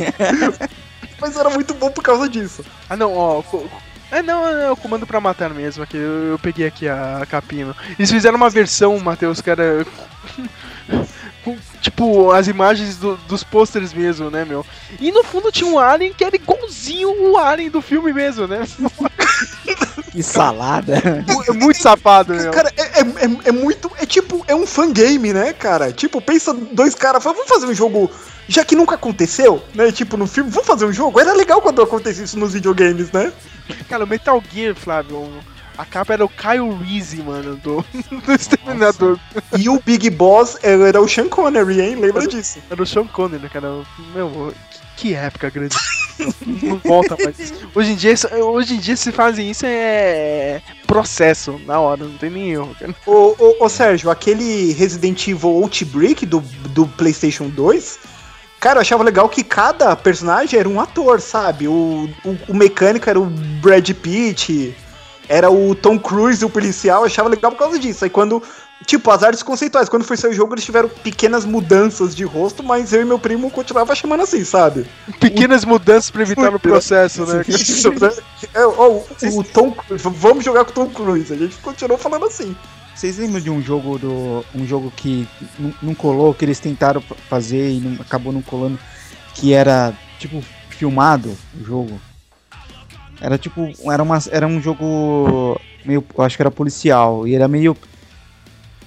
[1.20, 2.64] Mas era muito bom por causa disso.
[2.90, 3.42] Ah, não, ó.
[4.12, 5.82] É, não, é o comando pra matar mesmo.
[5.82, 7.64] Aqui, eu, eu peguei aqui a, capinha.
[7.66, 7.74] meu.
[7.98, 9.84] Eles fizeram uma versão, Matheus, que era.
[11.44, 14.64] com, tipo, as imagens do- dos pôsteres mesmo, né, meu?
[15.00, 18.60] E no fundo tinha um alien que era igualzinho o alien do filme mesmo, né?
[20.12, 21.00] Que salada.
[21.48, 22.50] É muito safado, meu.
[22.50, 23.90] Cara, é, é, é- é muito.
[23.98, 25.90] É tipo, é um fangame, né, cara?
[25.90, 28.10] Tipo, pensa dois caras, vamos fazer um jogo.
[28.46, 29.90] Já que nunca aconteceu, né?
[29.90, 31.18] Tipo, no filme, vamos fazer um jogo?
[31.18, 33.32] Era legal quando acontecia isso nos videogames, né?
[33.88, 35.28] Cara, o Metal Gear, Flávio,
[35.78, 37.84] a capa era o Kyle Reese, mano, do,
[38.24, 39.18] do Exterminador.
[39.58, 41.94] E o Big Boss era o Sean Connery, hein?
[41.96, 42.58] Lembra disso?
[42.70, 43.68] Era o Sean Connery, cara.
[44.14, 45.76] Meu, que, que época grande.
[46.62, 47.52] Não volta mais.
[47.74, 52.18] Hoje em dia, isso- hoje em dia se fazem isso é processo, na hora, não
[52.18, 52.76] tem nem erro.
[53.06, 57.98] Ô, ô, ô, Sérgio, aquele Resident Evil Outbreak do, do PlayStation 2,
[58.62, 61.66] cara, eu achava legal que cada personagem era um ator, sabe?
[61.66, 64.72] O, o, o mecânico era o Brad Pitt,
[65.28, 68.04] era o Tom Cruise, o policial, eu achava legal por causa disso.
[68.04, 68.40] Aí quando.
[68.84, 72.64] Tipo, as artes conceituais, quando foi sair o jogo, eles tiveram pequenas mudanças de rosto,
[72.64, 74.86] mas eu e meu primo continuava chamando assim, sabe?
[75.20, 77.44] Pequenas mudanças pra evitar o processo, né?
[77.46, 78.10] Isso, né?
[78.52, 79.04] É, o,
[79.38, 81.32] o Tom Cruise, vamos jogar com o Tom Cruise.
[81.32, 82.56] A gente continuou falando assim.
[82.94, 84.44] Vocês lembram de um jogo do.
[84.54, 85.26] um jogo que
[85.58, 88.78] não- não colou, que eles tentaram fa- fazer e não- acabou não colando,
[89.34, 92.00] que era tipo filmado o jogo?
[93.20, 93.70] Era tipo.
[93.90, 96.04] Era, uma, era um jogo meio.
[96.16, 97.26] Eu acho que era policial.
[97.26, 97.76] E era meio.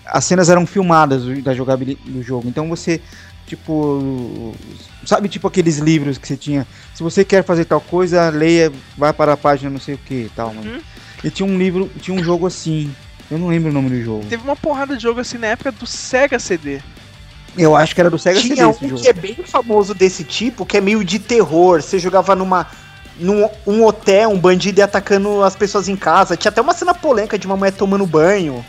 [0.05, 2.47] As cenas eram filmadas da jogabilidade do jogo.
[2.47, 3.01] Então você.
[3.47, 4.53] Tipo.
[5.05, 6.67] Sabe, tipo aqueles livros que você tinha.
[6.93, 10.29] Se você quer fazer tal coisa, leia, vai para a página não sei o que
[10.35, 10.81] tal, mano.
[11.23, 12.93] E tinha um livro, tinha um jogo assim.
[13.29, 14.25] Eu não lembro o nome do jogo.
[14.25, 16.79] Teve uma porrada de jogo assim na época do Sega CD.
[17.57, 19.01] Eu acho que era do Sega CD Tinha um esse jogo.
[19.01, 21.81] que é bem famoso desse tipo, que é meio de terror.
[21.81, 22.67] Você jogava numa.
[23.17, 26.35] Num um hotel, um bandido ia atacando as pessoas em casa.
[26.35, 28.63] Tinha até uma cena polêmica de uma mulher tomando banho.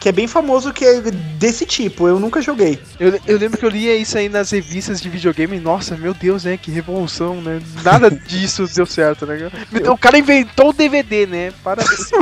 [0.00, 1.02] Que é bem famoso, que é
[1.38, 2.08] desse tipo.
[2.08, 2.80] Eu nunca joguei.
[2.98, 5.60] Eu, eu lembro que eu lia isso aí nas revistas de videogame.
[5.60, 6.56] Nossa, meu Deus, né?
[6.56, 7.60] Que revolução, né?
[7.84, 9.50] Nada disso deu certo, né?
[9.90, 11.52] O cara inventou o DVD, né?
[11.62, 12.08] Parabéns.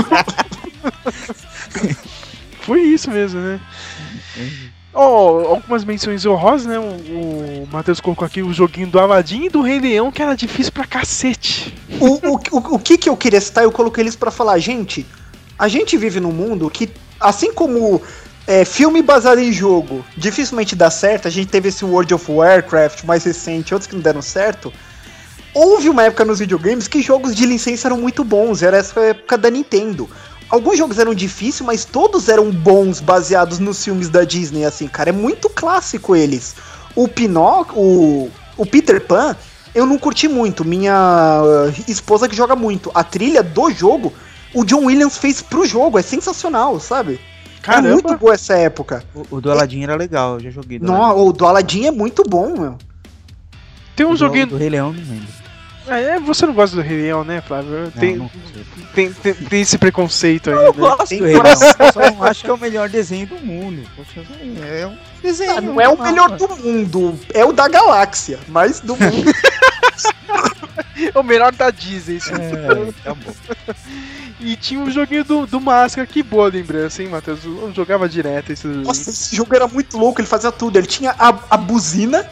[2.63, 3.61] Foi isso mesmo, né?
[4.93, 6.81] Ó, algumas menções honrosas, né?
[6.81, 10.35] O, o Matheus colocou aqui o joguinho do Aladdin e do Rei Leão, que era
[10.35, 11.73] difícil pra cacete.
[12.01, 15.07] O, o, o, o que que eu queria citar, eu coloquei eles pra falar, gente,
[15.59, 16.89] a gente vive num mundo que,
[17.19, 18.01] assim como
[18.47, 23.05] é, filme baseado em jogo dificilmente dá certo, a gente teve esse World of Warcraft
[23.05, 24.73] mais recente, outros que não deram certo.
[25.55, 29.37] Houve uma época nos videogames que jogos de licença eram muito bons, era essa época
[29.37, 30.09] da Nintendo.
[30.49, 35.11] Alguns jogos eram difíceis, mas todos eram bons baseados nos filmes da Disney, assim, cara.
[35.11, 36.55] É muito clássico eles.
[36.95, 39.37] O Pinóquio, o, o Peter Pan,
[39.75, 40.65] eu não curti muito.
[40.65, 42.91] Minha uh, esposa que joga muito.
[42.95, 44.13] A trilha do jogo,
[44.55, 45.99] o John Williams fez pro jogo.
[45.99, 47.21] É sensacional, sabe?
[47.63, 47.89] Caramba.
[47.89, 49.05] É muito boa essa época.
[49.15, 50.79] O, o do Aladdin era legal, eu já joguei.
[50.79, 52.79] do Não, o do Aladdin é muito bom, meu.
[53.97, 54.47] Tem um Do- joguinho.
[54.47, 55.39] Do Rei Leão, não lembro.
[55.91, 57.85] Ah, é, você não gosta do Rei Leão, né, Flávio?
[57.85, 58.31] Não, Tem, não
[58.95, 60.79] tem, tem, tem esse preconceito aí, Eu né?
[60.79, 61.57] gosto Tem do Rei Leão,
[61.93, 63.83] só não acho que é o melhor desenho do mundo.
[63.97, 64.21] Poxa,
[64.71, 65.57] é um desenho.
[65.57, 69.33] Ah, não é o normal, melhor do mundo, é o da galáxia, mas do mundo.
[71.15, 72.17] É o melhor da Disney.
[72.17, 72.35] isso.
[72.35, 73.33] É, tá bom.
[74.41, 77.45] E tinha um joguinho do, do Máscara, que boa lembrança, hein, Matheus?
[77.45, 78.67] Eu jogava direto esse.
[78.67, 80.77] Nossa, esse jogo era muito louco, ele fazia tudo.
[80.77, 82.29] Ele tinha a, a buzina,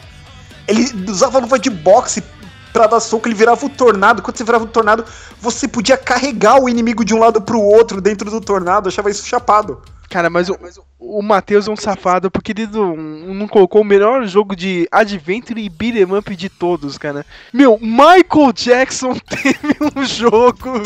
[0.67, 2.23] ele usava luva de boxe
[2.71, 4.21] pra dar soco, ele virava o tornado.
[4.21, 5.03] Quando você virava o tornado,
[5.41, 8.87] você podia carregar o inimigo de um lado pro outro dentro do tornado.
[8.87, 9.81] Eu achava isso chapado.
[10.09, 10.57] Cara, mas o,
[10.97, 15.61] o Matheus é um safado porque ele não, não colocou o melhor jogo de Adventure
[15.61, 17.25] e Beat'em Up de todos, cara.
[17.53, 20.81] Meu, Michael Jackson teve um jogo.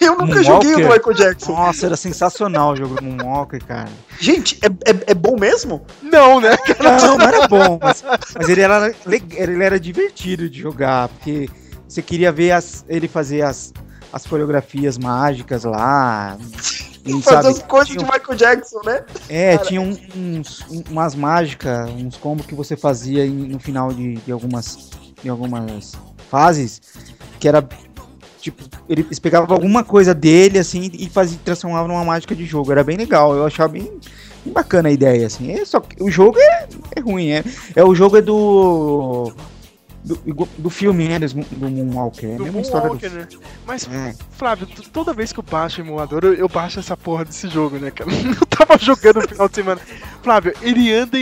[0.00, 0.82] Eu nunca Um joguei o do?
[0.88, 1.52] Michael Jackson.
[1.52, 3.88] Nossa, era sensacional o jogo do Moonwalker, cara.
[4.20, 5.82] Gente, é, é, é bom mesmo?
[6.02, 6.50] Não, né?
[6.82, 8.04] Não, não era bom, mas,
[8.36, 11.48] mas ele, era, le- ele era divertido de jogar, porque
[11.88, 13.72] você queria ver as- ele fazer as,
[14.12, 16.36] as coreografias mágicas lá.
[17.06, 19.04] E, Fazer as coisas tinha de Michael Jackson, né?
[19.28, 23.92] É, tinha um- uns, um- umas mágicas, uns combos que você fazia em- no final
[23.92, 24.90] de, de algumas,
[25.22, 25.92] de algumas
[26.28, 26.82] fases,
[27.38, 27.66] que era
[28.40, 32.70] tipo, ele- eles pegavam alguma coisa dele assim e fazia, transformava numa mágica de jogo.
[32.72, 33.84] Era bem legal, eu achava bem,
[34.44, 35.50] bem bacana a ideia, assim.
[35.52, 37.44] É, só que o jogo é, é ruim, é,
[37.74, 37.84] é.
[37.84, 39.32] O jogo é do.
[40.06, 41.18] Do, do filme, né?
[41.18, 42.36] Do, Moonwalker.
[42.36, 42.94] Do história do.
[42.94, 43.26] Moonwalker, né?
[43.66, 44.14] Mas, É.
[44.30, 47.76] Flávio, toda vez que eu baixo o emulador, eu, eu baixo essa porra desse jogo,
[47.76, 48.08] né, cara?
[48.14, 49.80] Eu tava jogando no final de semana.
[50.22, 51.18] Flávio, ele anda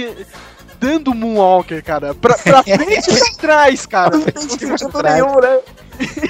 [0.78, 2.14] dando Moonwalker, cara.
[2.14, 4.18] Pra, pra frente e pra trás, cara.
[4.18, 5.60] Não tem sentido nenhum, né?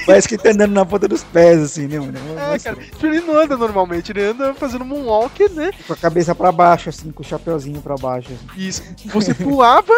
[0.07, 2.15] Parece que tá andando na ponta dos pés, assim, né, mano?
[2.53, 2.77] É, cara.
[2.77, 5.71] Tipo, Ele não anda normalmente, ele anda fazendo Moonwalker, né?
[5.87, 8.29] Com a cabeça pra baixo, assim, com o chapeuzinho pra baixo.
[8.33, 8.61] Assim.
[8.61, 8.83] Isso.
[9.07, 9.93] Você pulava,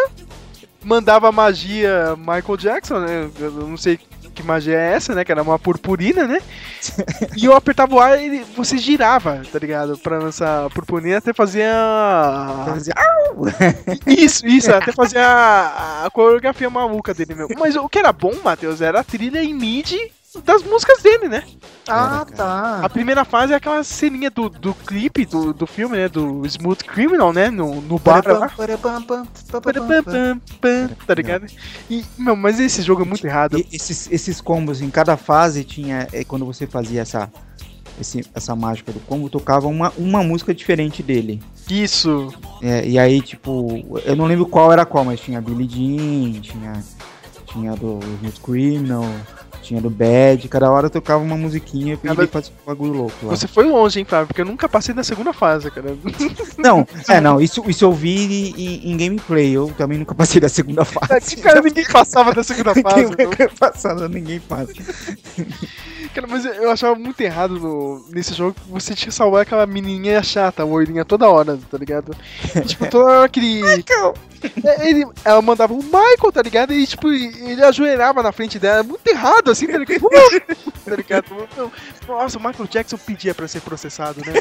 [0.87, 3.29] mandava magia Michael Jackson, né?
[3.41, 3.99] Eu não sei
[4.35, 5.25] que magia é essa, né?
[5.25, 6.39] Que era uma purpurina, né?
[7.37, 9.99] E eu apertava o ar e você girava, tá ligado?
[9.99, 11.73] Pra lançar a purpurina até fazia.
[12.67, 12.95] Fazia-
[14.07, 17.55] Isso, isso, até fazia a, a coreografia maluca dele mesmo.
[17.59, 20.13] Mas o que era bom, Matheus, era a trilha em MIDI
[20.45, 21.43] das músicas dele, né?
[21.89, 22.81] Ah, Era, tá.
[22.83, 26.09] A primeira fase é aquela ceninha do, do clipe, do, do filme, né?
[26.09, 27.51] Do Smooth Criminal, né?
[27.51, 28.49] No, no bar lá.
[30.03, 31.47] Pam, pam, Tá ligado?
[31.89, 33.59] E, meu, mas esse jogo é muito errado.
[33.59, 36.09] E esses, esses combos em cada fase tinha.
[36.13, 37.31] É, quando você fazia essa.
[38.01, 41.41] esse- essa mágica do combo, tocava uma, uma música diferente dele.
[41.71, 42.33] Isso.
[42.63, 46.85] É, e aí, tipo, eu não lembro qual era qual, mas tinha Billie Jean, tinha,
[47.47, 49.05] tinha do Smooth Criminal,
[49.67, 53.27] tinha do Bad, cada hora tocava uma musiquinha e Cada- ele fazia um bagulho louco
[53.27, 53.31] lá.
[53.37, 54.29] Você foi longe, hein, Flávio?
[54.29, 55.97] Porque eu nunca passei da segunda fase, cara.
[56.59, 60.49] Não, é, não, isso, isso eu vi em, em gameplay, eu também nunca passei da
[60.49, 61.37] segunda fase.
[61.37, 63.03] Cara, ninguém passava da segunda fase.
[63.05, 63.31] então.
[63.31, 64.73] Ninguém passada, ninguém passa.
[66.17, 69.67] Cara, mas eu achava muito errado no, nesse jogo que você tinha que salvar aquela
[69.67, 72.17] menininha chata, a loirinha toda hora, tá ligado?
[72.55, 73.85] E, tipo, toda hora que ele,
[74.65, 75.07] É, ele.
[75.23, 76.73] Ela mandava o Michael, tá ligado?
[76.73, 78.83] E tipo, ele ajoelhava na frente dela.
[78.83, 80.09] Muito errado, assim, tá ligado?
[80.87, 81.49] tá ligado?
[82.09, 84.41] Nossa, o Michael Jackson pedia pra ser processado, né?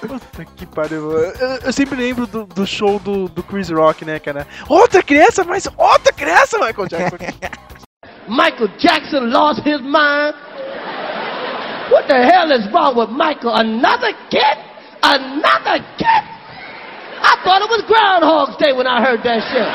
[0.00, 1.12] Puta que pariu.
[1.12, 1.32] Eu,
[1.64, 4.46] eu sempre lembro do, do show do, do Chris Rock, né, cara?
[4.68, 7.16] Outra criança, mas outra criança, Michael Jackson.
[8.30, 10.38] Michael Jackson lost his mind.
[11.90, 13.50] What the hell is wrong with Michael?
[13.58, 14.54] Another kid?
[15.02, 16.22] Another kid?
[17.26, 19.66] I thought it was Groundhog's Day when I heard that shit.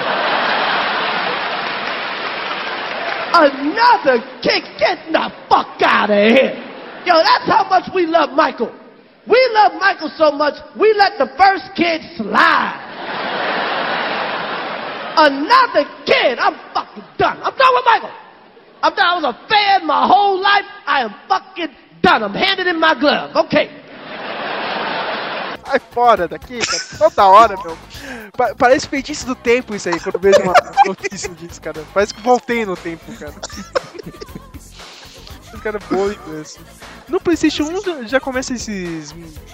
[3.35, 4.63] Another kid?
[4.80, 6.55] Get the fuck out of here.
[7.03, 8.71] Yo, that's how much we love Michael.
[9.27, 12.80] We love Michael so much, we let the first kid slide.
[15.17, 16.39] Another kid?
[16.39, 17.43] I'm fucking done.
[17.43, 18.24] I'm done with Michael.
[18.85, 19.05] I'm done.
[19.07, 20.65] I was a fan my whole life.
[20.85, 21.71] I am fucking
[22.01, 22.23] done.
[22.23, 23.35] I'm handing in my glove.
[23.35, 23.69] Okay.
[25.65, 26.83] Sai fora daqui, cara.
[26.99, 27.75] Toda hora, meu.
[28.37, 30.53] Pa- parece feitiço do tempo isso aí, quando eu vejo uma
[30.85, 31.83] notícia disso, cara.
[31.93, 33.33] Parece que voltei no tempo, cara.
[35.43, 36.59] Esse cara é bom isso.
[37.07, 39.14] No Playstation 1 já- começa esses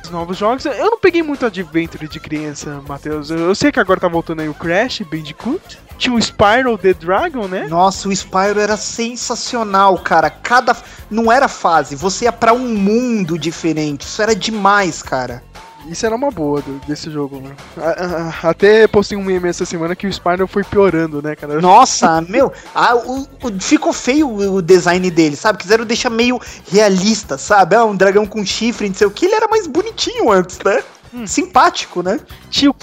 [0.09, 0.65] novos jogos.
[0.65, 3.29] Eu não peguei muito Adventure de criança, Matheus.
[3.29, 5.77] Eu, sei que agora tá voltando aí o Crash, Bandicoot.
[5.97, 7.67] Tinha o Spyro the Dragon, né?
[7.67, 10.29] Nossa, o Spyro era sensacional, cara.
[10.29, 10.75] Cada.
[11.09, 14.01] Não era fase, você ia pra um mundo diferente.
[14.07, 15.43] Isso era demais, cara.
[15.87, 17.55] Isso era uma boa do- desse jogo, mano.
[17.77, 21.59] A- a- Até postei um meme essa semana que o Spider foi piorando, né, cara?
[21.59, 25.57] Nossa, meu, ah, o- o- ficou feio o design dele, sabe?
[25.59, 26.39] Quiseram deixar meio
[26.71, 27.75] realista, sabe?
[27.75, 29.25] Ah, um dragão com chifre, não sei o que.
[29.25, 30.83] Ele era mais bonitinho antes, né?
[31.27, 32.19] Simpático, né?
[32.49, 32.75] Tinha o,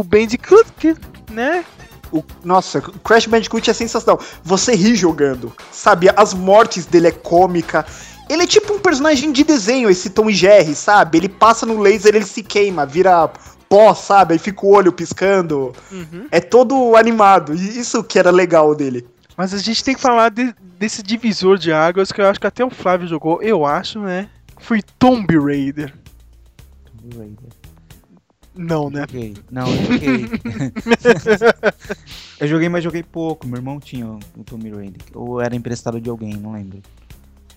[0.00, 0.96] o Bandicoot,
[1.30, 1.64] né?
[2.12, 4.20] O, nossa, Crash Bandicoot é sensacional.
[4.42, 6.08] Você ri jogando, sabe?
[6.16, 7.86] As mortes dele é cômica.
[8.32, 11.18] Ele é tipo um personagem de desenho, esse Tom e Jerry, sabe?
[11.18, 13.28] Ele passa no laser, ele se queima, vira
[13.68, 14.34] pó, sabe?
[14.34, 15.72] Aí fica o olho piscando.
[16.30, 17.54] É todo animado.
[17.54, 19.06] E isso que era legal dele.
[19.36, 22.46] Mas a gente tem que falar de- desse divisor de águas que eu acho que
[22.46, 24.28] até o Flávio jogou, eu acho, né?
[24.58, 25.92] Foi Tomb Raider.
[28.54, 29.00] Não, né?
[29.10, 29.34] Joguei.
[29.50, 30.26] Não, eu joguei.
[32.40, 33.46] eu joguei, mas joguei pouco.
[33.46, 35.00] Meu irmão tinha o Tomb Raider.
[35.14, 36.80] Ou era emprestado de alguém, não lembro.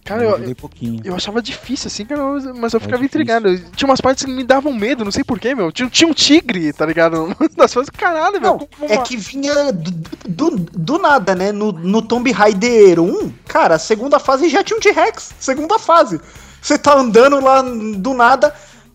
[0.03, 1.01] Cara, eu eu, pouquinho.
[1.05, 2.21] eu achava difícil, assim, cara,
[2.55, 3.21] mas- eu ficava difícil.
[3.21, 3.57] intrigado.
[3.75, 5.71] Tinha umas partes que me davam medo, não sei porquê, meu.
[5.71, 7.34] Tinha, tinha um tigre, tá ligado?
[7.55, 8.57] Das coisas, caralho, meu.
[8.77, 9.91] Como- é que vinha do,
[10.27, 11.51] do, do nada, né?
[11.51, 15.31] No, no Tomb Raider 1, cara, a segunda fase já tinha um T-Rex.
[15.39, 16.19] Segunda fase.
[16.61, 18.53] Você tá andando lá do nada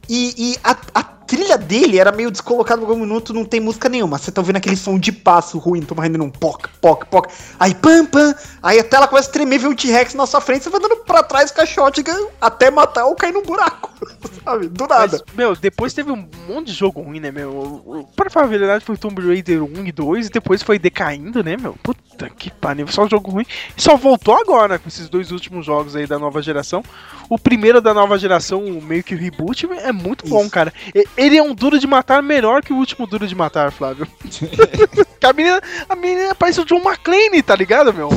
[0.08, 3.88] e, e a, a trilha dele era meio descolocada por algum minuto, não tem música
[3.88, 4.16] nenhuma.
[4.16, 7.28] Você tá ouvindo aquele som de passo ruim, Tomb Raider 1, poc, poc, poc.
[7.60, 8.34] Aí pam, pam.
[8.62, 10.96] Aí a tela começa a tremer, vem um T-Rex na sua frente, você vai dando
[10.96, 13.90] pra trás com a shotgun até matar ou cair num buraco.
[14.42, 14.68] Sabe?
[14.68, 15.22] Do nada.
[15.26, 18.08] Mas, meu, depois teve um monte de jogo ruim, né, meu?
[18.16, 21.56] Pra falar a verdade, foi Tomb Raider 1 e 2, e depois foi decaindo, né,
[21.58, 21.74] meu?
[21.82, 23.44] Puta que pariu, só jogo ruim.
[23.76, 26.82] E só voltou agora com esses dois últimos jogos aí da nova geração.
[27.28, 30.50] O primeiro da nova geração, o meio que o reboot, é muito bom, Isso.
[30.50, 30.72] cara.
[30.94, 34.06] E- Ele é um duro de matar melhor que o último duro de matar, Flávio.
[35.20, 38.08] A menina, a menina parece o John McClane, tá ligado, meu?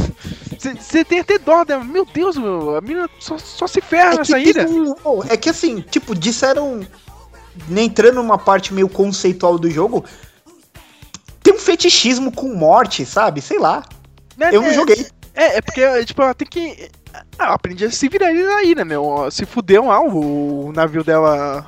[0.57, 1.83] Você tem até dó dela.
[1.83, 4.67] Meu Deus, meu, a menina só, só se ferra É nessa ilha.
[4.69, 6.81] um- oh, é que assim, tipo, disseram.
[7.69, 10.05] Entrando numa parte meio conceitual do jogo.
[11.43, 13.41] Tem um fetichismo com morte, sabe?
[13.41, 13.83] Sei lá.
[14.37, 15.07] Né, Eu não é- joguei.
[15.33, 16.89] É, é porque, tipo, ela tem que.
[17.13, 19.29] Ah, ela aprende a se virar aí, né, meu?
[19.31, 21.65] Se fudeu lá, o, o navio dela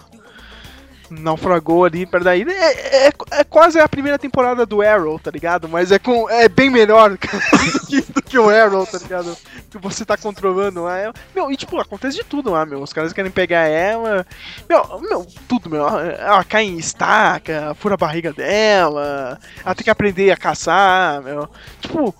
[1.10, 2.52] naufragou ali perto da ilha.
[2.52, 5.68] É, é, é quase a primeira temporada do Arrow, tá ligado?
[5.68, 7.18] Mas é, com, é bem melhor do
[7.88, 9.36] que, do que o Arrow, tá ligado?
[9.70, 10.98] Que você tá controlando lá.
[10.98, 11.14] Ela.
[11.36, 12.82] Meu, e tipo, acontece de tudo lá, meu.
[12.82, 14.26] Os caras querem pegar ela.
[14.68, 15.88] Meu, meu, tudo, meu.
[15.88, 19.40] Ela cai em estaca, fura a barriga dela.
[19.64, 21.50] Ela tem que aprender a caçar, meu.
[21.82, 22.14] Tipo.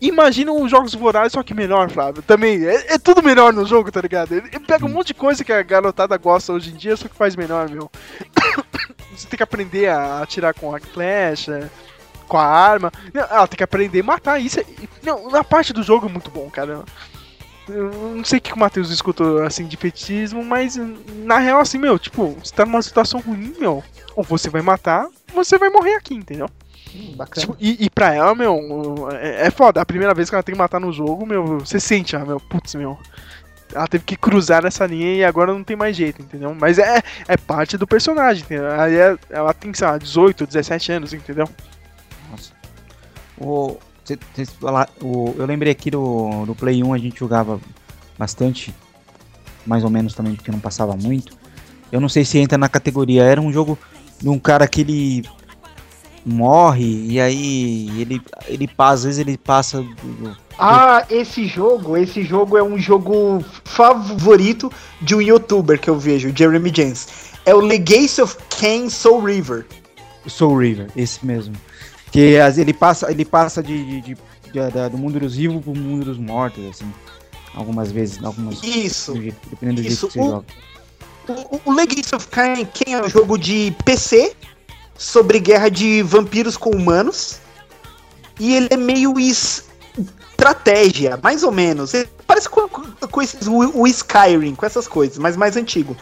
[0.00, 2.22] Imagina os jogos vorazes, só que melhor, Flávio.
[2.22, 4.32] Também, é, é tudo melhor no jogo, tá ligado?
[4.32, 7.08] Ele, ele pega um monte de coisa que a garotada gosta hoje em dia, só
[7.08, 7.90] que faz melhor, meu.
[9.16, 11.70] Você tem que aprender a atirar com a flecha,
[12.28, 12.92] com a arma.
[13.14, 14.38] Ela tem que aprender a matar.
[14.38, 14.64] Isso é,
[15.02, 16.84] não, na parte do jogo é muito bom, cara.
[17.68, 20.76] Eu não sei o que o Matheus escutou assim de fetismo, mas
[21.24, 23.82] na real, assim, meu, tipo, você tá numa situação ruim, meu.
[24.14, 26.48] Ou você vai matar, ou você vai morrer aqui, entendeu?
[27.16, 27.46] Bacana.
[27.46, 29.80] Tipo, e, e pra ela, meu, é, é foda.
[29.80, 32.38] A primeira vez que ela tem que matar no jogo, meu, você sente, ah, meu,
[32.40, 32.98] putz, meu.
[33.74, 36.54] Ela teve que cruzar nessa linha e agora não tem mais jeito, entendeu?
[36.58, 38.70] Mas é, é parte do personagem, entendeu?
[38.70, 41.48] Aí é- ela tem, sei lá, 18, 17 anos, entendeu?
[42.30, 42.52] Nossa.
[43.38, 47.60] O, cê- cês fala- o- eu lembrei aqui do, do Play 1, a gente jogava
[48.16, 48.72] bastante,
[49.66, 51.36] mais ou menos também, porque não passava muito.
[51.90, 53.24] Eu não sei se entra na categoria.
[53.24, 53.76] Era um jogo
[54.20, 55.24] de um cara que ele
[56.26, 59.84] morre e aí ele, ele passa, às vezes ele passa.
[60.58, 64.70] Ah, esse jogo, esse jogo é um jogo favorito
[65.00, 67.08] de um youtuber que eu vejo, Jeremy Jens.
[67.44, 69.66] É o Legacy of Kain Soul River.
[70.26, 71.54] Soul River, esse mesmo.
[72.10, 74.14] Que ele passa, ele passa de, de- de-
[74.52, 76.90] de- do mundo dos vivos pro mundo dos mortos, assim.
[77.54, 78.62] Algumas vezes, algumas.
[78.64, 79.12] Isso.
[79.12, 80.44] do jeito- Dependendo do Isso, jeito que você o- joga.
[81.64, 84.34] O, o Legacy of Kain, Kain é um jogo de PC
[84.98, 87.38] sobre guerra de vampiros com humanos.
[88.38, 89.64] E ele é meio es-
[90.30, 91.94] estratégia, mais ou menos.
[91.94, 95.96] Ele parece com, com- esses, o, o Skyrim, com essas coisas, mas mais antigo.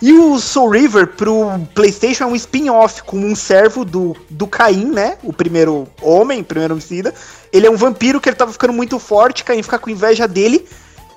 [0.00, 4.84] E o Soul River pro PlayStation é um spin-off com um servo do, do Caim,
[4.84, 5.18] né?
[5.24, 7.12] O primeiro homem, primeiro homicida.
[7.52, 10.64] Ele é um vampiro que ele tava ficando muito forte, Caim fica com inveja dele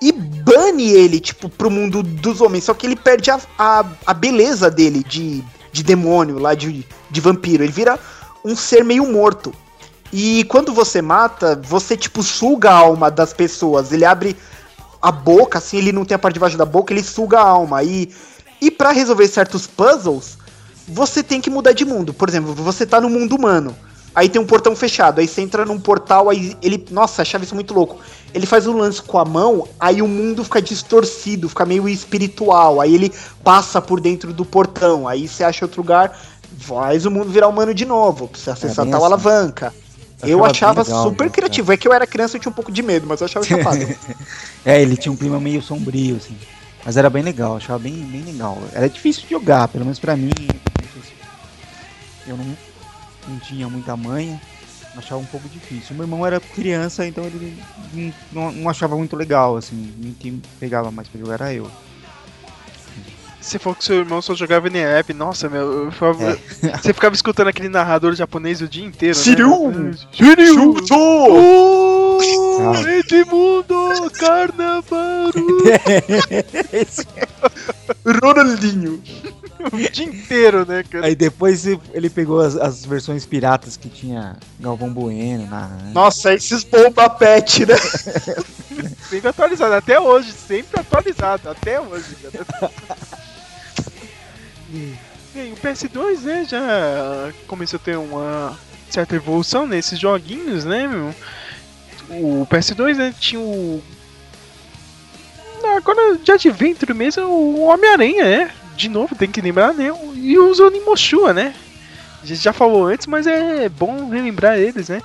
[0.01, 2.63] e bane ele, tipo, pro mundo dos homens.
[2.63, 7.21] Só que ele perde a, a, a beleza dele de, de demônio lá, de, de
[7.21, 7.63] vampiro.
[7.63, 7.99] Ele vira
[8.43, 9.53] um ser meio morto.
[10.11, 13.91] E quando você mata, você, tipo, suga a alma das pessoas.
[13.91, 14.35] Ele abre
[15.01, 17.47] a boca, assim, ele não tem a parte de baixo da boca, ele suga a
[17.47, 17.83] alma.
[17.83, 18.11] E,
[18.59, 20.37] e para resolver certos puzzles,
[20.87, 22.13] você tem que mudar de mundo.
[22.13, 23.75] Por exemplo, você tá no mundo humano.
[24.13, 26.85] Aí tem um portão fechado, aí você entra num portal, aí ele.
[26.91, 27.97] Nossa, achava isso muito louco.
[28.33, 32.81] Ele faz um lance com a mão, aí o mundo fica distorcido, fica meio espiritual.
[32.81, 33.11] Aí ele
[33.41, 36.19] passa por dentro do portão, aí você acha outro lugar,
[36.61, 38.27] faz o mundo virar humano de novo.
[38.27, 39.13] Precisa acessar bem tal assim.
[39.13, 39.73] alavanca.
[40.21, 41.31] Eu Eu achava legal, super né?
[41.31, 41.71] criativo.
[41.71, 43.79] É que eu era criança e tinha um pouco de medo, mas eu achava chapado.
[44.63, 46.37] É, ele tinha um clima meio sombrio, assim.
[46.85, 48.57] Mas era bem legal, achava bem, bem legal.
[48.73, 50.61] Era difícil de jogar, pelo menos pra mim.
[52.25, 52.57] Eu não,
[53.27, 54.41] não tinha muita manha,
[54.95, 55.95] achava um pouco difícil.
[55.95, 57.57] Meu irmão era criança, então ele
[57.93, 60.15] não, não- não achava muito legal, assim.
[60.19, 61.71] Quem pegava mais pra jogar era eu.
[63.41, 65.13] Você falou que seu irmão só jogava NEP.
[65.13, 65.85] Nossa, meu.
[65.85, 66.37] eu ficava- É.
[66.77, 69.17] Você ficava escutando aquele narrador japonês o dia inteiro.
[69.17, 69.71] Shiryu!
[69.71, 69.93] Né?
[70.11, 70.53] Shiryu!
[70.53, 70.93] Chuto!
[70.95, 72.19] Oh,
[72.61, 72.91] Ah.
[72.91, 75.63] Edmundo Carnavaru!
[78.05, 79.01] Ronaldinho!
[79.71, 81.05] o dia inteiro, né, cara?
[81.05, 85.69] Aí depois ele pegou as, as versões piratas que tinha Galvão Bueno na.
[85.93, 87.75] Nossa, esses bomba pet, né?
[89.09, 92.71] Sempre atualizado, até hoje, sempre atualizado, até hoje, cara.
[95.33, 98.57] Bem, o PS2, né, já começou a ter uma
[98.89, 101.15] certa evolução nesses joguinhos, né, meu?
[102.09, 103.81] O PS2, né, tinha o...
[105.77, 108.51] Agora, de Adventure mesmo, o Homem-Aranha, né?
[108.75, 109.89] De novo, tem que lembrar, né?
[110.15, 111.53] E os Onimushua, né?
[112.21, 115.01] A gente já falou antes, mas é bom relembrar eles, né?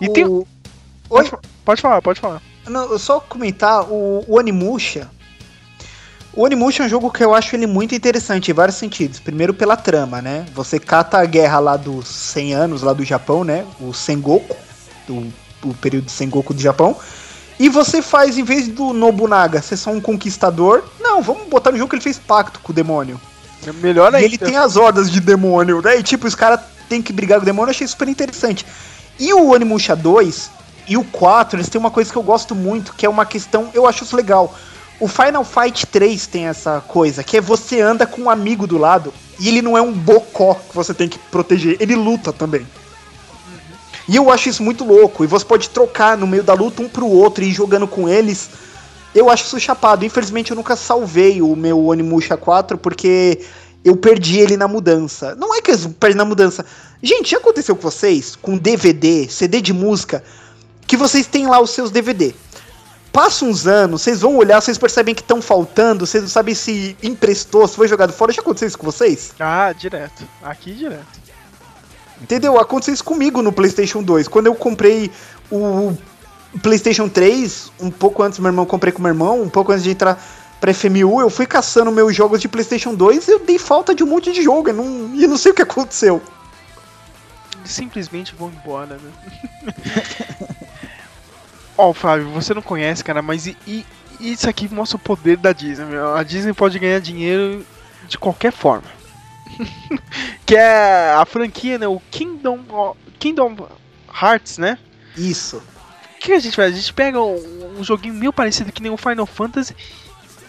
[0.00, 0.24] E tem...
[0.26, 0.46] O-
[1.08, 1.30] Pode,
[1.64, 2.42] pode falar, pode falar.
[2.66, 5.08] Não, só comentar, o, o Onimusha.
[6.36, 9.18] O Onimusha é um jogo que eu acho ele muito interessante em vários sentidos.
[9.18, 10.44] Primeiro pela trama, né?
[10.54, 13.64] Você cata a guerra lá dos 100 anos, lá do Japão, né?
[13.80, 14.54] O Sengoku,
[15.08, 15.32] do,
[15.64, 16.94] o período Sengoku do Japão.
[17.58, 21.78] E você faz, em vez do Nobunaga ser só um conquistador, não, vamos botar no
[21.78, 23.18] jogo que ele fez pacto com o demônio.
[23.66, 24.26] É melhor E ainda.
[24.26, 25.98] ele tem as hordas de demônio, né?
[25.98, 28.66] E tipo, os caras têm que brigar com o demônio, eu achei super interessante.
[29.18, 30.50] E o Onimusha 2
[30.86, 33.70] e o 4, eles têm uma coisa que eu gosto muito, que é uma questão,
[33.72, 34.54] eu acho isso legal.
[34.98, 38.78] O Final Fight 3 tem essa coisa, que é você anda com um amigo do
[38.78, 42.66] lado e ele não é um bocó que você tem que proteger, ele luta também.
[44.08, 45.24] E eu acho isso muito louco.
[45.24, 48.08] E você pode trocar no meio da luta um pro outro e ir jogando com
[48.08, 48.48] eles.
[49.14, 50.04] Eu acho isso chapado.
[50.04, 53.40] Infelizmente eu nunca salvei o meu Onimusha 4 porque
[53.84, 55.34] eu perdi ele na mudança.
[55.34, 56.64] Não é que eu perdi na mudança.
[57.02, 58.36] Gente, já aconteceu com vocês?
[58.36, 60.22] Com DVD, CD de música,
[60.86, 62.34] que vocês têm lá os seus DVD.
[63.16, 66.94] Passa uns anos, vocês vão olhar, vocês percebem que estão faltando, vocês não sabem se
[67.02, 68.30] emprestou, se foi jogado fora.
[68.30, 69.32] Já aconteceu isso com vocês?
[69.40, 70.22] Ah, direto.
[70.42, 71.18] Aqui direto.
[72.20, 72.60] Entendeu?
[72.60, 74.28] Aconteceu isso comigo no PlayStation 2.
[74.28, 75.10] Quando eu comprei
[75.50, 75.96] o
[76.62, 79.84] PlayStation 3, um pouco antes do meu irmão, comprei com meu irmão, um pouco antes
[79.84, 80.22] de entrar
[80.60, 84.04] pra FMU, eu fui caçando meus jogos de PlayStation 2 e eu dei falta de
[84.04, 84.68] um monte de jogo.
[84.68, 86.20] E não, eu não sei o que aconteceu.
[87.64, 90.46] Simplesmente vão embora, né?
[91.78, 93.84] Ó, Flávio, você não conhece, cara, mas e, e-
[94.20, 96.14] isso aqui mostra o poder da Disney, meu.
[96.14, 97.64] A Disney pode ganhar dinheiro
[98.08, 98.88] de qualquer forma.
[100.46, 101.86] que é a franquia, né?
[101.86, 103.68] O Kingdom, Kingdom
[104.22, 104.78] Hearts, né?
[105.16, 105.58] Isso.
[105.58, 106.72] O que a gente faz?
[106.72, 109.76] A gente pega um, um joguinho meio parecido que nem o Final Fantasy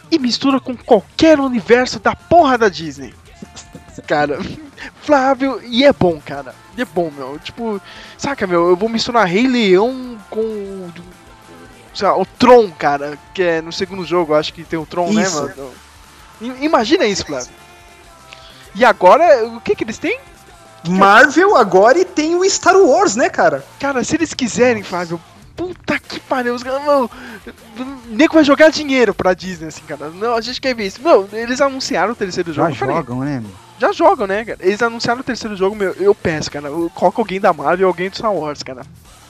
[0.10, 3.14] e mistura com qualquer universo da porra da Disney.
[4.08, 4.40] Cara,
[5.02, 6.54] Flávio, e é bom, cara.
[6.78, 7.40] E é bom, meu.
[7.40, 7.82] Tipo,
[8.18, 10.90] saca, meu, eu vou misturar Rei Leão com.
[11.98, 14.86] O- sei lá, o Tron, cara, que é no segundo jogo, acho que tem o
[14.86, 15.42] Tron, né, Isso.
[15.42, 15.72] mano?
[16.42, 17.50] I- Imagina isso, Flávio.
[18.76, 20.20] E agora, o que que eles têm?
[20.88, 23.66] Marvel agora e tem o Star Wars, né, cara?
[23.80, 25.20] Cara, se eles quiserem, Flávio,
[25.56, 27.10] puta que pariu, os caras, mano,
[27.80, 30.10] o nego vai jogar dinheiro pra Disney, assim, cara.
[30.12, 31.02] Não, a gente quer ver isso.
[31.02, 32.74] Meu, eles anunciaram o terceiro Já jogo.
[32.74, 33.40] eu falei, jogam, né?
[33.42, 33.52] meu?
[33.80, 34.60] já jogam, né, cara?
[34.62, 36.68] Eles anunciaram o terceiro jogo, meu, eu peço, cara.
[36.68, 38.84] eu Coloca alguém da Marvel e alguém do Star Wars, cara.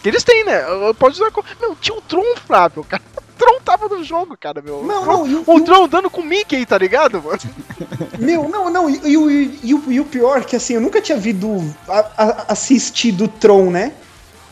[0.08, 0.62] Que eles têm, né?
[0.98, 1.32] Pode usar.
[1.32, 3.04] co- Meu, tinha o Tron, Flávio, cara.
[3.38, 4.82] O Tron tava no jogo, cara, meu.
[4.84, 7.38] Não, o Tron, não, e o- o Tron andando com o Mickey, tá ligado, mano?
[8.18, 9.60] Meu, não, não, e, e o- e
[9.90, 13.92] e o pior que assim, eu nunca tinha visto, a- a- assistido Tron, né?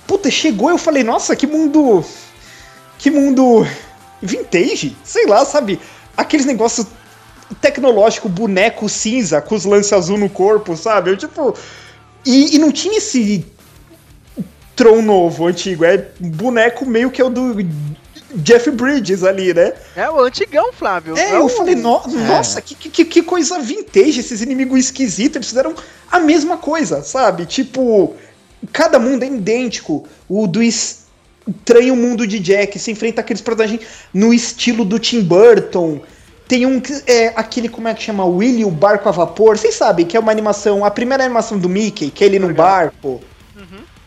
[0.05, 2.05] Puta, chegou eu falei, nossa, que mundo.
[2.99, 3.65] Que mundo.
[4.21, 4.95] vintage?
[5.03, 5.79] Sei lá, sabe?
[6.15, 6.85] Aqueles negócios
[7.59, 11.09] tecnológico, boneco cinza com os lances azul no corpo, sabe?
[11.09, 11.55] Eu tipo.
[12.23, 13.43] E, e não tinha esse
[14.75, 15.85] Tron novo, antigo.
[15.85, 17.55] É boneco meio que é o do
[18.35, 19.73] Jeff Bridges ali, né?
[19.95, 21.17] É o antigão, Flávio.
[21.17, 25.47] É, o- eu falei, no- nossa, que, que, que coisa vintage, esses inimigos esquisitos, eles
[25.47, 25.73] fizeram
[26.11, 27.45] a mesma coisa, sabe?
[27.45, 28.15] Tipo,
[28.73, 30.05] cada mundo é idêntico.
[30.27, 33.81] O do Estranho Mundo de Jack se enfrenta aqueles personagens
[34.13, 36.01] no estilo do Tim Burton.
[36.47, 38.25] Tem um é aquele, como é que chama?
[38.25, 39.57] Willy, o barco a vapor.
[39.57, 42.53] Vocês sabem que é uma animação, a primeira animação do Mickey, que é ele no
[42.53, 43.21] barco,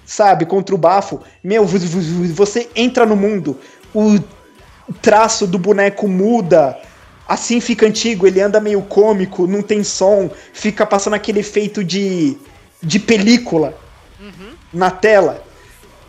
[0.09, 1.21] sabe, contra o bafo.
[1.45, 3.59] Meu, vo- vo- você entra no mundo,
[3.95, 4.19] o
[5.03, 6.79] traço do boneco muda,
[7.29, 12.39] assim fica antigo, ele anda meio cômico, não tem som, fica passando aquele efeito de,
[12.83, 13.77] de película
[14.73, 15.45] na tela.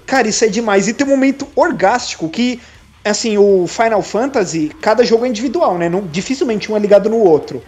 [0.05, 0.88] Cara, isso é demais.
[0.88, 2.61] E tem um momento orgástico que,
[3.03, 5.89] assim, o Final Fantasy, cada jogo é individual, né?
[5.89, 7.61] Não, dificilmente um é ligado no outro.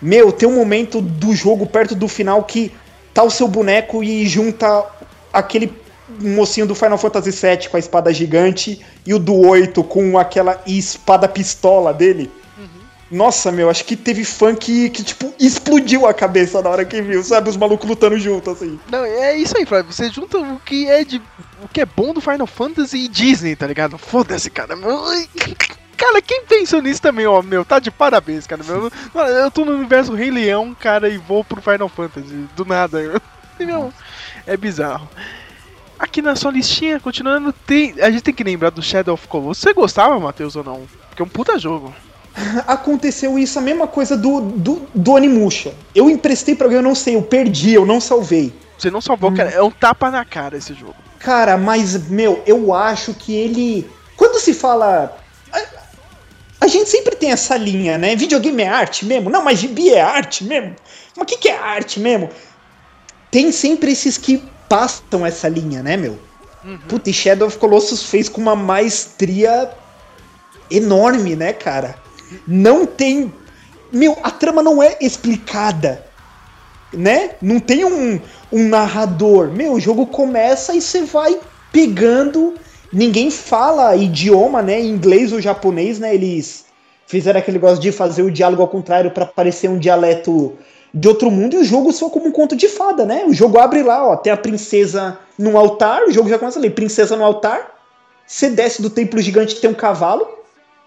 [0.00, 2.72] Meu, tem um momento do jogo perto do final que
[3.12, 4.84] tá o seu boneco e junta
[5.32, 5.72] aquele
[6.20, 10.60] mocinho do Final Fantasy VII com a espada gigante e o do 8 com aquela
[10.66, 12.30] espada pistola dele.
[13.10, 17.00] Nossa, meu, acho que teve fã que, que, tipo, explodiu a cabeça na hora que
[17.00, 17.48] viu, sabe?
[17.48, 18.78] Os malucos lutando junto, assim.
[18.90, 19.90] Não, é isso aí, Flávio.
[19.90, 21.22] Você junta o que é de.
[21.62, 23.96] o que é bom do Final Fantasy e Disney, tá ligado?
[23.96, 24.76] Foda-se, cara.
[25.96, 28.62] Cara, quem pensou nisso também, ó, meu, tá de parabéns, cara.
[28.62, 28.90] Meu,
[29.26, 32.46] eu tô no universo Rei Leão, cara, e vou pro Final Fantasy.
[32.54, 33.20] Do nada.
[33.58, 33.92] Meu,
[34.48, 35.08] é bizarro.
[35.98, 39.62] Aqui na sua listinha, continuando, tem, a gente tem que lembrar do Shadow of Colossus.
[39.62, 40.88] Você gostava, Matheus, ou não?
[41.08, 41.94] Porque é um puta jogo.
[42.66, 45.74] Aconteceu isso, a mesma coisa do, do, do Animusha.
[45.94, 48.52] Eu emprestei pra alguém, eu não sei, eu perdi, eu não salvei.
[48.78, 49.50] Você não salvou, cara.
[49.50, 50.94] É um tapa na cara esse jogo.
[51.18, 53.90] Cara, mas, meu, eu acho que ele.
[54.16, 55.18] Quando se fala.
[55.52, 55.62] A,
[56.60, 58.14] a gente sempre tem essa linha, né?
[58.14, 59.30] Videogame é arte mesmo?
[59.30, 60.76] Não, mas gibi é arte mesmo?
[61.16, 62.30] Mas o que, que é arte mesmo?
[63.30, 66.18] Tem sempre esses que passam essa linha, né, meu?
[66.88, 69.70] Puta, e Shadow of Colossus fez com uma maestria
[70.70, 71.96] enorme, né, cara?
[72.46, 73.32] Não tem.
[73.92, 76.04] Meu, a trama não é explicada,
[76.92, 77.30] né?
[77.40, 78.20] Não tem um,
[78.52, 79.50] um narrador.
[79.50, 81.38] Meu, o jogo começa e você vai
[81.72, 82.54] pegando.
[82.92, 84.80] Ninguém fala idioma, né?
[84.80, 86.14] Inglês ou japonês, né?
[86.14, 86.66] Eles
[87.06, 90.56] fizeram aquele negócio de fazer o diálogo ao contrário para parecer um dialeto
[90.92, 93.24] de outro mundo e o jogo soa como um conto de fada, né?
[93.26, 96.70] O jogo abre lá, ó, tem a princesa num altar, o jogo já começa ali,
[96.70, 97.74] princesa no altar.
[98.26, 100.26] Você desce do templo gigante tem um cavalo,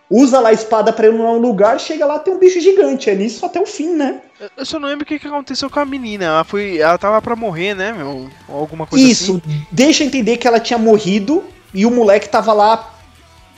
[0.09, 3.09] usa lá a espada pra ir num lugar, chega lá tem um bicho gigante.
[3.09, 4.21] É nisso até o fim, né?
[4.57, 6.25] Eu- só não lembro o que, que aconteceu com a menina.
[6.25, 6.77] Ela foi.
[6.79, 8.27] Ela tava pra morrer, né, meu?
[8.49, 9.65] Ou alguma coisa Isso, assim.
[9.71, 12.93] deixa entender que ela tinha morrido e o moleque tava lá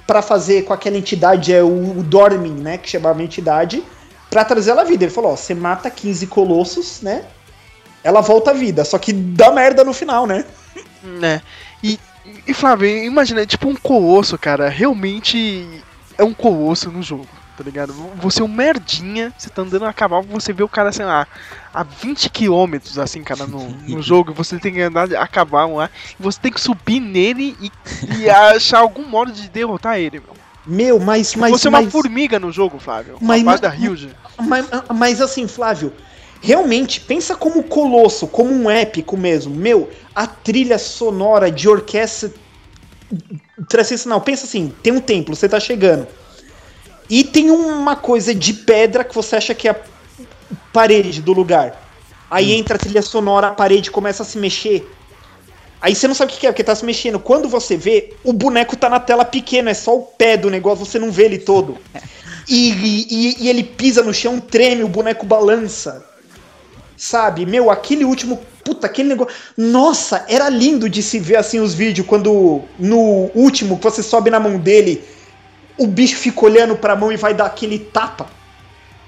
[0.06, 3.82] pra fazer com aquela entidade, é o, o Dormin, né, que chamava a entidade,
[4.34, 5.04] pra trazer ela à vida.
[5.04, 7.24] Ele falou, ó, você mata 15 colossos, né,
[8.04, 10.44] ela volta à vida, só que dá merda no final, né?
[11.04, 11.42] Né?
[11.84, 12.00] E,
[12.48, 14.68] e Flávio, imagina, tipo um colosso, cara.
[14.70, 15.84] Realmente
[16.18, 17.94] é um colosso no jogo, tá ligado?
[18.16, 21.28] Você é um merdinha, você tá andando a cavalo, você vê o cara, sei lá,
[21.72, 25.76] a 20 km, assim, cara, no, no jogo, e você tem que andar a cavalo
[25.76, 25.90] lá,
[26.20, 27.72] e você tem que subir nele e,
[28.18, 30.43] e achar algum modo de derrotar ele, meu.
[30.66, 31.36] Meu, mas...
[31.36, 33.18] mas você é uma mas, formiga no jogo, Flávio.
[33.20, 34.16] Mas Mas, não- da Ryuja.
[34.40, 34.66] mas,
[34.96, 35.94] mas assim, Flávio,
[36.42, 39.54] realmente, pensa como colosso, como um épico mesmo.
[39.54, 42.32] Meu, a trilha sonora de orquestra
[43.68, 44.22] tradicional.
[44.22, 46.08] Pensa assim, tem um templo, você tá chegando.
[47.10, 49.76] E tem uma coisa de pedra que você acha que é a
[50.72, 51.82] parede do lugar.
[52.32, 54.90] Aí entra a trilha sonora, a parede começa a se mexer.
[55.84, 57.20] Aí você não sabe o que é, porque tá se mexendo.
[57.20, 60.86] Quando você vê, o boneco tá na tela pequena, é só o pé do negócio,
[60.86, 61.78] você não vê ele todo.
[62.48, 66.06] E, e- e ele pisa no chão, treme, o boneco balança.
[66.96, 67.46] Sabe?
[67.46, 68.40] Meu, aquele último.
[68.64, 69.34] Puta, aquele negócio.
[69.58, 74.40] Nossa, era lindo de se ver assim os vídeos quando no último você sobe na
[74.40, 75.04] mão dele,
[75.78, 78.28] o bicho fica olhando pra mão e vai dar aquele tapa.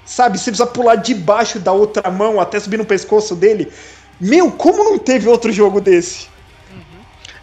[0.04, 0.36] Sabe?
[0.36, 3.72] Você precisa pular debaixo da outra mão até subir no pescoço dele.
[4.20, 6.35] Meu, como não teve outro jogo desse?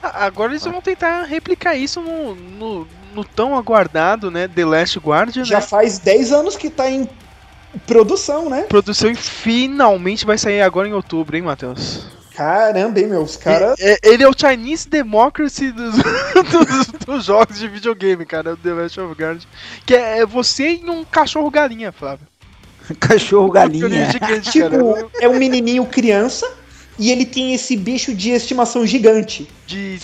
[0.03, 4.99] Ah, Agora eles vão tentar replicar isso no, no, no tão aguardado, né, The Last
[4.99, 5.65] Guardian, Já né?
[5.65, 7.07] faz 10 anos que tá em
[7.87, 8.63] produção, né?
[8.63, 12.05] Produção e finalmente vai sair agora em outubro, hein, Matheus?
[12.35, 13.21] Caramba, hein, meu?
[13.21, 13.75] Os caras.
[13.79, 15.95] É- Ele é o Chinese Democracy dos,
[16.51, 19.47] dos, dos jogos de videogame, cara, The Last of Guardian.
[19.85, 22.27] Que é você e um cachorro galinha, Flávio.
[22.99, 24.09] Cachorro galinha.
[24.11, 25.07] Gigante, Tipo, cara.
[25.21, 26.51] é um menininho criança
[26.97, 29.47] e ele tem esse bicho de estimação gigante.
[29.65, 29.99] De,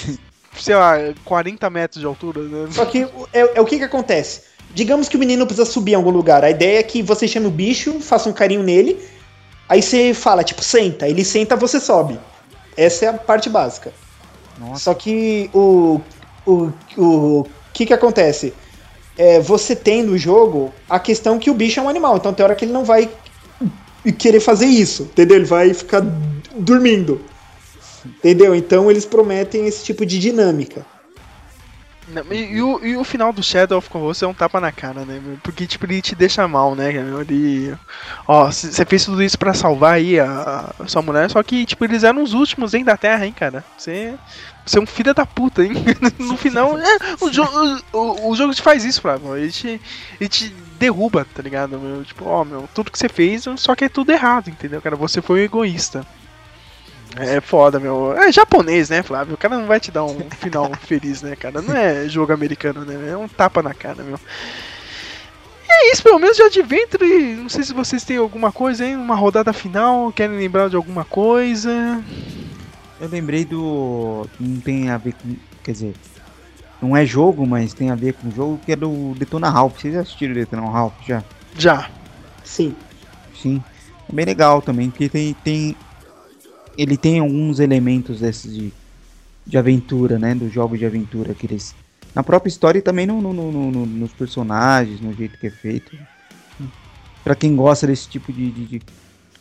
[0.57, 2.67] sei lá, 40 metros de altura, né?
[2.71, 4.41] Só que é, é o que que acontece?
[4.73, 6.43] Digamos que o menino precisa subir em algum lugar.
[6.43, 8.99] A ideia é que você chame o bicho, faça um carinho nele,
[9.67, 11.07] aí você fala, tipo, senta.
[11.07, 12.19] Ele senta, você sobe.
[12.77, 13.91] Essa é a parte básica.
[14.59, 14.83] Nossa.
[14.83, 16.01] Só que o.
[16.45, 18.53] O, o que que acontece?
[19.15, 22.43] É, você tem no jogo a questão que o bicho é um animal, então tem
[22.43, 23.07] hora que ele não vai
[24.17, 25.37] querer fazer isso, entendeu?
[25.37, 26.01] Ele vai ficar
[26.59, 27.21] dormindo.
[28.05, 28.55] Entendeu?
[28.55, 30.85] Então eles prometem esse tipo de dinâmica.
[32.11, 34.71] Não, e, e o, e o final do Shadow of Colossus é um tapa na
[34.71, 35.21] cara, né?
[35.43, 36.91] Porque, tipo, ele te deixa mal, né?
[36.91, 37.75] Ele.
[38.27, 41.85] Ó, você fez tudo isso pra salvar aí a, a sua mulher, só que, tipo,
[41.85, 43.63] eles eram os últimos, hein, da Terra, hein, cara?
[43.77, 44.15] Você.
[44.71, 45.73] É um filho da puta, hein?
[46.19, 47.43] no final, é, o, jo
[47.91, 49.35] o, o jogo te faz isso, Flávio.
[49.35, 49.81] Ele te,
[50.19, 51.79] ele te derruba, tá ligado?
[51.79, 52.03] Meu?
[52.03, 54.95] Tipo, ó, meu, tudo que você fez, só que é tudo errado, entendeu, cara?
[54.95, 56.05] Você foi um egoísta.
[57.15, 58.13] É foda, meu.
[58.13, 59.33] É japonês, né, Flávio?
[59.33, 61.61] O cara não vai te dar um final feliz, né, cara?
[61.61, 63.11] Não é jogo americano, né?
[63.11, 64.19] É um tapa na cara, meu.
[65.67, 67.35] E é isso, pelo menos de Adventure.
[67.35, 71.03] Não sei se vocês têm alguma coisa aí, uma rodada final, querem lembrar de alguma
[71.03, 72.03] coisa.
[72.99, 74.27] Eu lembrei do.
[74.39, 75.35] Não tem a ver com.
[75.63, 75.95] Quer dizer.
[76.81, 79.79] Não é jogo, mas tem a ver com o jogo, que é do Detona Ralph.
[79.79, 81.23] Vocês assistiram Detona Ralph já?
[81.57, 81.89] Já.
[82.43, 82.73] Sim.
[83.35, 83.61] Sim.
[84.07, 85.35] É bem legal também, porque tem.
[85.43, 85.75] tem
[86.81, 88.73] ele tem alguns elementos desses de,
[89.45, 90.33] de aventura, né?
[90.33, 91.75] Dos jogos de aventura que eles.
[92.15, 95.51] Na própria história e também no, no, no, no nos personagens, no jeito que é
[95.51, 95.97] feito.
[97.23, 98.81] Pra quem gosta desse tipo de, de, de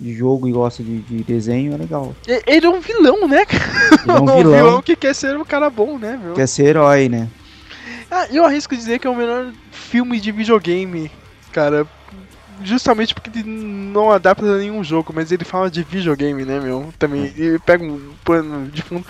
[0.00, 2.14] de jogo e gosta de, de, desenho, é legal.
[2.46, 3.44] Ele é um vilão, né?
[3.50, 4.38] Ele é um vilão.
[4.38, 6.34] um vilão que quer ser um cara bom, né, meu?
[6.34, 7.28] Quer ser herói, né?
[8.08, 11.10] Ah, eu arrisco dizer que é o melhor filme de videogame,
[11.52, 11.84] cara.
[12.62, 16.92] Justamente porque ele não adapta a nenhum jogo, mas ele fala de videogame, né, meu?
[16.98, 17.26] Também.
[17.26, 17.40] É.
[17.40, 19.06] Ele pega um pano de fundo.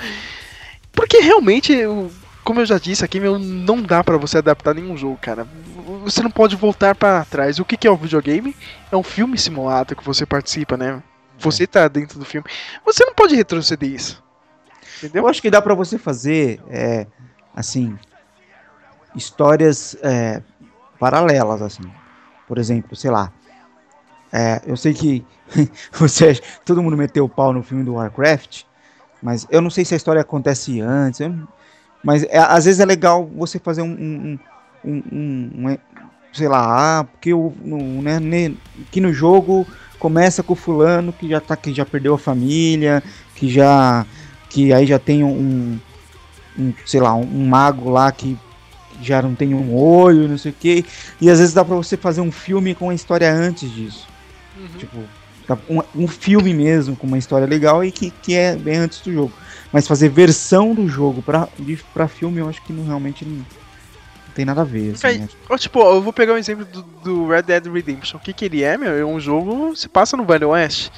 [0.93, 1.75] Porque realmente,
[2.45, 5.47] como eu já disse aqui, meu, não dá para você adaptar nenhum jogo, cara
[6.11, 7.59] você não pode voltar para trás.
[7.59, 8.55] O que, que é o videogame?
[8.91, 11.03] É um filme simulado que você participa, né?
[11.39, 12.47] Você tá dentro do filme.
[12.85, 14.23] Você não pode retroceder isso.
[14.99, 15.23] Entendeu?
[15.23, 17.07] Eu acho que dá para você fazer, é,
[17.55, 17.97] assim,
[19.15, 20.43] histórias é,
[20.99, 21.85] paralelas, assim.
[22.47, 23.33] Por exemplo, sei lá.
[24.33, 25.25] É, eu sei que
[25.93, 28.63] você, todo mundo meteu o pau no filme do Warcraft,
[29.23, 31.21] mas eu não sei se a história acontece antes.
[32.03, 34.39] Mas é, às vezes é legal você fazer um, um,
[34.85, 35.79] um, um,
[36.33, 38.55] sei lá, ah, porque o, no, né,
[38.91, 39.67] que no jogo
[39.99, 43.03] começa com o fulano que já tá que já perdeu a família,
[43.35, 44.07] que já
[44.49, 45.79] que aí já tem um,
[46.59, 48.39] um sei lá, um mago lá que
[49.03, 50.85] já não tem um olho, não sei o que,
[51.21, 54.08] e às vezes dá para você fazer um filme com a história antes disso.
[54.59, 54.79] Uhum.
[54.79, 55.05] Tipo,
[55.71, 59.13] um, um, filme mesmo com uma história legal e que, que é bem antes do
[59.13, 59.33] jogo.
[59.73, 63.45] Mas fazer versão do jogo pra, de, pra filme eu acho que não realmente não,
[64.35, 64.95] tem nada a ver.
[64.95, 65.29] Assim, né?
[65.57, 68.19] tipo, eu vou pegar um exemplo do, do, Red Dead Redemption.
[68.19, 68.93] O que, que ele é, meu?
[68.93, 69.75] É um jogo.
[69.75, 70.93] Se passa no Velho Oeste.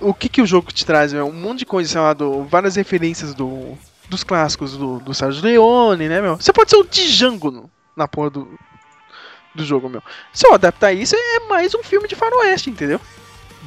[0.00, 1.26] O que, que o jogo te traz, meu?
[1.26, 3.76] Um monte de coisa, sei lá, do, várias referências do,
[4.08, 6.36] dos clássicos do, do Sérgio Leone, né, meu?
[6.36, 8.48] Você pode ser o Django no, na porra do,
[9.54, 10.02] do jogo, meu.
[10.32, 13.00] Se eu adaptar isso, é mais um filme de faroeste, entendeu?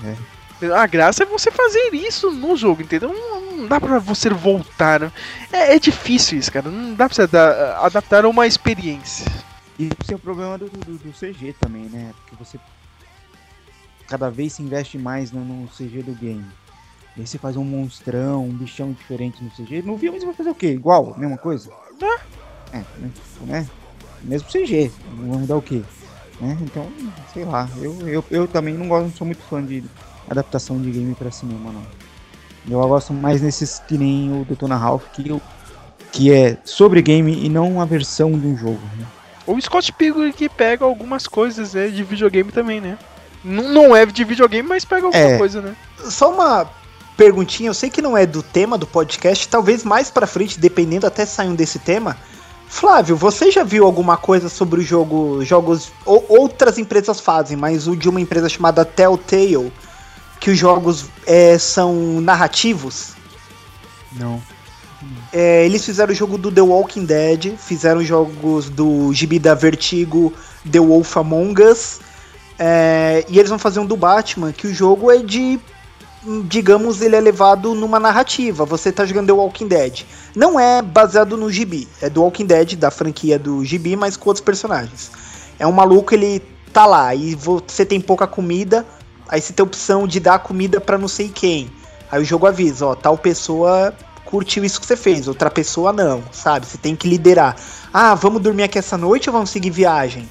[0.03, 0.43] É.
[0.72, 3.11] A graça é você fazer isso no jogo, entendeu?
[3.14, 5.11] Não, não dá pra você voltar.
[5.51, 6.69] É, é, difícil isso, cara.
[6.69, 7.38] Não dá pra você
[7.81, 9.30] adaptar uma experiência.
[9.77, 12.14] E é o problema do, do, do, CG também, né?
[12.22, 12.60] Porque você
[14.07, 16.45] cada vez se investe mais no, no CG do game.
[17.18, 19.81] E aí você faz um monstrão, um bichão diferente no CG.
[19.81, 20.68] No filme você vai fazer o quê?
[20.68, 21.18] Igual?
[21.18, 21.72] Mesma coisa?
[22.01, 22.77] É.
[22.77, 22.84] É,
[23.45, 23.68] né?
[24.24, 24.91] Mesmo CG.
[25.18, 25.82] Vamos dar o quê?
[26.40, 26.58] Né?
[26.62, 26.88] Então,
[27.34, 27.70] sei lá.
[27.78, 29.84] Eu, eu, eu também não gosto, não sou muito fã de
[30.30, 31.84] adaptação de game para cinema, não.
[32.70, 35.41] Eu gosto mais nesses que nem o Detona Ralph, que, eu,
[36.12, 38.80] que é sobre game e não a versão de um jogo.
[38.98, 39.06] Né?
[39.45, 42.98] O Scott Pilgrim que pega algumas coisas né, de videogame também, né?
[43.44, 45.38] Não, não é de videogame, mas pega alguma é.
[45.38, 45.76] coisa, né?
[46.06, 46.70] Só uma
[47.18, 51.06] perguntinha, eu sei que não é do tema do podcast, talvez mais pra frente, dependendo
[51.06, 52.18] até saindo desse tema.
[52.74, 57.88] Flávio, você já viu alguma coisa sobre o jogo, jogos ou, outras empresas fazem, mas
[57.88, 59.72] o de uma empresa chamada Telltale,
[60.40, 63.12] que os jogos é, são narrativos.
[64.14, 64.41] Não.
[65.32, 70.34] É, eles fizeram o jogo do The Walking Dead, fizeram jogos do gibi da Vertigo,
[70.70, 72.00] The Wolf Among Us,
[72.58, 75.60] é, e eles vão fazer um do Batman, que o jogo é de.
[76.45, 78.66] Digamos, ele é levado numa narrativa.
[78.66, 80.06] Você tá jogando The Walking Dead.
[80.36, 84.30] Não é baseado no gibi, é do Walking Dead, da franquia do gibi, mas com
[84.30, 85.12] outros personagens.
[85.60, 86.41] É um maluco, ele
[86.72, 88.86] tá lá, e você tem pouca comida,
[89.28, 91.72] Aí você tem a opção de dar comida para não sei quem.
[92.12, 93.94] Aí o jogo avisa, ó, tal pessoa
[94.26, 96.66] curtiu isso que você fez, outra pessoa não, sabe?
[96.66, 97.56] Você tem que liderar.
[97.94, 100.30] Ah, vamos dormir aqui essa noite ou vamos seguir viagem?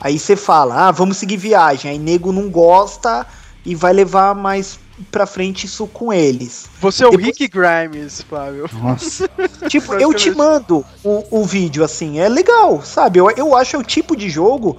[0.00, 1.90] Aí você fala, ah, vamos seguir viagem.
[1.90, 3.26] Aí nego não gosta
[3.64, 4.78] e vai levar mais
[5.10, 6.66] pra frente isso com eles.
[6.80, 7.26] Você é o Depois...
[7.26, 8.68] Rick Grimes, Flávio.
[8.72, 9.28] Nossa.
[9.68, 13.18] tipo, eu te mando o, o vídeo, assim, é legal, sabe?
[13.18, 14.76] Eu, eu acho é o tipo de jogo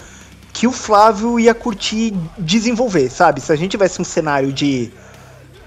[0.53, 3.41] que o Flávio ia curtir desenvolver, sabe?
[3.41, 4.91] Se a gente tivesse um cenário de.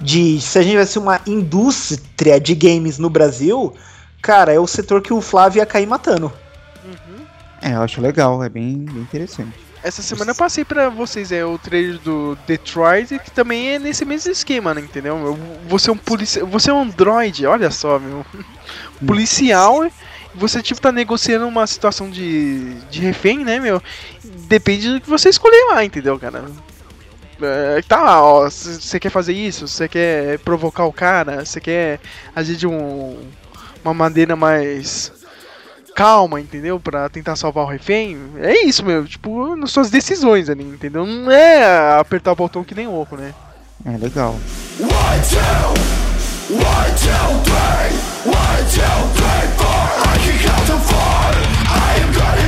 [0.00, 3.74] de se a gente tivesse uma indústria de games no Brasil,
[4.22, 6.32] cara, é o setor que o Flávio ia cair matando.
[7.60, 9.65] É, eu acho legal, é bem, bem interessante.
[9.86, 14.04] Essa semana eu passei pra vocês é, o trailer do Detroit, que também é nesse
[14.04, 15.16] mesmo esquema, né, entendeu?
[15.18, 15.38] Eu-
[15.68, 16.46] Você é um policial.
[16.48, 18.24] Você é um android, olha só, meu.
[19.06, 19.86] Policial,
[20.34, 23.82] você tipo tá negociando uma situação de, de refém, né, meu?
[24.48, 26.44] Depende do que você escolher lá, entendeu, cara?
[27.40, 32.00] É, tá, ó, você quer fazer isso, você quer provocar o cara, você quer
[32.34, 33.18] agir de um,
[33.84, 35.12] uma maneira mais
[35.96, 36.78] calma, entendeu?
[36.78, 38.18] Pra tentar salvar o refém.
[38.38, 39.06] É isso, meu.
[39.06, 41.06] Tipo, nas suas decisões ali, entendeu?
[41.06, 43.34] Não é apertar o botão que nem louco, né?
[43.84, 44.36] É legal.
[44.78, 44.84] É
[52.28, 52.45] isso,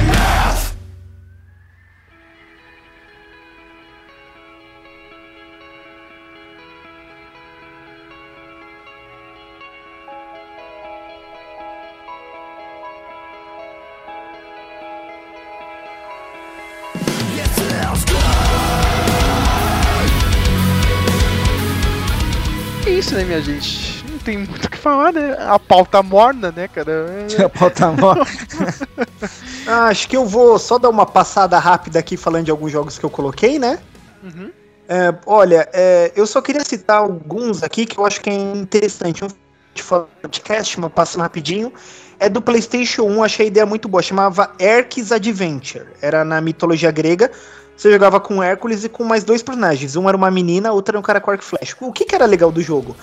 [23.19, 24.05] né, minha gente?
[24.09, 25.37] Não tem muito o que falar, né?
[25.41, 27.07] A pauta morna, né, cara?
[27.45, 28.27] A pauta morta.
[29.67, 32.99] Ah, acho que eu vou só dar uma passada rápida aqui falando de alguns jogos
[32.99, 33.79] que eu coloquei, né?
[34.23, 34.51] Uhum.
[34.89, 39.23] É, olha, é, eu só queria citar alguns aqui que eu acho que é interessante.
[39.23, 39.29] Um
[39.75, 39.85] de
[40.23, 41.71] podcast, mas passando rapidinho.
[42.19, 44.03] É do PlayStation 1, achei a ideia muito boa.
[44.03, 45.87] Chamava Hercules Adventure.
[46.01, 47.31] Era na mitologia grega.
[47.79, 49.95] Você jogava com Hércules e com mais dois personagens.
[49.95, 51.77] Um era uma menina, outro era um cara com arco e flecha.
[51.81, 52.97] O que, que era legal do jogo?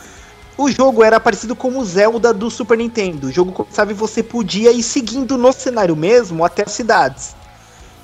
[0.58, 3.28] O jogo era parecido com o Zelda do Super Nintendo.
[3.28, 7.38] O jogo começava e você podia ir seguindo no cenário mesmo até as cidades.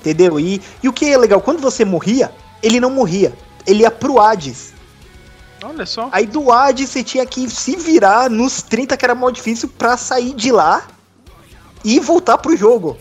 [0.00, 0.40] Entendeu?
[0.40, 2.32] E, e o que é legal, quando você morria,
[2.62, 3.34] ele não morria.
[3.66, 4.72] Ele ia pro Hades.
[5.62, 6.08] Olha só.
[6.10, 9.98] Aí do Hades você tinha que se virar nos 30 que era mó difícil pra
[9.98, 10.86] sair de lá
[11.84, 12.96] e voltar pro jogo.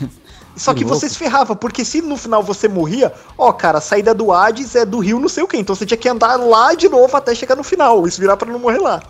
[0.56, 0.98] Só que louco.
[0.98, 4.74] você se ferrava, porque se no final você morria, ó, cara, a saída do Hades
[4.74, 7.16] é do rio não sei o que, então você tinha que andar lá de novo
[7.16, 9.02] até chegar no final, se virar pra não morrer lá.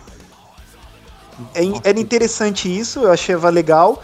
[1.53, 4.01] É era interessante isso, eu achava legal.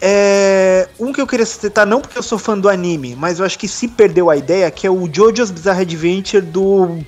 [0.00, 3.44] É, um que eu queria citar, não porque eu sou fã do anime, mas eu
[3.44, 6.98] acho que se perdeu a ideia, que é o JoJo's Bizarre Adventure do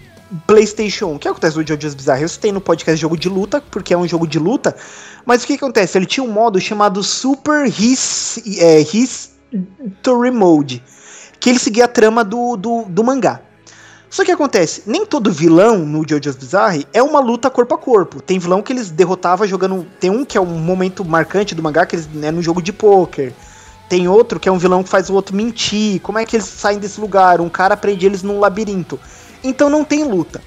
[0.47, 1.15] PlayStation 1.
[1.15, 2.23] O que acontece no JoJo's Bizarre?
[2.23, 4.77] Eu citei no podcast jogo de luta, porque é um jogo de luta,
[5.25, 5.97] mas o que acontece?
[5.99, 8.81] Ele tinha um modo chamado Super His, é,
[9.53, 10.83] History Mode,
[11.39, 13.41] que ele seguia a trama do, do, do mangá.
[14.11, 18.21] Só que acontece, nem todo vilão no JoJo's Bizarre é uma luta corpo a corpo.
[18.21, 19.87] Tem vilão que eles derrotavam jogando.
[20.01, 22.73] Tem um que é um momento marcante do mangá, que eles é no jogo de
[22.73, 23.33] pôquer.
[23.89, 26.01] Tem outro que é um vilão que faz o outro mentir.
[26.01, 27.41] Como é que eles saem desse lugar?
[27.41, 28.99] Um cara prende eles num labirinto.
[29.45, 30.43] Então não tem luta.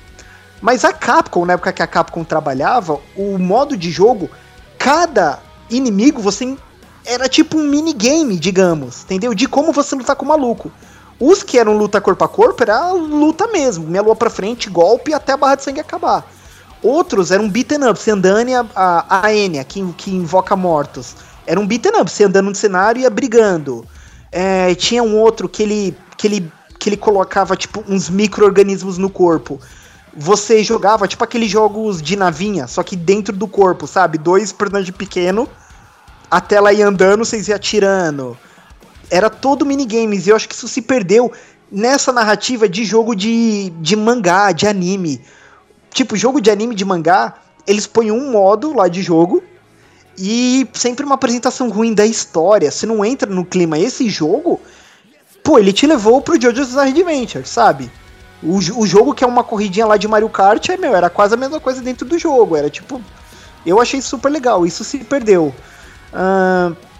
[0.61, 4.29] Mas a Capcom, na época que a Capcom trabalhava, o modo de jogo,
[4.77, 5.39] cada
[5.69, 6.57] inimigo você
[7.05, 9.33] era tipo um minigame, digamos, entendeu?
[9.33, 10.71] De como você lutar com o maluco.
[11.19, 15.13] Os que eram luta corpo a corpo era luta mesmo, meia lua pra frente, golpe
[15.13, 16.25] até a barra de sangue acabar.
[16.81, 21.15] Outros eram beaten up, você andando e a, a, a Enya, que, que invoca mortos.
[21.47, 23.85] Era um beaten up, você andando no cenário e ia brigando.
[24.31, 29.09] É, tinha um outro que ele, que ele, que ele colocava tipo uns micro-organismos no
[29.09, 29.61] corpo.
[30.15, 34.17] Você jogava tipo aqueles jogos de navinha, só que dentro do corpo, sabe?
[34.17, 35.47] Dois personagens pequenos,
[36.33, 38.35] a tela ia andando, vocês iam atirando.
[39.07, 41.31] Era todo minigames, e eu acho que isso se perdeu
[41.71, 45.21] nessa narrativa de jogo de, de mangá, de anime.
[45.91, 47.35] Tipo, jogo de anime de mangá,
[47.67, 49.43] eles põem um modo lá de jogo
[50.17, 52.71] e sempre uma apresentação ruim da história.
[52.71, 54.59] Se não entra no clima esse jogo,
[55.43, 57.91] pô, ele te levou pro JoJo's Adventure, sabe?
[58.41, 61.35] O, o jogo que é uma corridinha lá de Mario Kart, é, meu, era quase
[61.35, 62.57] a mesma coisa dentro do jogo.
[62.57, 62.99] Era tipo.
[63.63, 65.53] Eu achei super legal, isso se perdeu.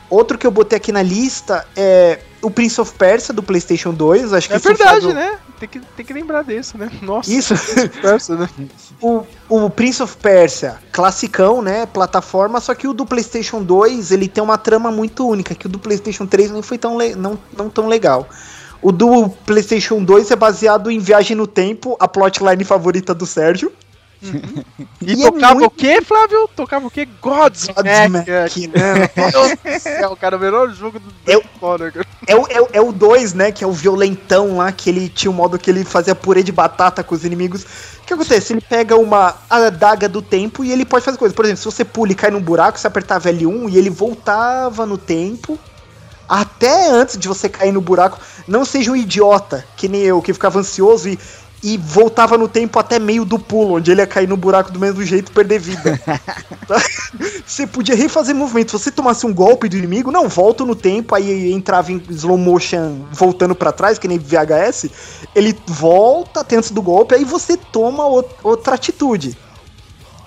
[0.10, 4.34] Outro que eu botei aqui na lista é o Prince of Persia do PlayStation 2.
[4.34, 5.40] Acho que É isso verdade, faz né?
[5.60, 6.92] Tem que, tem que lembrar disso, né?
[7.02, 7.32] Nossa.
[7.32, 7.56] Isso.
[8.02, 8.50] Persa, né?
[9.02, 11.86] o, o Prince of Persia, classicão, né?
[11.88, 15.70] Plataforma, só que o do PlayStation 2 ele tem uma trama muito única, que o
[15.70, 18.28] do PlayStation 3 não foi tão, le- não, não tão legal.
[18.82, 23.72] O do PlayStation 2 é baseado em Viagem no Tempo, a plotline favorita do Sérgio.
[25.02, 26.48] E, E é tocava muito- o quê, Flávio?
[26.56, 27.08] Tocava o quê?
[27.22, 27.76] Godsmack.
[28.10, 29.10] Godsmack, né?
[29.16, 31.14] Meu Deus do céu, cara, o melhor jogo do.
[31.26, 31.38] É
[32.36, 33.52] o, é, o- é o 2, né?
[33.52, 36.52] Que é o violentão lá, que ele tinha um modo que ele fazia purê de
[36.52, 37.64] batata com os inimigos.
[37.64, 38.54] O que acontece?
[38.54, 41.36] Ele pega uma adaga do tempo e ele pode fazer coisas.
[41.36, 44.86] Por exemplo, se você pula e cai num buraco, você apertava L1 e ele voltava
[44.86, 45.60] no tempo.
[46.28, 48.18] Até antes de você cair no buraco,
[48.48, 51.20] não seja um idiota, que nem eu, que ficava ansioso e
[51.64, 54.80] e voltava no tempo até meio do pulo, onde ele ia cair no buraco do
[54.80, 56.00] mesmo jeito e perder vida.
[57.46, 58.72] você podia refazer movimentos.
[58.72, 62.38] Se você tomasse um golpe do inimigo, não, volta no tempo, aí entrava em slow
[62.38, 64.90] motion voltando para trás, que nem VHS,
[65.34, 68.04] ele volta antes do golpe, aí você toma
[68.44, 69.38] outra atitude.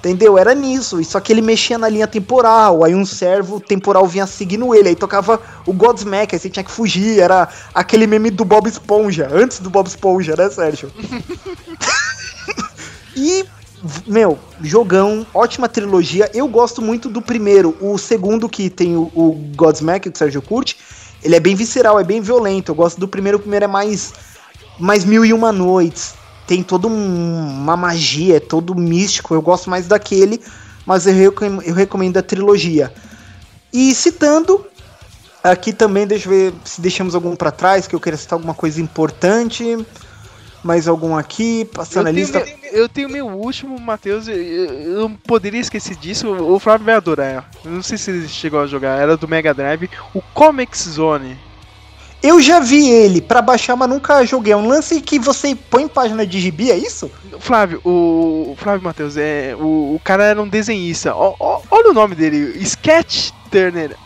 [0.07, 0.39] Entendeu?
[0.39, 1.03] Era nisso.
[1.03, 2.85] Só que ele mexia na linha temporal.
[2.85, 4.91] Aí um servo temporal vinha seguindo ele.
[4.91, 6.33] Aí tocava o Godsmack.
[6.33, 7.19] Aí você tinha que fugir.
[7.19, 9.29] Era aquele meme do Bob Esponja.
[9.33, 10.93] Antes do Bob Esponja, né, Sérgio?
[13.17, 13.45] e,
[14.07, 15.27] meu, jogão.
[15.35, 16.31] Ótima trilogia.
[16.33, 17.77] Eu gosto muito do primeiro.
[17.81, 20.77] O segundo, que tem o, o Godsmack, que o Sérgio curte.
[21.21, 22.71] Ele é bem visceral, é bem violento.
[22.71, 23.39] Eu gosto do primeiro.
[23.39, 24.13] O primeiro é mais,
[24.79, 26.15] mais mil e uma noites
[26.47, 29.35] tem toda um, uma magia, é todo místico.
[29.35, 30.41] Eu gosto mais daquele,
[30.85, 32.93] mas eu, recomendo, eu recomendo a trilogia.
[33.73, 34.65] E citando,
[35.43, 38.55] aqui também, deixa eu ver se deixamos algum para trás, que eu queria citar alguma
[38.55, 39.85] coisa importante.
[40.63, 42.41] Mais algum aqui, passando eu a lista.
[42.41, 44.27] Meu, eu tenho meu último, Matheus.
[44.27, 46.29] Eu, poderia esquecer disso.
[46.29, 47.49] O Flávio vai adorar.
[47.65, 48.99] Eu não sei se ele chegou a jogar.
[48.99, 49.89] Era do Mega Drive.
[50.13, 51.39] O Comics Zone.
[52.27, 54.53] Eu já vi ele para baixar, mas nunca joguei.
[54.53, 57.09] É um lance que você põe em página de gibi, é isso?
[57.39, 61.15] Flávio, o, Flávio Matheus, é, o, o cara era um desenhista.
[61.15, 63.97] O, o, olha o nome dele, Sketch Turner.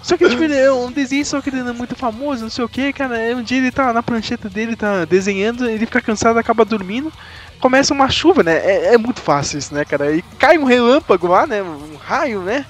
[0.00, 2.50] Só que, tipo, ele é um desenhista, só que ele não é muito famoso, não
[2.50, 3.14] sei o que, cara.
[3.36, 7.12] Um dia ele tá na prancheta dele, tá desenhando, ele fica cansado, acaba dormindo.
[7.60, 8.56] Começa uma chuva, né?
[8.56, 10.16] É, é muito fácil isso, né, cara?
[10.16, 11.62] E cai um relâmpago lá, né?
[11.62, 12.64] Um raio, né?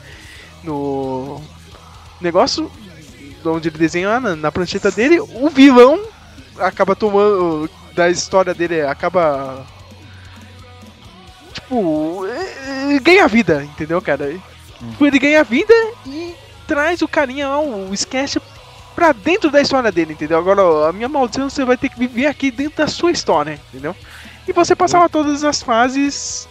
[0.65, 1.41] No,
[2.21, 2.71] negócio
[3.45, 6.01] onde ele desenha na, na prancheta dele, o vilão
[6.59, 9.65] acaba tomando da história dele, acaba
[11.53, 12.25] tipo,
[13.03, 14.35] ganha vida, entendeu, cara?
[14.83, 14.93] Hum.
[15.01, 15.75] Ele ganha vida
[16.07, 16.35] e
[16.67, 18.37] traz o carinha lá, o sketch
[18.95, 20.39] pra dentro da história dele, entendeu?
[20.39, 23.95] Agora, a minha maldição você vai ter que viver aqui dentro da sua história, entendeu?
[24.49, 26.49] E você passava todas as fases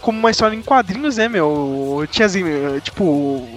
[0.00, 2.06] como uma história em quadrinhos, né, meu?
[2.10, 2.42] Tinha assim,
[2.82, 3.48] tipo,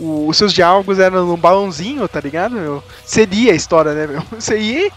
[0.00, 2.54] o, os seus diálogos eram num balãozinho, tá ligado?
[2.54, 2.82] Meu?
[3.04, 4.22] Seria a história, né, meu?
[4.32, 4.90] Você ia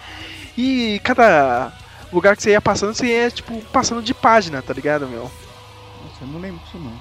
[0.58, 1.74] e cada
[2.12, 5.24] lugar que você ia passando, você ia, tipo, passando de página, tá ligado, meu?
[5.24, 6.94] Nossa, eu não lembro disso não.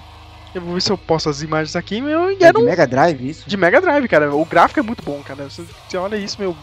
[0.54, 2.30] Eu vou ver se eu posto as imagens aqui, meu.
[2.30, 2.64] E é era de um...
[2.64, 3.48] Mega Drive isso?
[3.48, 4.34] De Mega Drive, cara.
[4.34, 5.48] O gráfico é muito bom, cara.
[5.48, 6.56] Você, você olha isso, meu.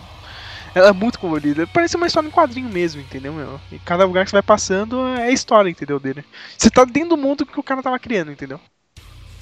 [0.76, 1.66] Ela é muito colorida.
[1.68, 3.60] Parece uma história em quadrinho mesmo, entendeu, meu?
[3.72, 6.24] E cada lugar que você vai passando é a história, entendeu, dele.
[6.56, 8.60] Você tá dentro do mundo que o cara tava criando, entendeu?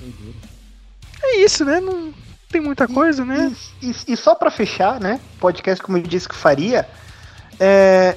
[0.02, 0.34] Entendi.
[1.24, 1.80] É isso, né?
[1.80, 2.14] Não
[2.50, 3.54] tem muita coisa, né?
[3.82, 5.20] E, e, e só para fechar, né?
[5.40, 6.88] Podcast como eu disse que faria.
[7.60, 8.16] É,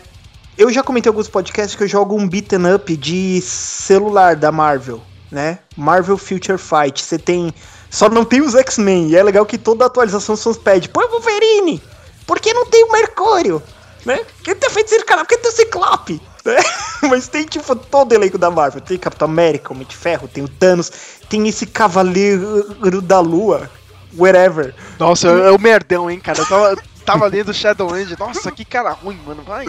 [0.56, 5.00] eu já comentei alguns podcasts que eu jogo um beaten up de celular da Marvel,
[5.30, 5.58] né?
[5.76, 7.02] Marvel Future Fight.
[7.02, 7.52] Você tem.
[7.88, 9.08] Só não tem os X-Men.
[9.08, 10.88] E é legal que toda atualização são os pede.
[10.88, 11.82] Põe o Wolverine!
[12.26, 13.62] Por que não tem o Mercúrio?
[14.06, 14.20] Né?
[14.44, 15.24] Quem tem feito esse cara?
[15.24, 16.22] Por que tem o Ciclope?
[16.44, 16.56] Né?
[17.08, 18.80] Mas tem, tipo, todo o elenco da Marvel.
[18.80, 20.90] Tem Capitão América, Homem de Ferro, tem o Thanos,
[21.28, 23.70] tem esse Cavaleiro da Lua,
[24.16, 24.74] whatever.
[24.98, 26.38] Nossa, é o merdão, hein, cara.
[26.38, 28.16] Eu tava, tava lendo Shadowland.
[28.18, 29.42] Nossa, que cara ruim, mano.
[29.42, 29.66] Vai,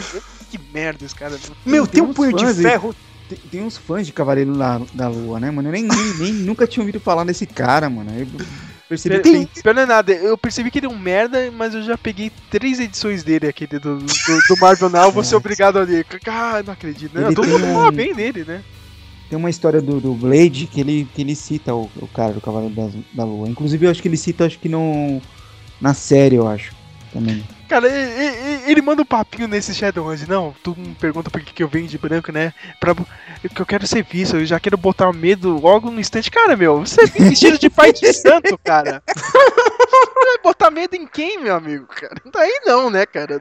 [0.49, 1.38] que merda esse cara.
[1.65, 2.95] Meu, tem, tem um punho de ferro.
[3.30, 5.69] Tem, tem, uns fãs de Cavaleiro da, da Lua, né, mano?
[5.69, 8.11] Eu nem, nem, nem nunca tinha ouvido falar desse cara, mano.
[8.18, 8.27] Eu,
[8.91, 9.45] Percebi tem...
[9.45, 12.30] Pior não é nada, eu percebi que ele é um merda, mas eu já peguei
[12.49, 16.05] três edições dele aqui do, do, do Marvel Now, vou ser obrigado ali.
[16.27, 17.18] Ah, não acredito.
[17.18, 17.73] Não, todo mundo um...
[17.73, 18.61] fala bem dele, né?
[19.30, 22.41] Tem uma história do, do Blade que ele, que ele cita o, o cara do
[22.41, 23.47] Cavaleiro da, da Lua.
[23.47, 25.22] Inclusive, eu acho que ele cita, acho que no,
[25.80, 26.76] na série, eu acho.
[27.13, 27.41] Também.
[27.72, 31.64] Cara, ele, ele manda um papinho nesse Shadowrun, não, tu me pergunta por que, que
[31.64, 32.53] eu venho de branco, né?
[32.81, 36.30] Pra, que eu quero ser visto, eu já quero botar medo logo no instante.
[36.30, 39.02] Cara, meu, você é vestido de pai de santo, cara.
[39.07, 42.15] Vai botar medo em quem, meu amigo, cara?
[42.34, 43.39] Daí não, né, cara?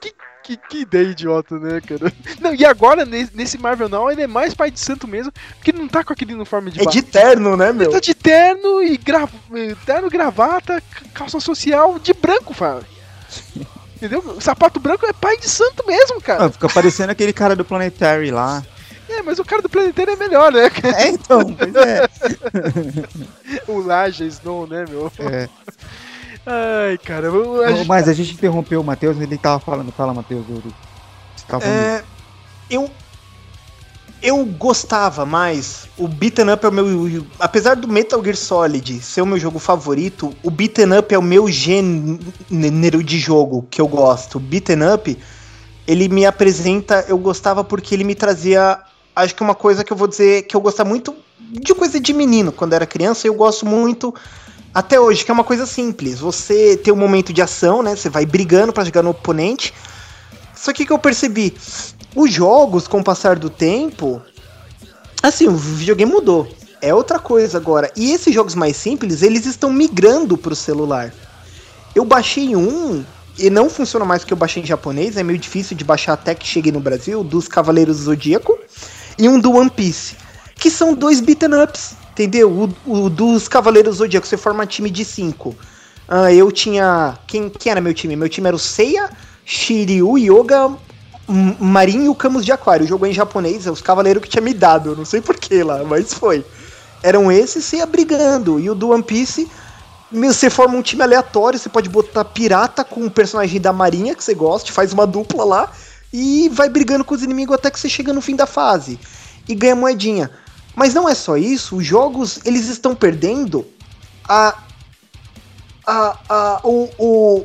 [0.00, 0.12] Que,
[0.42, 2.12] que, que, ideia idiota, né, cara?
[2.40, 5.86] Não, e agora, nesse Marvel Now, ele é mais pai de santo mesmo, porque não
[5.86, 7.84] tá com aquele uniforme de É de terno, né, meu?
[7.84, 9.28] Ele tá de terno e gra...
[9.86, 10.82] terno, gravata,
[11.14, 12.98] calça social de branco, Fábio.
[13.96, 14.20] Entendeu?
[14.20, 16.46] O sapato branco é pai de santo mesmo, cara.
[16.46, 18.64] Ah, fica parecendo aquele cara do Planetary lá.
[19.08, 20.70] É, mas o cara do Planetary é melhor, né?
[20.96, 22.08] É, então, pois é.
[23.68, 25.12] o Laja Snow, né, meu?
[25.18, 25.48] É.
[26.46, 27.28] Ai, cara.
[27.28, 27.88] A gente...
[27.88, 29.92] Mas a gente interrompeu o Matheus, ele tava falando.
[29.92, 30.46] Fala, Matheus.
[30.46, 32.02] Você tava é,
[32.70, 32.90] eu,
[34.22, 35.88] eu gostava mais.
[35.96, 37.26] O beaten up é o meu.
[37.38, 41.22] Apesar do Metal Gear Solid ser o meu jogo favorito, o beaten up é o
[41.22, 44.36] meu gênero de jogo que eu gosto.
[44.36, 45.18] O beaten up,
[45.86, 47.04] ele me apresenta.
[47.08, 48.78] Eu gostava porque ele me trazia.
[49.14, 52.12] Acho que uma coisa que eu vou dizer que eu gostava muito de coisa de
[52.12, 53.26] menino quando era criança.
[53.26, 54.14] Eu gosto muito
[54.72, 56.20] Até hoje, que é uma coisa simples.
[56.20, 57.96] Você tem um momento de ação, né?
[57.96, 59.74] Você vai brigando pra chegar no oponente.
[60.60, 61.54] Só que que eu percebi?
[62.14, 64.20] Os jogos, com o passar do tempo.
[65.22, 66.46] Assim, o videogame mudou.
[66.82, 67.90] É outra coisa agora.
[67.96, 71.14] E esses jogos mais simples, eles estão migrando pro celular.
[71.94, 73.02] Eu baixei um
[73.38, 76.34] e não funciona mais porque eu baixei em japonês, é meio difícil de baixar até
[76.34, 78.58] que chegue no Brasil, dos Cavaleiros do Zodíaco
[79.18, 80.14] e um do One Piece,
[80.56, 82.50] que são dois beaten ups, entendeu?
[82.86, 85.56] O, o dos Cavaleiros do Zodíaco, você forma time de cinco.
[86.06, 87.18] Ah, eu tinha.
[87.26, 88.14] Quem, quem era meu time?
[88.14, 89.08] Meu time era o Seiya,
[89.44, 90.70] Shiryu, Yoga,
[91.28, 92.86] M- Marin e o Camus de Aquário.
[92.86, 96.12] Jogou em japonês, é os cavaleiros que tinha me dado, não sei porquê lá, mas
[96.14, 96.44] foi.
[97.02, 98.60] Eram esses, você ia brigando.
[98.60, 99.50] E o do One Piece,
[100.12, 104.22] você forma um time aleatório, você pode botar pirata com um personagem da marinha que
[104.22, 105.72] você gosta, faz uma dupla lá
[106.12, 108.98] e vai brigando com os inimigos até que você chega no fim da fase
[109.48, 110.30] e ganha moedinha.
[110.74, 113.66] Mas não é só isso, os jogos eles estão perdendo
[114.28, 114.56] a,
[115.86, 117.44] a, a, o, o,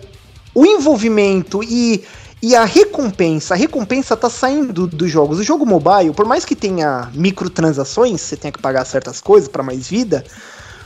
[0.56, 2.04] o envolvimento e,
[2.42, 3.54] e a recompensa.
[3.54, 5.38] A recompensa tá saindo dos jogos.
[5.38, 9.62] O jogo mobile, por mais que tenha microtransações, você tenha que pagar certas coisas para
[9.62, 10.24] mais vida,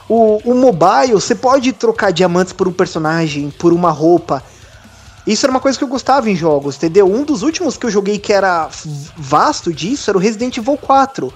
[0.10, 4.44] o, o mobile, você pode trocar diamantes por um personagem, por uma roupa.
[5.28, 7.06] Isso era uma coisa que eu gostava em jogos, entendeu?
[7.06, 8.68] Um dos últimos que eu joguei que era
[9.16, 11.32] vasto disso era o Resident Evil 4.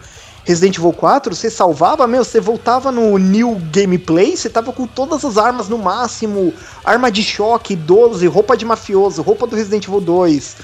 [0.45, 5.23] Resident Evil 4, você salvava, meu, você voltava no New Gameplay, você tava com todas
[5.23, 6.53] as armas no máximo,
[6.83, 10.57] arma de choque, 12, roupa de mafioso, roupa do Resident Evil 2.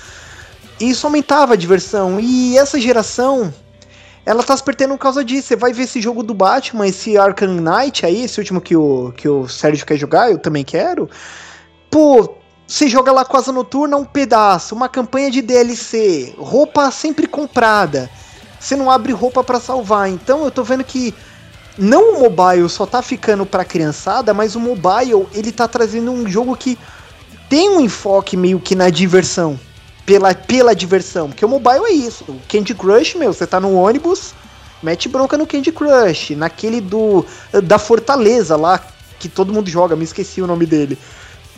[0.82, 2.20] E isso aumentava a diversão.
[2.20, 3.54] E essa geração,
[4.26, 5.50] ela tá se perdendo por causa disso.
[5.50, 9.14] Você vai ver esse jogo do Batman, esse Arkham Knight aí, esse último que o,
[9.16, 11.10] que o Sérgio quer jogar, eu também quero.
[11.90, 12.36] Pô,
[12.68, 18.10] você joga lá com asa noturna um pedaço, uma campanha de DLC, roupa sempre comprada.
[18.60, 20.10] Você não abre roupa pra salvar.
[20.10, 21.14] Então eu tô vendo que
[21.78, 26.30] não o mobile só tá ficando pra criançada, mas o mobile ele tá trazendo um
[26.30, 26.78] jogo que
[27.50, 29.60] tem um enfoque meio que na diversão.
[30.06, 31.30] Pela, pela diversão.
[31.30, 32.26] Porque o mobile é isso.
[32.28, 34.34] O Candy Crush, meu, você tá no ônibus,
[34.82, 36.32] mete bronca no Candy Crush.
[36.36, 37.26] Naquele do.
[37.64, 38.84] Da Fortaleza lá,
[39.20, 40.98] que todo mundo joga, me esqueci o nome dele.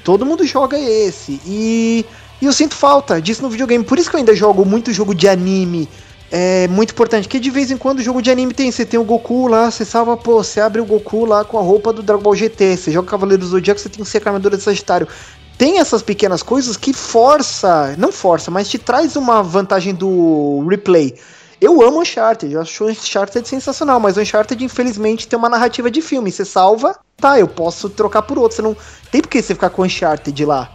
[0.03, 1.39] Todo mundo joga esse.
[1.45, 2.05] E,
[2.41, 3.83] e eu sinto falta disso no videogame.
[3.83, 5.87] Por isso que eu ainda jogo muito jogo de anime.
[6.33, 8.97] É muito importante, que de vez em quando o jogo de anime tem, você tem
[8.97, 12.01] o Goku lá, você salva, pô, você abre o Goku lá com a roupa do
[12.01, 14.63] Dragon Ball GT, você joga Cavaleiro do Zodíaco, você tem que ser a armadura de
[14.63, 15.09] Sagitário.
[15.57, 21.15] Tem essas pequenas coisas que força, não força, mas te traz uma vantagem do replay.
[21.59, 26.31] Eu amo Uncharted, eu acho Uncharted sensacional, mas Uncharted infelizmente tem uma narrativa de filme,
[26.31, 28.75] você salva, tá, eu posso trocar por outro, você não
[29.11, 30.71] tem por que você ficar com Uncharted lá,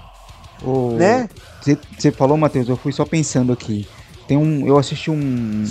[0.63, 1.29] O- né?
[1.99, 3.89] Você falou, Matheus, eu fui só pensando aqui.
[4.27, 5.65] Tem um, eu assisti um,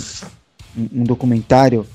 [0.76, 1.86] um, um documentário,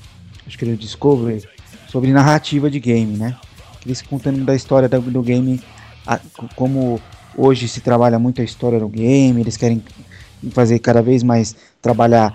[0.46, 1.42] acho que era o Discovery,
[1.88, 3.36] sobre narrativa de game, né?
[3.84, 5.60] Eles contando da história do, do game,
[6.06, 7.00] a- co- como
[7.36, 9.82] hoje se trabalha muito a história do game, eles querem
[10.52, 12.32] fazer cada vez mais trabalhar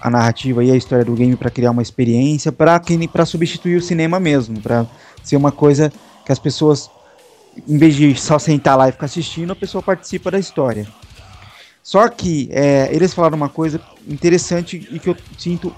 [0.00, 2.80] a narrativa e a história do game para criar uma experiência, para
[3.12, 4.86] para substituir o cinema mesmo, para
[5.22, 5.92] ser uma coisa
[6.24, 6.88] que as pessoas
[7.66, 10.86] em vez de só sentar lá e ficar assistindo, a pessoa participa da história.
[11.82, 15.74] Só que é, eles falaram uma coisa interessante e que eu sinto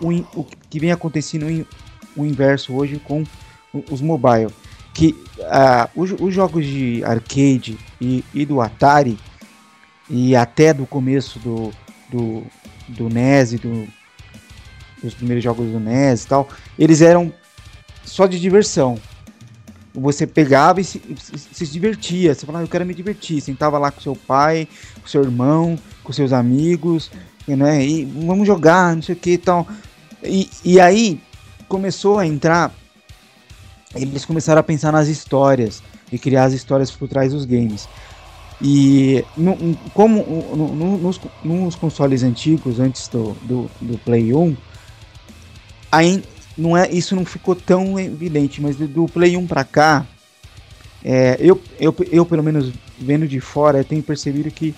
[0.00, 1.66] o, o que vem acontecendo em-
[2.16, 3.24] o inverso hoje com
[3.90, 4.50] os mobile.
[4.92, 9.18] Que ah, os, os jogos de arcade e, e do Atari,
[10.08, 11.72] e até do começo do,
[12.10, 12.42] do,
[12.88, 13.88] do NES do,
[15.02, 16.48] dos primeiros jogos do NES e tal,
[16.78, 17.32] eles eram
[18.04, 18.98] só de diversão
[19.94, 21.00] você pegava e se,
[21.52, 22.34] se, divertia.
[22.34, 23.40] Você falava, eu quero me divertir.
[23.40, 24.66] Sentava lá com seu pai,
[25.00, 27.10] com seu irmão, com seus amigos,
[27.46, 27.84] né?
[27.84, 29.66] E vamos jogar, não sei o que e tal.
[30.22, 31.20] E, e aí
[31.68, 32.74] começou a entrar.
[33.94, 35.80] Eles começaram a pensar nas histórias
[36.10, 37.88] e criar as histórias por trás dos games.
[38.60, 39.56] E no-
[39.92, 40.24] como
[40.56, 44.56] no- no- nos, nos consoles antigos, antes do, do, do Play 1,
[45.92, 46.22] aí
[46.56, 50.06] não é, isso não ficou tão evidente, mas do, do Play 1 pra cá,
[51.04, 54.74] é, eu, eu, eu pelo menos vendo de fora, eu tenho percebido que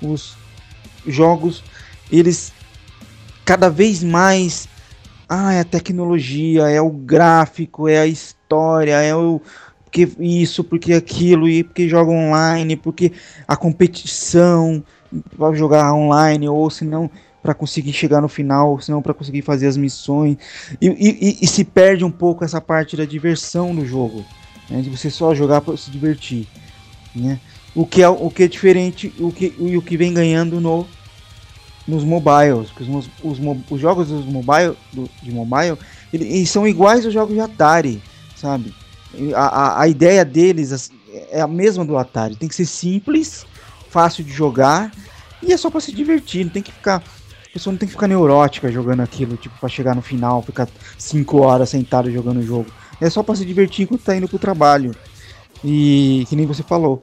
[0.00, 0.36] os
[1.06, 1.62] jogos,
[2.10, 2.52] eles
[3.44, 4.68] cada vez mais,
[5.28, 9.40] ah, é a tecnologia, é o gráfico, é a história, é o
[9.96, 13.12] porque isso, porque aquilo, e porque joga online, porque
[13.48, 14.84] a competição
[15.38, 17.10] vai jogar online, ou se não
[17.46, 20.36] para conseguir chegar no final, senão para conseguir fazer as missões.
[20.80, 24.24] E, e- e se perde um pouco essa parte da diversão no jogo,
[24.68, 26.44] né, de você só jogar para se divertir,
[27.14, 27.38] né?
[27.72, 30.88] O que é o que é diferente, o que e o que vem ganhando no
[31.86, 33.38] nos mobiles, porque os, os,
[33.70, 35.78] os jogos dos mobile, do- de mobile,
[36.12, 38.02] ele- eles são iguais aos jogos de Atari,
[38.34, 38.74] sabe?
[39.36, 40.90] A, a, a ideia deles
[41.30, 42.34] é a mesma do Atari.
[42.34, 43.46] Tem que ser simples,
[43.88, 44.92] fácil de jogar
[45.40, 46.44] e é só para se divertir.
[46.44, 47.02] Não tem que ficar.
[47.56, 50.68] Pessoa não tem que ficar neurótica jogando aquilo, tipo, pra chegar no final, ficar
[50.98, 52.66] 5 horas sentado jogando o jogo.
[53.00, 54.94] É só para se divertir enquanto tá indo pro trabalho.
[55.64, 57.02] E que nem você falou.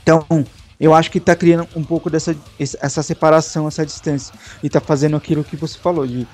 [0.00, 0.24] Então,
[0.78, 4.32] eu acho que tá criando um pouco dessa essa separação, essa distância.
[4.62, 6.28] E tá fazendo aquilo que você falou, de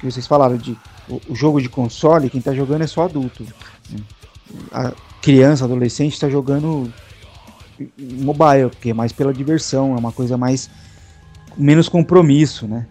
[0.00, 0.74] que vocês falaram, de
[1.06, 3.44] o, o jogo de console, quem tá jogando é só adulto.
[4.72, 6.90] A criança, adolescente está jogando
[7.98, 10.70] mobile, porque é mais pela diversão, é uma coisa mais
[11.58, 12.86] menos compromisso, né?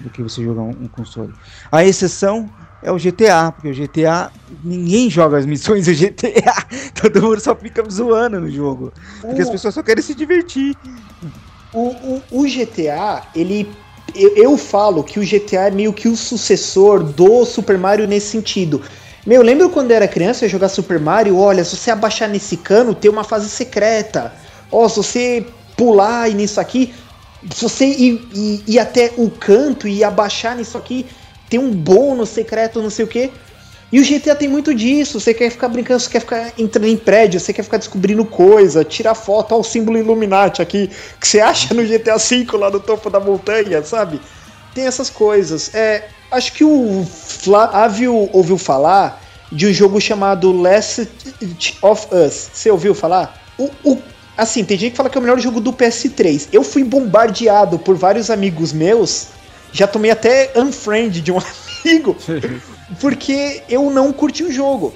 [0.00, 1.32] Do que você jogar um, um console.
[1.70, 2.48] A exceção
[2.82, 4.30] é o GTA, porque o GTA
[4.62, 6.66] ninguém joga as missões do GTA,
[7.00, 10.76] todo mundo só fica zoando no jogo, porque as pessoas só querem se divertir.
[11.72, 13.68] O, o, o GTA, ele
[14.14, 18.28] eu, eu, falo que o GTA é meio que o sucessor do Super Mario nesse
[18.28, 18.80] sentido.
[19.26, 22.56] Meu, lembro quando eu era criança eu jogar Super Mario, olha, se você abaixar nesse
[22.56, 24.32] cano, tem uma fase secreta.
[24.72, 26.94] Ó, oh, se você pular e nisso aqui,
[27.54, 31.06] se você ir, ir, ir, até o canto e abaixar nisso aqui,
[31.48, 33.30] tem um bônus secreto, não sei o que.
[33.90, 35.18] E o GTA tem muito disso.
[35.18, 38.84] Você quer ficar brincando, você quer ficar entrando em prédio, você quer ficar descobrindo coisa,
[38.84, 43.08] tirar foto ao símbolo Illuminati aqui, que você acha no GTA V lá no topo
[43.08, 44.20] da montanha, sabe?
[44.74, 45.74] Tem essas coisas.
[45.74, 51.08] É, acho que o Flávio ouviu falar de um jogo chamado Last
[51.80, 52.50] of Us.
[52.52, 53.42] Você ouviu falar?
[53.56, 54.02] O, o,
[54.38, 56.48] assim, tem gente que fala que é o melhor jogo do PS3.
[56.52, 59.26] Eu fui bombardeado por vários amigos meus.
[59.72, 61.38] Já tomei até unfriend de um
[61.84, 62.16] amigo
[63.00, 64.94] porque eu não curti o jogo.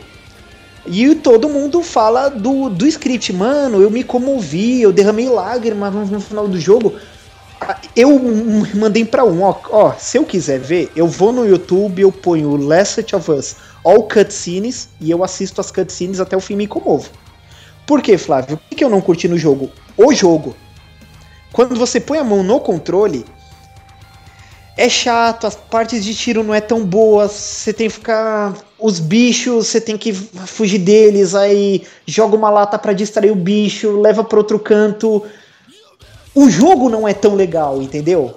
[0.86, 6.06] E todo mundo fala do, do script, mano, eu me comovi, eu derramei lágrimas no,
[6.06, 6.94] no final do jogo.
[7.94, 8.20] Eu
[8.74, 12.56] mandei para um, ó, ó, se eu quiser ver, eu vou no YouTube, eu ponho
[12.56, 16.66] Last of Us, all cutscenes, e eu assisto as cutscenes até o fim e me
[16.66, 17.08] comovo.
[17.86, 18.58] Por que, Flávio?
[18.70, 19.70] O que eu não curti no jogo?
[19.96, 20.54] O jogo.
[21.52, 23.24] Quando você põe a mão no controle,
[24.76, 28.54] é chato, as partes de tiro não é tão boas, você tem que ficar.
[28.78, 34.00] Os bichos, você tem que fugir deles, aí joga uma lata para distrair o bicho,
[34.00, 35.22] leva para outro canto.
[36.34, 38.34] O jogo não é tão legal, entendeu?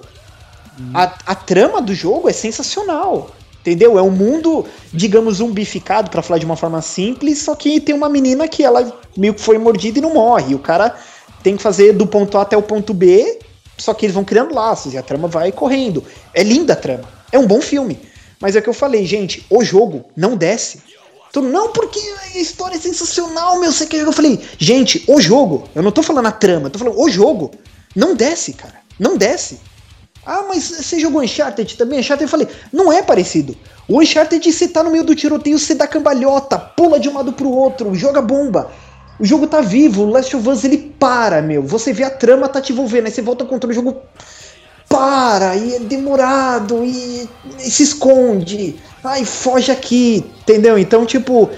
[0.78, 0.90] Hum.
[0.94, 3.35] A, a trama do jogo é sensacional.
[3.66, 3.98] Entendeu?
[3.98, 8.08] É um mundo, digamos, zumbificado, para falar de uma forma simples, só que tem uma
[8.08, 10.54] menina que ela meio que foi mordida e não morre.
[10.54, 10.94] O cara
[11.42, 13.40] tem que fazer do ponto A até o ponto B
[13.76, 16.02] só que eles vão criando laços e a trama vai correndo.
[16.32, 17.04] É linda a trama.
[17.30, 17.98] É um bom filme.
[18.40, 20.82] Mas é o que eu falei, gente, o jogo não desce.
[21.28, 22.00] Então, não, porque
[22.34, 24.10] a história é sensacional, meu, quer jogar?
[24.10, 27.08] Eu falei, gente, o jogo, eu não tô falando a trama, eu tô falando o
[27.10, 27.50] jogo,
[27.94, 28.76] não desce, cara.
[28.98, 29.60] Não desce.
[30.26, 32.00] Ah, mas você jogou Uncharted também?
[32.00, 33.56] Uncharted eu falei, não é parecido.
[33.88, 37.32] O Uncharted você tá no meio do tiroteio, você dá cambalhota, pula de um lado
[37.32, 38.72] pro outro, joga bomba.
[39.20, 41.62] O jogo tá vivo, o Last of Us ele para, meu.
[41.62, 44.02] Você vê a trama tá te envolvendo, aí você volta contra o jogo
[44.88, 47.28] para, e é demorado, e,
[47.58, 48.76] e se esconde.
[49.04, 50.76] Ai, foge aqui, entendeu?
[50.76, 51.48] Então, tipo,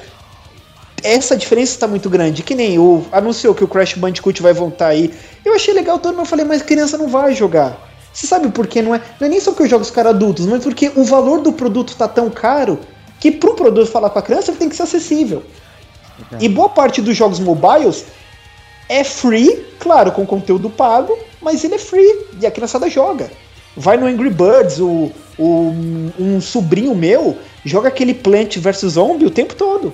[1.02, 2.42] essa diferença está muito grande.
[2.42, 5.12] Que nem o anunciou que o Crash Bandicoot vai voltar aí.
[5.44, 7.87] Eu achei legal todo, mas eu falei, mas criança não vai jogar.
[8.18, 9.00] Você sabe por que não é?
[9.20, 11.52] Não é nem só porque eu jogo os caras adultos, mas porque o valor do
[11.52, 12.80] produto tá tão caro
[13.20, 15.44] que um produto falar com a criança ele tem que ser acessível.
[16.40, 18.06] E boa parte dos jogos mobiles
[18.88, 23.30] é free, claro, com conteúdo pago, mas ele é free e a criançada joga.
[23.76, 25.72] Vai no Angry Birds, o, o,
[26.18, 29.92] um sobrinho meu joga aquele Plant vs Zombie o tempo todo.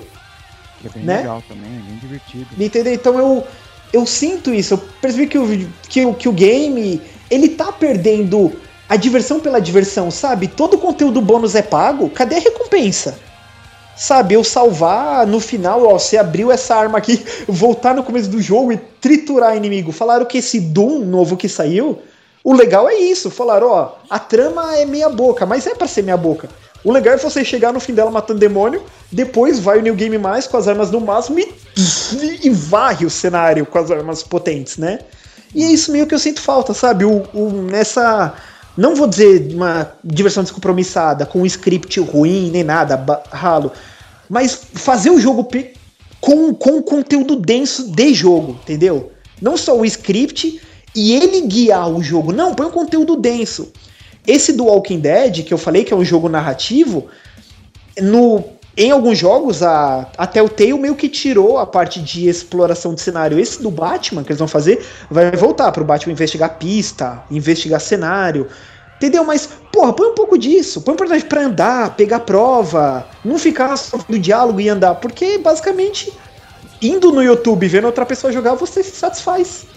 [0.81, 1.17] Que é bem né?
[1.17, 2.47] legal também, é bem divertido.
[2.57, 2.91] Entendeu?
[2.91, 3.47] Então eu,
[3.93, 6.99] eu sinto isso, eu percebi que o, que, que o game
[7.29, 8.53] ele tá perdendo
[8.87, 10.47] a diversão pela diversão, sabe?
[10.47, 13.17] Todo conteúdo bônus é pago, cadê a recompensa?
[13.95, 18.41] sabe, eu salvar no final, ó, você abriu essa arma aqui, voltar no começo do
[18.41, 19.91] jogo e triturar inimigo.
[19.91, 21.99] Falaram que esse Doom novo que saiu,
[22.43, 23.31] o legal é isso.
[23.31, 26.49] Falaram, ó, a trama é meia boca, mas é para ser meia boca.
[26.83, 30.17] O legal é você chegar no fim dela matando demônio, depois vai o New Game
[30.19, 31.47] Mais com as armas no máximo e,
[32.45, 34.99] e varre o cenário com as armas potentes, né?
[35.53, 37.05] E é isso meio que eu sinto falta, sabe?
[37.05, 38.33] O, o, nessa
[38.77, 43.71] não vou dizer uma diversão descompromissada, com um script ruim, nem nada, ralo,
[44.29, 45.47] mas fazer o jogo
[46.19, 49.11] com, com conteúdo denso de jogo, entendeu?
[49.41, 50.59] Não só o script
[50.93, 53.71] e ele guiar o jogo, não, põe um conteúdo denso.
[54.27, 57.07] Esse do Walking Dead, que eu falei que é um jogo narrativo,
[58.01, 58.43] no,
[58.77, 63.39] em alguns jogos, a, a Telltale meio que tirou a parte de exploração de cenário.
[63.39, 67.79] Esse do Batman, que eles vão fazer, vai voltar para o Batman investigar pista, investigar
[67.79, 68.47] cenário.
[68.97, 69.23] Entendeu?
[69.23, 70.81] Mas, porra, põe um pouco disso.
[70.81, 74.95] Põe um personagem pra andar, pegar prova, não ficar só do diálogo e andar.
[74.95, 76.11] Porque, basicamente,
[76.81, 79.67] indo no YouTube vendo outra pessoa jogar, você se satisfaz.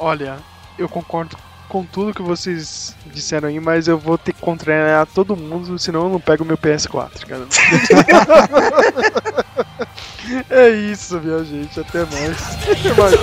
[0.00, 0.36] Olha,
[0.76, 1.36] eu concordo
[1.68, 6.04] com tudo que vocês disseram aí, mas eu vou ter que contrariar todo mundo, senão
[6.04, 7.46] eu não pego meu PS4, cara.
[10.50, 11.78] é isso, minha gente.
[11.80, 12.40] Até mais.
[12.70, 13.14] Até mais.